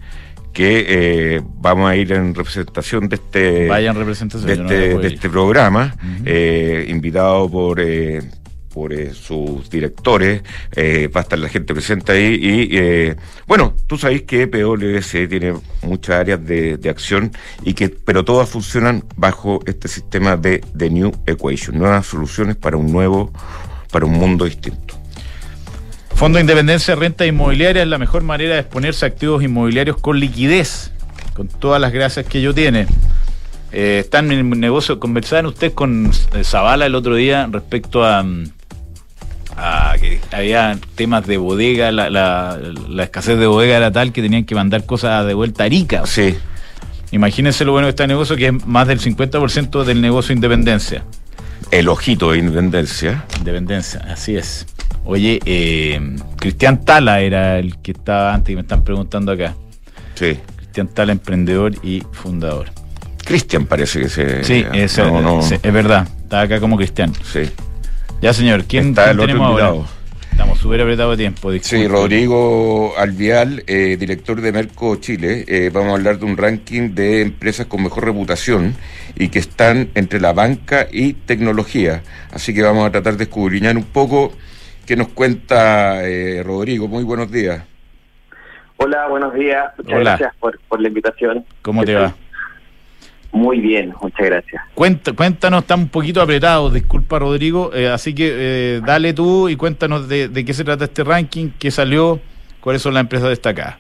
que 0.53 0.86
eh, 0.89 1.43
vamos 1.45 1.89
a 1.89 1.97
ir 1.97 2.12
en 2.12 2.34
representación 2.34 3.09
de 3.09 3.16
este, 3.16 3.39
de, 3.68 4.53
este, 4.53 5.07
este 5.07 5.30
programa, 5.30 5.95
eh, 6.24 6.86
invitado 6.89 7.49
por 7.49 7.78
eh, 7.80 8.20
por 8.78 8.93
eh, 8.93 9.12
sus 9.12 9.68
directores, 9.70 10.43
eh, 10.70 11.09
va 11.09 11.20
a 11.20 11.22
estar 11.22 11.39
la 11.39 11.49
gente 11.49 11.74
presente 11.74 12.12
ahí 12.12 12.39
y 12.41 12.78
eh, 12.78 13.16
bueno, 13.47 13.74
tú 13.89 13.99
sabes 13.99 14.22
que 14.22 14.47
PwC 14.47 15.26
tiene 15.28 15.55
muchas 15.82 16.16
áreas 16.16 16.45
de, 16.45 16.78
acción 16.89 17.32
y 17.64 17.74
que 17.74 17.89
pero 17.89 18.24
todas 18.24 18.49
funcionan 18.49 19.05
bajo 19.16 19.61
este 19.66 19.89
sistema 19.89 20.36
de, 20.36 20.61
de 20.74 20.91
New 20.91 21.12
Equation, 21.26 21.76
nuevas 21.76 22.07
soluciones 22.07 22.55
para 22.55 22.76
un 22.76 22.93
nuevo, 22.93 23.32
para 23.91 24.07
un 24.07 24.12
mundo 24.12 24.45
distinto. 24.45 24.95
Fondo 26.14 26.39
de 26.39 26.41
Independencia 26.41 26.97
Renta 26.97 27.26
Inmobiliaria 27.26 27.82
es 27.82 27.89
la 27.89 27.99
mejor 27.99 28.24
manera 28.24 28.55
de 28.55 28.61
exponerse 28.61 29.05
a 29.05 29.09
activos 29.09 29.43
inmobiliarios 29.43 29.99
con 29.99 30.18
liquidez, 30.18 30.91
con 31.34 31.47
todas 31.47 31.80
las 31.80 31.93
gracias 31.93 32.26
que 32.26 32.39
ello 32.39 32.53
tiene. 32.53 32.86
están 33.70 34.32
en 34.32 34.53
el 34.53 34.61
negocio, 34.61 34.99
conversaban 34.99 35.47
ustedes 35.47 35.74
con 35.74 36.11
Zavala 36.43 36.86
el 36.86 36.97
otro 36.97 37.14
día 37.14 37.49
respecto 37.49 38.05
a, 38.05 38.22
mm, 38.22 38.47
que 40.01 40.20
había 40.32 40.76
temas 40.95 41.26
de 41.26 41.36
bodega, 41.36 41.93
la, 41.93 42.11
la, 42.11 43.03
escasez 43.05 43.39
de 43.39 43.47
bodega 43.47 43.76
era 43.76 43.93
tal 43.93 44.12
que 44.12 44.22
tenían 44.22 44.45
que 44.45 44.55
mandar 44.55 44.86
cosas 44.86 45.26
de 45.26 45.34
vuelta 45.34 45.64
a 45.64 45.66
Arica. 45.66 46.07
Sí. 46.07 46.36
Imagínense 47.11 47.64
lo 47.64 47.72
bueno 47.72 47.86
de 47.86 47.91
este 47.91 48.07
negocio, 48.07 48.36
que 48.36 48.49
es 48.49 48.66
más 48.66 48.86
del 48.86 49.01
50% 49.01 49.84
del 49.84 50.01
negocio 50.01 50.34
Independencia. 50.34 51.05
El 51.71 51.89
ojito 51.89 52.33
de 52.33 52.39
Independencia. 52.39 53.25
Independencia, 53.39 54.01
así 54.11 54.37
es. 54.37 54.66
Oye, 55.05 55.41
eh, 55.45 56.16
Cristian 56.37 56.85
Tala 56.85 57.21
era 57.21 57.59
el 57.59 57.79
que 57.79 57.93
estaba 57.93 58.35
antes 58.35 58.53
y 58.53 58.57
me 58.57 58.62
están 58.62 58.85
preguntando 58.85 59.33
acá. 59.33 59.55
Sí. 60.14 60.39
Cristian 60.57 60.89
Tala, 60.89 61.12
emprendedor 61.12 61.73
y 61.83 62.03
fundador. 62.12 62.71
Cristian 63.25 63.66
parece 63.66 64.01
que 64.01 64.09
se. 64.09 64.45
Sí, 64.45 64.64
es, 64.73 64.97
no, 64.99 65.21
no. 65.21 65.41
es- 65.41 65.61
verdad. 65.62 66.09
Está 66.23 66.43
acá 66.43 66.61
como 66.61 66.77
Cristian. 66.77 67.12
Sí. 67.31 67.51
Ya, 68.23 68.33
señor, 68.33 68.64
¿quién, 68.64 68.89
Está 68.91 69.05
quién 69.05 69.11
el 69.12 69.21
otro 69.21 69.27
tenemos 69.27 69.62
ahora? 69.62 69.89
Estamos 70.39 70.61
súper 70.61 70.80
apretados 70.82 71.18
de 71.18 71.24
tiempo. 71.24 71.51
Sí, 71.51 71.55
disculpe. 71.59 71.89
Rodrigo 71.89 72.97
Alvial, 72.97 73.64
eh, 73.66 73.97
director 73.99 74.41
de 74.41 74.53
Merco 74.53 74.95
Chile. 74.95 75.45
Eh, 75.49 75.68
vamos 75.74 75.91
a 75.91 75.95
hablar 75.97 76.20
de 76.20 76.26
un 76.26 76.36
ranking 76.36 76.95
de 76.95 77.22
empresas 77.22 77.66
con 77.66 77.82
mejor 77.82 78.05
reputación 78.05 78.76
y 79.16 79.30
que 79.30 79.41
están 79.41 79.91
entre 79.97 80.20
la 80.20 80.32
banca 80.32 80.86
y 80.93 81.14
tecnología. 81.14 82.05
Así 82.30 82.55
que 82.55 82.62
vamos 82.62 82.86
a 82.86 82.93
tratar 82.93 83.16
de 83.16 83.24
escudriñar 83.24 83.76
un 83.76 83.82
poco 83.82 84.32
qué 84.86 84.95
nos 84.95 85.09
cuenta 85.09 86.09
eh, 86.09 86.41
Rodrigo. 86.45 86.86
Muy 86.86 87.03
buenos 87.03 87.32
días. 87.32 87.64
Hola, 88.76 89.09
buenos 89.09 89.34
días. 89.34 89.72
Muchas 89.76 89.93
Hola. 89.93 90.11
gracias 90.11 90.36
por, 90.39 90.61
por 90.68 90.80
la 90.80 90.86
invitación. 90.86 91.45
¿Cómo 91.62 91.80
¿Qué 91.80 91.86
te 91.86 91.95
tal? 91.95 92.05
va? 92.05 92.14
Muy 93.31 93.61
bien, 93.61 93.95
muchas 94.01 94.26
gracias. 94.26 94.62
Cuenta, 94.74 95.12
cuéntanos, 95.12 95.61
está 95.61 95.74
un 95.74 95.89
poquito 95.89 96.22
apretado, 96.22 96.70
disculpa 96.70 97.18
Rodrigo, 97.18 97.70
eh, 97.74 97.89
así 97.89 98.14
que 98.14 98.31
eh, 98.33 98.81
dale 98.85 99.12
tú 99.12 99.49
y 99.49 99.57
cuéntanos 99.57 100.09
de, 100.09 100.29
de 100.29 100.45
qué 100.45 100.55
se 100.55 100.64
trata 100.64 100.85
este 100.85 101.05
ranking, 101.05 101.51
qué 101.59 101.70
salió, 101.70 102.20
cuáles 102.61 102.81
son 102.81 102.95
las 102.95 103.03
empresas 103.03 103.29
destacadas. 103.29 103.76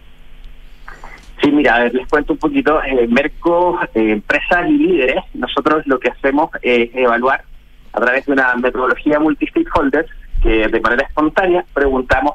Sí, 1.42 1.50
mira, 1.50 1.76
a 1.76 1.80
ver, 1.80 1.94
les 1.94 2.06
cuento 2.08 2.34
un 2.34 2.38
poquito. 2.38 2.82
Eh, 2.82 3.06
Merco, 3.08 3.80
eh, 3.94 4.10
empresas 4.10 4.68
y 4.68 4.72
líderes, 4.72 5.24
nosotros 5.34 5.86
lo 5.86 5.98
que 5.98 6.10
hacemos 6.10 6.50
es 6.62 6.90
evaluar 6.94 7.44
a 7.92 8.00
través 8.00 8.26
de 8.26 8.32
una 8.32 8.54
metodología 8.56 9.18
multi-stakeholders 9.18 10.10
que 10.42 10.68
de 10.68 10.80
manera 10.80 11.04
espontánea 11.04 11.64
preguntamos 11.72 12.34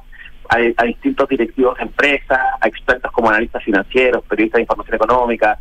a, 0.50 0.58
a 0.78 0.86
distintos 0.86 1.30
directivos 1.30 1.78
de 1.78 1.84
empresas, 1.84 2.40
a 2.60 2.68
expertos 2.68 3.12
como 3.12 3.30
analistas 3.30 3.64
financieros, 3.64 4.24
periodistas 4.26 4.58
de 4.58 4.64
información 4.64 4.96
económica, 4.96 5.60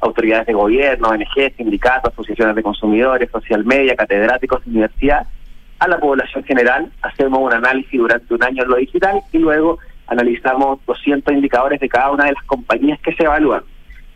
autoridades 0.00 0.46
de 0.46 0.52
gobierno, 0.52 1.08
ONG, 1.08 1.54
sindicatos, 1.56 2.12
asociaciones 2.12 2.54
de 2.56 2.62
consumidores, 2.62 3.30
social 3.30 3.64
media, 3.64 3.96
catedráticos 3.96 4.66
universidad, 4.66 5.26
a 5.78 5.88
la 5.88 5.98
población 5.98 6.44
general. 6.44 6.90
Hacemos 7.02 7.40
un 7.40 7.52
análisis 7.52 7.98
durante 7.98 8.34
un 8.34 8.42
año 8.42 8.62
en 8.62 8.68
lo 8.68 8.76
digital 8.76 9.20
y 9.32 9.38
luego 9.38 9.78
analizamos 10.06 10.78
200 10.86 11.34
indicadores 11.34 11.80
de 11.80 11.88
cada 11.88 12.10
una 12.10 12.24
de 12.26 12.32
las 12.32 12.42
compañías 12.44 13.00
que 13.00 13.14
se 13.14 13.24
evalúan. 13.24 13.62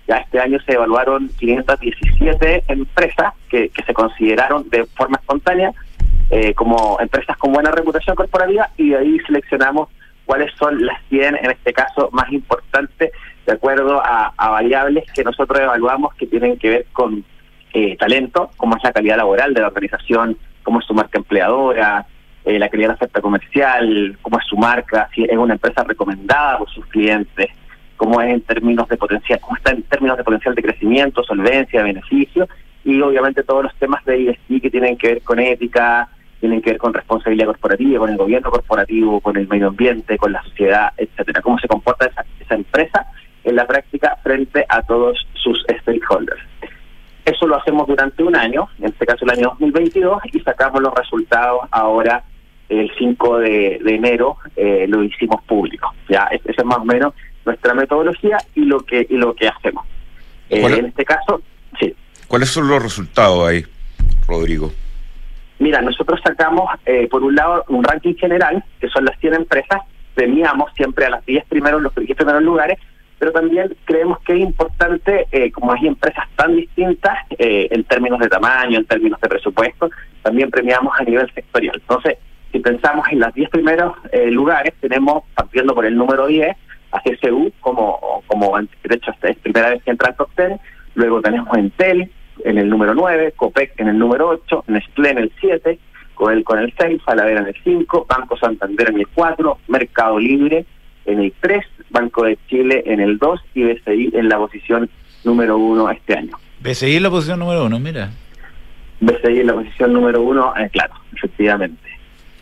Ya 0.07 0.16
este 0.16 0.41
año 0.41 0.59
se 0.66 0.72
evaluaron 0.72 1.28
517 1.39 2.64
empresas 2.68 3.35
que, 3.49 3.68
que 3.68 3.83
se 3.85 3.95
consideraron 3.95 4.68
de 4.70 4.85
forma 4.87 5.18
espontánea 5.18 5.72
eh, 6.31 6.55
como 6.55 6.99
empresas 7.01 7.37
con 7.39 7.53
buena 7.53 7.70
reputación 7.70 8.14
corporativa 8.14 8.70
y 8.76 8.91
de 8.91 8.99
ahí 8.99 9.18
seleccionamos 9.26 9.89
cuáles 10.24 10.53
son 10.55 10.87
las 10.87 11.03
100, 11.09 11.37
en 11.37 11.51
este 11.51 11.72
caso, 11.72 12.09
más 12.12 12.31
importantes 12.31 13.11
de 13.51 13.57
acuerdo 13.57 14.01
a, 14.01 14.32
a 14.36 14.51
variables 14.51 15.11
que 15.12 15.24
nosotros 15.24 15.61
evaluamos 15.61 16.14
que 16.14 16.26
tienen 16.26 16.57
que 16.57 16.68
ver 16.68 16.86
con 16.92 17.24
eh, 17.72 17.96
talento, 17.96 18.51
como 18.57 18.76
es 18.76 18.84
la 18.84 18.92
calidad 18.92 19.16
laboral 19.16 19.53
de 19.53 19.61
la 19.61 19.66
organización, 19.66 20.36
cómo 20.62 20.78
es 20.78 20.86
su 20.86 20.94
marca 20.94 21.18
empleadora, 21.18 22.07
eh, 22.44 22.61
la 22.61 22.68
calidad 22.68 22.88
de 22.88 22.92
la 22.92 22.94
oferta 22.94 23.20
comercial, 23.20 24.16
cómo 24.22 24.38
es 24.38 24.46
su 24.46 24.57
marca, 24.57 25.09
si 25.14 25.24
es 25.24 25.36
una 25.36 25.55
empresa 25.55 25.82
recomendada 25.82 26.59
por 26.59 26.70
sus 26.70 26.86
clientes, 26.86 27.48
cómo 27.96 28.20
es 28.20 28.32
en 28.32 28.40
términos 28.42 28.88
de 28.88 28.96
potencial, 28.96 29.40
cómo 29.40 29.57
está 29.57 29.72
en 29.72 29.82
términos 29.82 30.16
de 30.16 30.24
potencial 30.24 30.55
de 30.55 30.62
crecimiento, 30.62 31.24
solvencia, 31.24 31.82
beneficio, 31.82 32.48
y 32.84 33.01
obviamente 33.01 33.42
todos 33.42 33.64
los 33.64 33.74
temas 33.76 34.05
de 34.05 34.30
ESG 34.30 34.62
que 34.62 34.70
tienen 34.70 34.96
que 34.96 35.09
ver 35.09 35.22
con 35.22 35.40
ética, 35.40 36.09
tienen 36.38 36.62
que 36.62 36.70
ver 36.70 36.78
con 36.78 36.94
responsabilidad 36.94 37.46
corporativa, 37.46 37.98
con 37.98 38.11
el 38.11 38.16
gobierno 38.16 38.48
corporativo, 38.48 39.20
con 39.20 39.36
el 39.36 39.48
medio 39.48 39.68
ambiente, 39.68 40.16
con 40.16 40.32
la 40.32 40.42
sociedad, 40.44 40.92
etcétera, 40.96 41.42
cómo 41.42 41.59
se 41.59 41.66
comporta 41.66 42.07
esa, 42.07 42.24
esa 42.38 42.55
empresa 42.55 43.07
en 43.45 43.57
la 43.57 43.66
práctica 43.66 44.16
frente 44.22 44.64
a 44.68 44.82
todos 44.82 45.18
sus 45.34 45.64
stakeholders. 45.80 46.41
Eso 47.24 47.47
lo 47.47 47.57
hacemos 47.57 47.86
durante 47.86 48.22
un 48.22 48.34
año, 48.36 48.68
en 48.78 48.86
este 48.86 49.07
caso 49.07 49.24
el 49.24 49.30
año 49.30 49.49
2022, 49.61 50.22
y 50.32 50.41
sacamos 50.41 50.80
los 50.82 50.93
resultados 50.95 51.61
ahora 51.70 52.22
el 52.68 52.91
5 52.99 53.38
de, 53.38 53.80
de 53.82 53.95
enero, 53.95 54.36
eh, 54.57 54.86
lo 54.88 55.03
hicimos 55.03 55.43
público. 55.45 55.93
Ya, 56.09 56.24
es- 56.30 56.41
esa 56.47 56.62
es 56.62 56.66
más 56.66 56.78
o 56.78 56.84
menos 56.84 57.14
nuestra 57.45 57.74
metodología 57.74 58.38
y 58.55 58.64
lo 58.64 58.80
que 58.80 59.07
y 59.09 59.16
lo 59.16 59.34
que 59.34 59.49
hacemos. 59.49 59.84
Eh, 60.49 60.62
en 60.64 60.86
este 60.86 61.05
caso, 61.05 61.43
sí. 61.78 61.95
¿Cuáles 62.28 62.49
son 62.51 62.68
los 62.68 62.82
resultados 62.82 63.49
ahí, 63.49 63.64
Rodrigo? 64.28 64.70
Mira, 65.59 65.80
nosotros 65.82 66.20
sacamos, 66.24 66.70
eh, 66.86 67.07
por 67.11 67.22
un 67.22 67.34
lado, 67.34 67.64
un 67.68 67.84
ranking 67.84 68.14
general, 68.14 68.64
que 68.80 68.88
son 68.88 69.05
las 69.05 69.18
100 69.20 69.34
empresas, 69.34 69.80
premiamos 70.14 70.72
siempre 70.74 71.07
a 71.07 71.11
las 71.11 71.26
10 71.26 71.45
primeros, 71.47 71.82
los 71.82 71.95
10 71.95 72.16
primeros 72.16 72.43
lugares, 72.43 72.78
pero 73.21 73.33
también 73.33 73.77
creemos 73.85 74.18
que 74.21 74.33
es 74.33 74.41
importante, 74.41 75.27
eh, 75.31 75.53
como 75.53 75.73
hay 75.73 75.87
empresas 75.87 76.25
tan 76.37 76.57
distintas, 76.57 77.18
eh, 77.39 77.68
en 77.71 77.85
términos 77.85 78.18
de 78.18 78.31
tamaño, 78.31 78.79
en 78.79 78.87
términos 78.87 79.21
de 79.21 79.29
presupuesto, 79.29 79.91
también 80.23 80.51
premiamos 80.51 80.99
a 80.99 81.05
nivel 81.05 81.31
sectorial. 81.35 81.77
Entonces, 81.77 82.16
si 82.51 82.61
pensamos 82.61 83.07
en 83.12 83.21
los 83.21 83.35
10 83.35 83.51
primeros 83.51 83.93
eh, 84.11 84.31
lugares, 84.31 84.73
tenemos, 84.81 85.25
partiendo 85.35 85.75
por 85.75 85.85
el 85.85 85.95
número 85.95 86.27
10, 86.27 86.57
a 86.93 87.01
CCU 87.03 87.53
como, 87.61 88.25
como 88.27 88.59
de 88.59 88.95
hecho 88.95 89.12
es 89.23 89.37
primera 89.37 89.68
vez 89.68 89.83
que 89.83 89.91
entra 89.91 90.09
al 90.09 90.16
top 90.16 90.31
10, 90.39 90.59
luego 90.95 91.21
tenemos 91.21 91.57
Entel 91.59 92.11
en 92.43 92.57
el 92.57 92.71
número 92.71 92.95
9, 92.95 93.35
Copec 93.37 93.79
en 93.79 93.89
el 93.89 93.99
número 93.99 94.29
8, 94.29 94.64
Nestlé 94.68 95.11
en 95.11 95.18
el 95.18 95.33
7, 95.41 95.79
Coel 96.14 96.43
con 96.43 96.59
el 96.59 96.73
6, 96.77 97.03
Falabella 97.05 97.41
en 97.41 97.49
el 97.49 97.57
5, 97.62 98.07
Banco 98.09 98.39
Santander 98.39 98.89
en 98.89 99.01
el 99.01 99.09
4, 99.09 99.59
Mercado 99.68 100.18
Libre 100.18 100.64
en 101.05 101.21
el 101.21 101.35
3, 101.41 101.64
Banco 101.91 102.24
de 102.24 102.38
Chile 102.49 102.82
en 102.86 103.01
el 103.01 103.18
2 103.18 103.41
y 103.55 103.64
BCI 103.64 104.11
en 104.14 104.28
la 104.28 104.38
posición 104.38 104.88
número 105.24 105.57
1 105.59 105.91
este 105.91 106.16
año. 106.18 106.36
BCI 106.61 106.97
en 106.97 107.03
la 107.03 107.11
posición 107.11 107.38
número 107.41 107.64
uno, 107.64 107.78
mira. 107.78 108.11
BCI 109.01 109.41
en 109.41 109.47
la 109.47 109.55
posición 109.55 109.93
número 109.93 110.20
1, 110.22 110.55
eh, 110.59 110.70
claro, 110.72 110.95
efectivamente. 111.14 111.88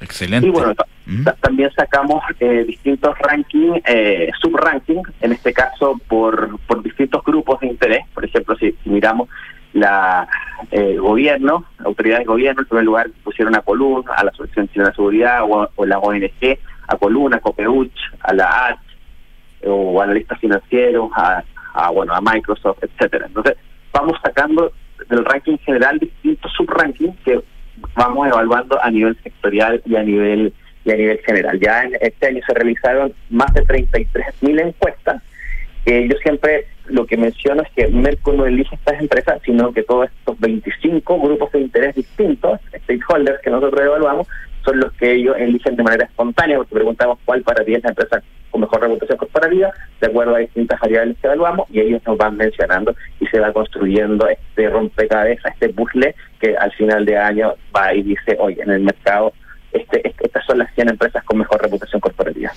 Excelente. 0.00 0.46
Y 0.46 0.50
bueno, 0.50 0.74
¿Mm? 1.06 1.24
ta- 1.24 1.36
también 1.40 1.70
sacamos 1.76 2.22
eh, 2.40 2.64
distintos 2.66 3.16
rankings, 3.18 3.80
eh, 3.86 4.30
sub-ranking, 4.40 5.02
en 5.20 5.32
este 5.32 5.52
caso 5.52 6.00
por, 6.08 6.58
por 6.66 6.82
distintos 6.82 7.24
grupos 7.24 7.60
de 7.60 7.68
interés. 7.68 8.04
Por 8.14 8.24
ejemplo, 8.24 8.56
si, 8.56 8.72
si 8.84 8.90
miramos 8.90 9.28
la 9.72 10.28
eh, 10.70 10.96
gobierno, 10.98 11.64
autoridades 11.84 12.20
de 12.26 12.26
gobierno, 12.32 12.62
en 12.62 12.68
primer 12.68 12.84
lugar 12.84 13.10
pusieron 13.24 13.54
a 13.56 13.60
Colun, 13.62 14.04
a 14.16 14.24
la 14.24 14.30
Asociación 14.30 14.68
Chilena 14.68 14.90
de 14.90 14.96
Seguridad 14.96 15.42
o, 15.42 15.68
o 15.74 15.84
la 15.86 15.98
ONG, 15.98 16.58
a 16.88 16.96
Colun, 16.96 17.34
a 17.34 17.40
Copeuch, 17.40 17.92
a 18.20 18.32
la 18.34 18.66
H, 18.68 18.80
o 19.64 20.00
analistas 20.00 20.38
financieros, 20.38 21.10
a, 21.14 21.42
bueno 21.92 22.14
a 22.14 22.20
Microsoft, 22.20 22.82
etcétera. 22.82 23.26
Entonces, 23.26 23.56
vamos 23.92 24.16
sacando 24.22 24.72
del 25.08 25.24
ranking 25.24 25.56
general 25.58 25.98
distintos 25.98 26.52
sub-rankings 26.56 27.16
que 27.24 27.40
vamos 27.94 28.26
evaluando 28.26 28.82
a 28.82 28.90
nivel 28.90 29.16
sectorial 29.22 29.80
y 29.84 29.96
a 29.96 30.02
nivel 30.02 30.52
y 30.84 30.90
a 30.90 30.96
nivel 30.96 31.18
general. 31.18 31.58
Ya 31.60 31.82
en 31.84 31.96
este 32.00 32.26
año 32.26 32.40
se 32.46 32.54
realizaron 32.54 33.12
más 33.30 33.52
de 33.52 33.62
33.000 33.62 34.60
encuestas. 34.60 35.22
Eh, 35.84 36.08
yo 36.10 36.16
siempre 36.18 36.66
lo 36.86 37.06
que 37.06 37.16
menciono 37.16 37.62
es 37.62 37.70
que 37.72 37.88
Merco 37.88 38.32
no 38.32 38.46
elige 38.46 38.74
estas 38.74 39.00
empresas, 39.00 39.40
sino 39.44 39.72
que 39.72 39.82
todos 39.82 40.08
estos 40.08 40.38
25 40.40 41.20
grupos 41.20 41.52
de 41.52 41.60
interés 41.60 41.94
distintos, 41.94 42.60
stakeholders 42.84 43.40
que 43.42 43.50
nosotros 43.50 43.80
evaluamos, 43.82 44.26
son 44.68 44.80
los 44.80 44.92
que 44.94 45.12
ellos 45.14 45.34
eligen 45.38 45.76
de 45.76 45.82
manera 45.82 46.04
espontánea, 46.04 46.56
porque 46.58 46.74
preguntamos 46.74 47.18
cuál 47.24 47.42
para 47.42 47.64
ti 47.64 47.74
es 47.74 47.82
la 47.82 47.90
empresa 47.90 48.22
con 48.50 48.60
mejor 48.62 48.80
reputación 48.80 49.18
corporativa, 49.18 49.70
de 50.00 50.06
acuerdo 50.06 50.34
a 50.34 50.38
distintas 50.38 50.80
variables 50.80 51.16
que 51.20 51.26
evaluamos, 51.26 51.66
y 51.70 51.80
ellos 51.80 52.02
nos 52.06 52.16
van 52.16 52.36
mencionando 52.36 52.94
y 53.20 53.26
se 53.26 53.40
va 53.40 53.52
construyendo 53.52 54.26
este 54.28 54.68
rompecabezas, 54.68 55.52
este 55.52 55.68
puzzle 55.70 56.14
que 56.40 56.56
al 56.56 56.72
final 56.72 57.04
de 57.04 57.16
año 57.16 57.54
va 57.76 57.94
y 57.94 58.02
dice, 58.02 58.36
oye, 58.38 58.62
en 58.62 58.70
el 58.70 58.80
mercado 58.80 59.32
este, 59.70 60.06
este- 60.08 60.24
estas 60.26 60.46
son 60.46 60.58
las 60.58 60.74
100 60.74 60.88
empresas 60.88 61.22
con 61.24 61.36
mejor 61.38 61.60
reputación 61.60 62.00
corporativa. 62.00 62.50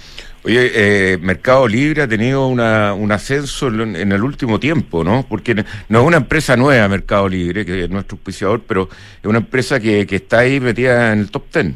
Oye, 0.46 0.72
eh, 0.74 1.18
Mercado 1.22 1.68
Libre 1.68 2.04
ha 2.04 2.08
tenido 2.08 2.48
una, 2.48 2.94
un 2.94 3.12
ascenso 3.12 3.68
en, 3.68 3.98
en 3.98 4.12
el 4.14 4.24
último 4.24 4.60
tiempo, 4.62 5.04
¿no? 5.04 5.26
Porque 5.28 5.54
no 5.90 6.00
es 6.02 6.06
una 6.08 6.18
empresa 6.18 6.56
nueva, 6.56 6.88
Mercado 6.88 7.28
Libre, 7.28 7.66
que 7.66 7.84
es 7.84 7.90
nuestro 7.90 8.16
auspiciador, 8.16 8.62
pero 8.66 8.88
es 9.22 9.26
una 9.26 9.40
empresa 9.40 9.80
que, 9.82 10.08
que 10.08 10.16
está 10.16 10.40
ahí 10.40 10.62
metida 10.62 11.12
en 11.12 11.20
el 11.20 11.32
top 11.32 11.44
10. 11.54 11.74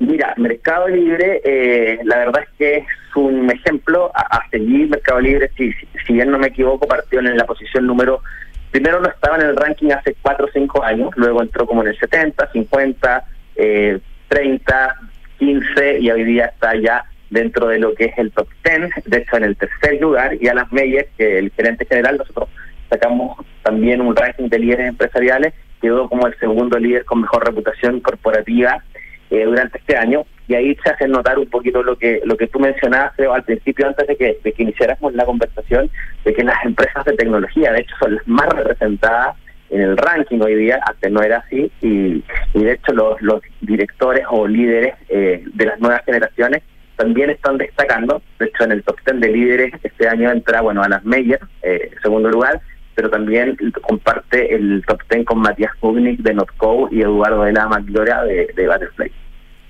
Mira, 0.00 0.32
Mercado 0.38 0.88
Libre, 0.88 1.42
eh, 1.44 1.98
la 2.04 2.16
verdad 2.16 2.42
es 2.42 2.48
que 2.56 2.76
es 2.78 2.86
un 3.14 3.50
ejemplo 3.50 4.10
a, 4.14 4.38
a. 4.38 4.40
Mercado 4.50 5.20
Libre, 5.20 5.50
si, 5.58 5.74
si, 5.74 5.86
si 6.06 6.12
bien 6.14 6.30
no 6.30 6.38
me 6.38 6.46
equivoco, 6.46 6.88
partió 6.88 7.20
en 7.20 7.36
la 7.36 7.44
posición 7.44 7.86
número. 7.86 8.22
Primero 8.70 9.00
no 9.00 9.10
estaba 9.10 9.36
en 9.36 9.42
el 9.42 9.56
ranking 9.56 9.90
hace 9.90 10.16
4 10.22 10.46
o 10.46 10.48
5 10.50 10.82
años, 10.84 11.10
luego 11.16 11.42
entró 11.42 11.66
como 11.66 11.82
en 11.82 11.88
el 11.88 11.98
70, 11.98 12.50
50, 12.50 13.24
eh, 13.56 13.98
30, 14.28 14.96
15 15.38 15.98
y 15.98 16.10
hoy 16.10 16.24
día 16.24 16.46
está 16.46 16.74
ya 16.76 17.04
dentro 17.28 17.68
de 17.68 17.78
lo 17.78 17.94
que 17.94 18.06
es 18.06 18.16
el 18.16 18.32
top 18.32 18.48
10, 18.64 19.04
de 19.04 19.18
hecho 19.18 19.36
en 19.36 19.44
el 19.44 19.56
tercer 19.56 20.00
lugar. 20.00 20.34
Y 20.40 20.48
a 20.48 20.54
las 20.54 20.72
Meyer, 20.72 21.10
que 21.18 21.38
el 21.38 21.50
gerente 21.50 21.84
general, 21.84 22.16
nosotros 22.16 22.48
sacamos 22.88 23.36
también 23.62 24.00
un 24.00 24.16
ranking 24.16 24.48
de 24.48 24.60
líderes 24.60 24.88
empresariales, 24.88 25.52
quedó 25.82 26.08
como 26.08 26.26
el 26.26 26.38
segundo 26.38 26.78
líder 26.78 27.04
con 27.04 27.20
mejor 27.20 27.44
reputación 27.44 28.00
corporativa 28.00 28.82
eh, 29.30 29.44
durante 29.44 29.78
este 29.78 29.96
año 29.96 30.24
y 30.48 30.54
ahí 30.54 30.76
se 30.82 30.90
hace 30.90 31.06
notar 31.06 31.38
un 31.38 31.48
poquito 31.48 31.82
lo 31.82 31.96
que 31.96 32.20
lo 32.24 32.36
que 32.36 32.48
tú 32.48 32.58
mencionabas 32.58 33.12
al 33.18 33.44
principio 33.44 33.86
antes 33.86 34.06
de 34.06 34.16
que, 34.16 34.38
de 34.42 34.52
que 34.52 34.62
iniciáramos 34.62 35.14
la 35.14 35.24
conversación 35.24 35.90
de 36.24 36.34
que 36.34 36.42
las 36.42 36.64
empresas 36.64 37.04
de 37.04 37.12
tecnología 37.12 37.72
de 37.72 37.80
hecho 37.80 37.94
son 38.00 38.16
las 38.16 38.26
más 38.26 38.48
representadas 38.48 39.36
en 39.70 39.80
el 39.82 39.96
ranking 39.96 40.40
hoy 40.40 40.56
día, 40.56 40.80
antes 40.84 41.10
no 41.10 41.22
era 41.22 41.38
así, 41.38 41.70
y, 41.80 42.22
de 42.54 42.72
hecho 42.72 42.92
los, 42.92 43.20
los 43.22 43.40
directores 43.60 44.26
o 44.28 44.46
líderes 44.46 44.94
eh, 45.08 45.44
de 45.54 45.64
las 45.64 45.80
nuevas 45.80 46.04
generaciones 46.04 46.62
también 46.96 47.30
están 47.30 47.56
destacando, 47.56 48.20
de 48.38 48.46
hecho 48.46 48.64
en 48.64 48.72
el 48.72 48.82
top 48.82 48.96
10 49.06 49.20
de 49.20 49.28
líderes 49.28 49.72
este 49.82 50.08
año 50.08 50.30
entra, 50.30 50.60
bueno, 50.60 50.82
Anas 50.82 51.04
Meyer, 51.04 51.40
eh, 51.62 51.90
segundo 52.02 52.28
lugar, 52.28 52.60
pero 53.00 53.08
también 53.08 53.56
comparte 53.80 54.54
el 54.54 54.84
top 54.86 55.00
10 55.10 55.24
con 55.24 55.38
Matías 55.38 55.72
Pugnik 55.80 56.20
de 56.20 56.34
Notco 56.34 56.90
y 56.92 57.00
Eduardo 57.00 57.44
de 57.44 57.54
la 57.54 57.66
Magloria 57.66 58.20
de, 58.24 58.52
de 58.54 58.66
Butterfly. 58.68 59.10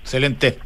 Excelente. 0.01 0.57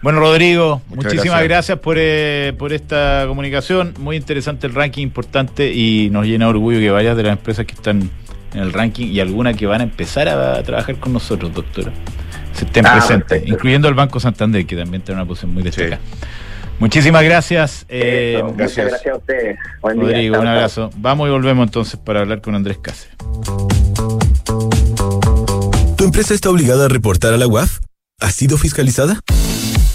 Bueno, 0.00 0.20
Rodrigo, 0.20 0.80
muchísimas 0.88 1.42
gracias, 1.44 1.78
por, 1.78 1.96
eh, 1.98 2.54
por 2.56 2.72
esta 2.72 3.26
comunicación. 3.28 3.92
Muy 3.98 4.16
interesante 4.16 4.66
el 4.66 4.72
ranking, 4.72 5.02
importante 5.02 5.70
y 5.70 6.08
nos 6.08 6.24
llena 6.24 6.46
de 6.46 6.52
orgullo 6.52 6.78
que 6.78 6.90
varias 6.90 7.18
de 7.18 7.24
las 7.24 7.32
empresas 7.32 7.66
que 7.66 7.74
están 7.74 8.08
en 8.54 8.60
el 8.60 8.72
ranking 8.72 9.08
y 9.08 9.20
algunas 9.20 9.54
que 9.54 9.66
van 9.66 9.82
a 9.82 9.84
empezar 9.84 10.30
a, 10.30 10.62
trabajar 10.62 10.96
con 10.96 11.12
nosotros, 11.12 11.52
doctora, 11.52 11.92
se 12.54 12.64
estén 12.64 12.86
ah, 12.86 12.94
presentes, 12.94 13.46
incluyendo 13.46 13.88
el 13.88 13.94
Banco 13.94 14.20
Santander, 14.20 14.64
que 14.64 14.74
también 14.74 15.02
tiene 15.02 15.20
una 15.20 15.28
posición 15.28 15.52
muy 15.52 15.62
destacada. 15.62 16.00
Muchísimas 16.78 17.24
gracias. 17.24 17.86
Eh, 17.88 18.40
Muchas 18.44 18.76
gracias 18.76 19.14
a 19.14 19.16
ustedes. 19.16 19.58
Rodrigo, 19.82 20.38
un 20.38 20.46
abrazo. 20.46 20.90
Vamos 20.96 21.28
y 21.28 21.30
volvemos 21.30 21.66
entonces 21.66 21.98
para 21.98 22.20
hablar 22.20 22.40
con 22.40 22.54
Andrés 22.54 22.78
Cáceres. 22.78 23.16
¿Tu 25.96 26.04
empresa 26.04 26.34
está 26.34 26.50
obligada 26.50 26.86
a 26.86 26.88
reportar 26.88 27.32
a 27.32 27.36
la 27.38 27.46
UAF? 27.46 27.80
¿Ha 28.20 28.30
sido 28.30 28.58
fiscalizada? 28.58 29.20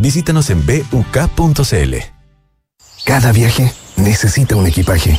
Visítanos 0.00 0.48
en 0.48 0.64
buk.cl. 0.64 1.94
Cada 3.04 3.32
viaje 3.32 3.70
necesita 3.96 4.56
un 4.56 4.66
equipaje. 4.66 5.18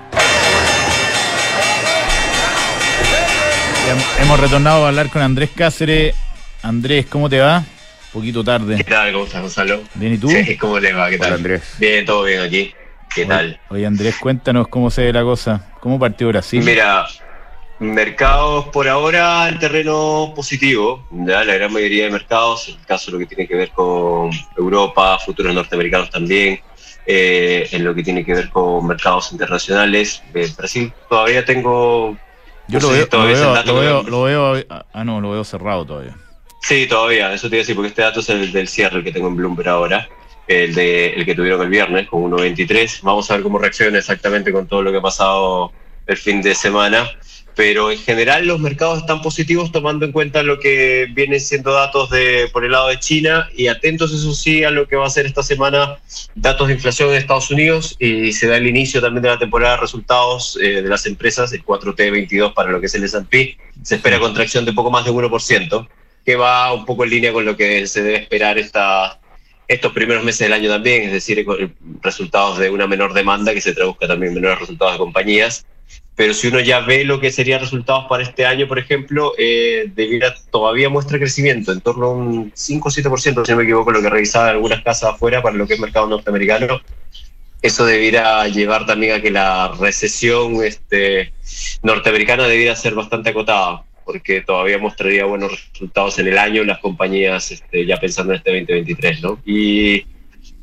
Hemos 4.19 4.39
retornado 4.39 4.85
a 4.85 4.89
hablar 4.89 5.09
con 5.09 5.21
Andrés 5.21 5.49
Cáceres. 5.55 6.15
Andrés, 6.63 7.05
¿cómo 7.07 7.29
te 7.29 7.39
va? 7.39 7.57
Un 7.59 7.65
poquito 8.13 8.43
tarde. 8.43 8.77
¿Qué 8.77 8.83
tal? 8.83 9.11
¿Cómo 9.11 9.25
estás, 9.25 9.41
Gonzalo? 9.41 9.81
Bien, 9.95 10.13
¿y 10.13 10.17
tú? 10.17 10.29
Sí, 10.29 10.57
¿cómo 10.57 10.79
le 10.79 10.93
va? 10.93 11.09
¿Qué 11.09 11.17
tal? 11.17 11.27
Hola, 11.27 11.35
Andrés. 11.37 11.63
Bien, 11.79 12.05
todo 12.05 12.23
bien 12.23 12.41
aquí. 12.41 12.73
¿Qué 13.13 13.21
Oye- 13.21 13.29
tal? 13.29 13.59
Oye, 13.69 13.85
Andrés, 13.85 14.15
cuéntanos 14.17 14.67
cómo 14.69 14.89
se 14.89 15.03
ve 15.03 15.13
la 15.13 15.23
cosa. 15.23 15.67
¿Cómo 15.79 15.99
partió 15.99 16.27
Brasil? 16.29 16.63
Mira, 16.63 17.05
mercados 17.79 18.67
por 18.67 18.87
ahora 18.87 19.49
en 19.49 19.59
terreno 19.59 20.31
positivo. 20.35 21.05
¿ya? 21.11 21.43
La 21.43 21.55
gran 21.55 21.73
mayoría 21.73 22.05
de 22.05 22.11
mercados, 22.11 22.69
en 22.69 22.79
el 22.79 22.85
caso 22.85 23.07
de 23.07 23.13
lo 23.13 23.19
que 23.19 23.25
tiene 23.35 23.47
que 23.47 23.55
ver 23.55 23.71
con 23.71 24.29
Europa, 24.57 25.17
futuros 25.19 25.53
norteamericanos 25.53 26.09
también, 26.09 26.61
eh, 27.05 27.67
en 27.71 27.83
lo 27.83 27.93
que 27.93 28.03
tiene 28.03 28.23
que 28.23 28.33
ver 28.35 28.49
con 28.49 28.87
mercados 28.87 29.31
internacionales. 29.33 30.21
En 30.33 30.55
Brasil 30.55 30.93
todavía 31.09 31.43
tengo... 31.43 32.17
Yo 32.71 32.79
no 32.79 32.87
lo 32.87 32.91
sé 32.91 32.93
veo, 32.95 33.03
si 33.05 33.09
todavía 33.09 33.33
lo 33.33 33.37
es 33.37 33.41
el 33.41 33.45
veo, 33.47 33.55
dato 33.55 33.73
lo 33.73 33.79
que- 33.79 33.85
veo, 33.85 34.03
lo 34.03 34.53
veo- 34.53 34.65
ah, 34.93 35.03
no, 35.03 35.21
lo 35.21 35.31
veo 35.31 35.43
cerrado 35.43 35.85
todavía. 35.85 36.15
Sí, 36.61 36.87
todavía, 36.87 37.33
eso 37.33 37.49
te 37.49 37.55
iba 37.55 37.59
a 37.61 37.63
decir, 37.63 37.75
porque 37.75 37.89
este 37.89 38.01
dato 38.03 38.19
es 38.19 38.29
el 38.29 38.51
del 38.51 38.67
cierre 38.67 38.97
el 38.99 39.03
que 39.03 39.11
tengo 39.11 39.27
en 39.27 39.35
Bloomberg 39.35 39.67
ahora, 39.69 40.07
el, 40.47 40.73
de, 40.75 41.07
el 41.13 41.25
que 41.25 41.33
tuvieron 41.35 41.61
el 41.61 41.69
viernes 41.69 42.07
con 42.07 42.21
1.23. 42.23 43.01
Vamos 43.01 43.29
a 43.31 43.35
ver 43.35 43.43
cómo 43.43 43.57
reacciona 43.57 43.97
exactamente 43.97 44.51
con 44.51 44.67
todo 44.67 44.81
lo 44.83 44.91
que 44.91 44.97
ha 44.99 45.01
pasado 45.01 45.71
el 46.07 46.17
fin 46.17 46.41
de 46.41 46.53
semana. 46.55 47.09
Pero 47.61 47.91
en 47.91 47.99
general 47.99 48.47
los 48.47 48.59
mercados 48.59 48.97
están 48.97 49.21
positivos 49.21 49.71
tomando 49.71 50.03
en 50.03 50.11
cuenta 50.11 50.41
lo 50.41 50.59
que 50.59 51.07
vienen 51.13 51.39
siendo 51.39 51.71
datos 51.71 52.09
de 52.09 52.49
por 52.51 52.65
el 52.65 52.71
lado 52.71 52.87
de 52.87 52.97
China 52.97 53.51
y 53.55 53.67
atentos 53.67 54.11
eso 54.11 54.33
sí 54.33 54.63
a 54.63 54.71
lo 54.71 54.87
que 54.87 54.95
va 54.95 55.05
a 55.05 55.11
ser 55.11 55.27
esta 55.27 55.43
semana 55.43 55.99
datos 56.33 56.67
de 56.67 56.73
inflación 56.73 57.11
en 57.11 57.17
Estados 57.17 57.51
Unidos 57.51 57.95
y 57.99 58.31
se 58.33 58.47
da 58.47 58.57
el 58.57 58.65
inicio 58.65 58.99
también 58.99 59.21
de 59.21 59.29
la 59.29 59.37
temporada 59.37 59.75
de 59.75 59.81
resultados 59.81 60.57
eh, 60.59 60.81
de 60.81 60.89
las 60.89 61.05
empresas, 61.05 61.53
el 61.53 61.63
4T22 61.63 62.55
para 62.55 62.71
lo 62.71 62.79
que 62.79 62.87
es 62.87 62.95
el 62.95 63.03
S&P. 63.03 63.55
Se 63.83 63.93
espera 63.93 64.17
contracción 64.17 64.65
de 64.65 64.73
poco 64.73 64.89
más 64.89 65.05
de 65.05 65.11
1% 65.11 65.87
que 66.25 66.35
va 66.35 66.73
un 66.73 66.83
poco 66.83 67.03
en 67.03 67.11
línea 67.11 67.31
con 67.31 67.45
lo 67.45 67.55
que 67.55 67.85
se 67.85 68.01
debe 68.01 68.23
esperar 68.23 68.57
esta, 68.57 69.19
estos 69.67 69.93
primeros 69.93 70.23
meses 70.23 70.39
del 70.47 70.53
año 70.53 70.67
también, 70.67 71.03
es 71.03 71.11
decir, 71.11 71.45
resultados 72.01 72.57
de 72.57 72.71
una 72.71 72.87
menor 72.87 73.13
demanda 73.13 73.53
que 73.53 73.61
se 73.61 73.73
traduzca 73.73 74.07
también 74.07 74.29
en 74.29 74.41
menores 74.41 74.61
resultados 74.61 74.93
de 74.93 74.97
compañías. 74.97 75.63
Pero 76.15 76.33
si 76.33 76.47
uno 76.47 76.59
ya 76.59 76.81
ve 76.81 77.03
lo 77.03 77.19
que 77.19 77.31
serían 77.31 77.61
resultados 77.61 78.05
para 78.07 78.23
este 78.23 78.45
año, 78.45 78.67
por 78.67 78.77
ejemplo, 78.77 79.33
eh, 79.37 79.91
todavía 80.51 80.89
muestra 80.89 81.17
crecimiento, 81.17 81.71
en 81.71 81.81
torno 81.81 82.07
a 82.07 82.11
un 82.11 82.51
5 82.53 82.87
o 82.87 82.91
7%, 82.91 83.45
si 83.45 83.51
no 83.51 83.57
me 83.57 83.63
equivoco, 83.63 83.91
lo 83.91 84.01
que 84.01 84.09
revisaba 84.09 84.49
algunas 84.49 84.83
casas 84.83 85.13
afuera 85.13 85.41
para 85.41 85.55
lo 85.55 85.65
que 85.65 85.75
es 85.75 85.79
mercado 85.79 86.07
norteamericano. 86.07 86.81
Eso 87.61 87.85
debiera 87.85 88.47
llevar 88.47 88.85
también 88.85 89.13
a 89.15 89.21
que 89.21 89.31
la 89.31 89.73
recesión 89.79 90.63
este, 90.63 91.33
norteamericana 91.81 92.47
debiera 92.47 92.75
ser 92.75 92.93
bastante 92.93 93.29
acotada 93.29 93.83
porque 94.03 94.41
todavía 94.41 94.77
mostraría 94.77 95.25
buenos 95.25 95.69
resultados 95.71 96.19
en 96.19 96.27
el 96.27 96.37
año 96.37 96.63
las 96.63 96.79
compañías 96.79 97.51
este, 97.51 97.85
ya 97.85 97.97
pensando 97.97 98.33
en 98.33 98.37
este 98.37 98.51
2023, 98.51 99.21
¿no? 99.21 99.39
Y 99.45 100.05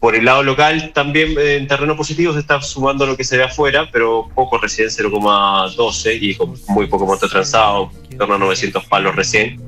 por 0.00 0.14
el 0.14 0.24
lado 0.24 0.42
local 0.42 0.92
también 0.94 1.36
eh, 1.38 1.56
en 1.56 1.66
terreno 1.66 1.96
positivo 1.96 2.32
se 2.32 2.40
está 2.40 2.60
sumando 2.62 3.06
lo 3.06 3.16
que 3.16 3.24
se 3.24 3.36
ve 3.36 3.44
afuera, 3.44 3.88
pero 3.90 4.28
poco 4.34 4.58
recién 4.58 4.88
0,12 4.88 6.18
y 6.20 6.34
con 6.34 6.54
muy 6.68 6.86
poco 6.86 7.06
monto 7.06 7.28
transado, 7.28 7.90
en 8.10 8.18
torno 8.18 8.36
a 8.36 8.38
900 8.38 8.84
palos 8.86 9.16
recién. 9.16 9.60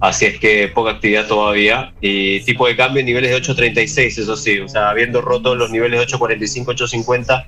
Así 0.00 0.26
es 0.26 0.38
que 0.38 0.68
poca 0.68 0.92
actividad 0.92 1.26
todavía. 1.26 1.92
Y 2.00 2.40
tipo 2.40 2.66
de 2.66 2.76
cambio 2.76 3.02
niveles 3.02 3.30
de 3.30 3.36
8.36, 3.40 4.18
eso 4.18 4.36
sí. 4.36 4.60
O 4.60 4.68
sea, 4.68 4.90
habiendo 4.90 5.20
roto 5.20 5.54
los 5.54 5.70
niveles 5.70 6.00
de 6.00 6.06
8.45, 6.06 6.64
8.50, 6.66 7.46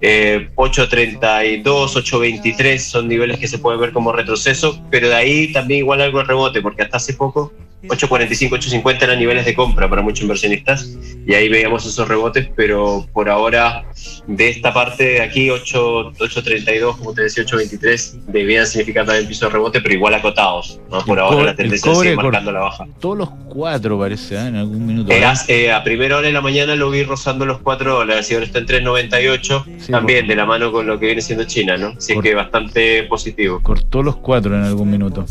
eh, 0.00 0.48
8.32, 0.54 1.62
8.23 1.62 2.78
son 2.78 3.08
niveles 3.08 3.38
que 3.38 3.48
se 3.48 3.58
pueden 3.58 3.80
ver 3.80 3.92
como 3.92 4.12
retroceso, 4.12 4.82
pero 4.90 5.08
de 5.08 5.14
ahí 5.14 5.52
también 5.52 5.80
igual 5.80 6.00
algo 6.00 6.18
de 6.18 6.24
rebote, 6.24 6.62
porque 6.62 6.82
hasta 6.82 6.96
hace 6.96 7.14
poco 7.14 7.52
8.45, 7.88 8.50
8.50 8.82 9.02
eran 9.02 9.18
niveles 9.18 9.44
de 9.44 9.54
compra 9.54 9.88
para 9.88 10.02
muchos 10.02 10.22
inversionistas 10.22 10.96
y 11.26 11.34
ahí 11.34 11.48
veíamos 11.48 11.84
esos 11.86 12.06
rebotes, 12.08 12.48
pero 12.56 13.06
por 13.12 13.28
ahora 13.28 13.84
de 14.26 14.48
esta 14.48 14.72
parte 14.72 15.04
de 15.04 15.20
aquí 15.22 15.50
8, 15.50 16.12
8.32, 16.18 16.96
como 16.98 17.12
te 17.14 17.22
decía, 17.22 17.44
8.23 17.44 18.20
debían 18.28 18.66
significar 18.66 19.06
también 19.06 19.26
piso 19.28 19.46
de 19.46 19.52
rebote, 19.52 19.80
pero 19.80 19.94
igual 19.94 20.14
acotados. 20.14 20.80
¿no? 20.90 21.04
Por 21.04 21.18
El 21.18 21.24
ahora 21.24 21.44
la 21.46 21.56
tendencia 21.56 21.94
sigue 21.94 22.16
marcando 22.16 22.52
la 22.52 22.60
baja. 22.60 22.86
Todos 23.00 23.18
los 23.18 23.30
cuatro 23.48 23.98
parece, 23.98 24.34
¿eh? 24.36 24.46
en 24.48 24.56
algún 24.56 24.86
minuto. 24.86 25.12
Eh, 25.12 25.24
hace- 25.24 25.64
eh, 25.66 25.72
a 25.72 25.82
primera 25.84 26.16
hora 26.18 26.26
de 26.26 26.32
la 26.32 26.40
mañana 26.40 26.74
lo 26.76 26.90
vi 26.90 27.02
rozando 27.04 27.46
los 27.46 27.58
4 27.58 27.94
dólares 27.94 28.30
y 28.30 28.34
ahora 28.34 28.46
está 28.46 28.58
en 28.58 28.66
3.98, 28.66 29.64
Sí, 29.78 29.92
también 29.92 30.20
por- 30.20 30.28
de 30.28 30.36
la 30.36 30.46
mano 30.46 30.72
con 30.72 30.86
lo 30.86 30.98
que 30.98 31.06
viene 31.06 31.20
siendo 31.22 31.44
China, 31.44 31.76
¿no? 31.76 31.94
Así 31.96 32.14
Por- 32.14 32.22
que 32.24 32.34
bastante 32.34 33.04
positivo. 33.04 33.60
Cortó 33.62 34.02
los 34.02 34.16
cuatro 34.16 34.54
en 34.56 34.64
algún 34.64 34.90
minuto. 34.90 35.24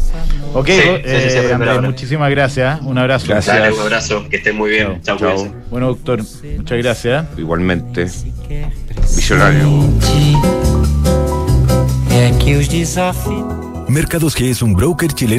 Ok, 0.54 0.68
Sí, 0.68 0.74
sí, 0.74 0.80
eh, 1.04 1.52
Andrés, 1.54 1.82
muchísimas 1.82 2.30
gracias. 2.32 2.45
¿Eh? 2.58 2.78
Un 2.82 2.98
abrazo. 2.98 3.28
Gracias. 3.28 3.58
Dale, 3.58 3.74
un 3.74 3.80
abrazo, 3.82 4.28
que 4.30 4.38
estén 4.38 4.56
muy 4.56 4.70
bien. 4.70 5.02
Chao, 5.02 5.18
Chao. 5.18 5.48
Bueno, 5.70 5.88
doctor, 5.88 6.22
muchas 6.58 6.78
gracias. 6.78 7.26
¿eh? 7.26 7.28
Igualmente, 7.38 8.08
visionario. 9.16 9.90
Mercados 13.88 14.38
G 14.38 14.50
es 14.50 14.62
un 14.62 14.74
broker 14.74 15.12
chileno 15.12 15.34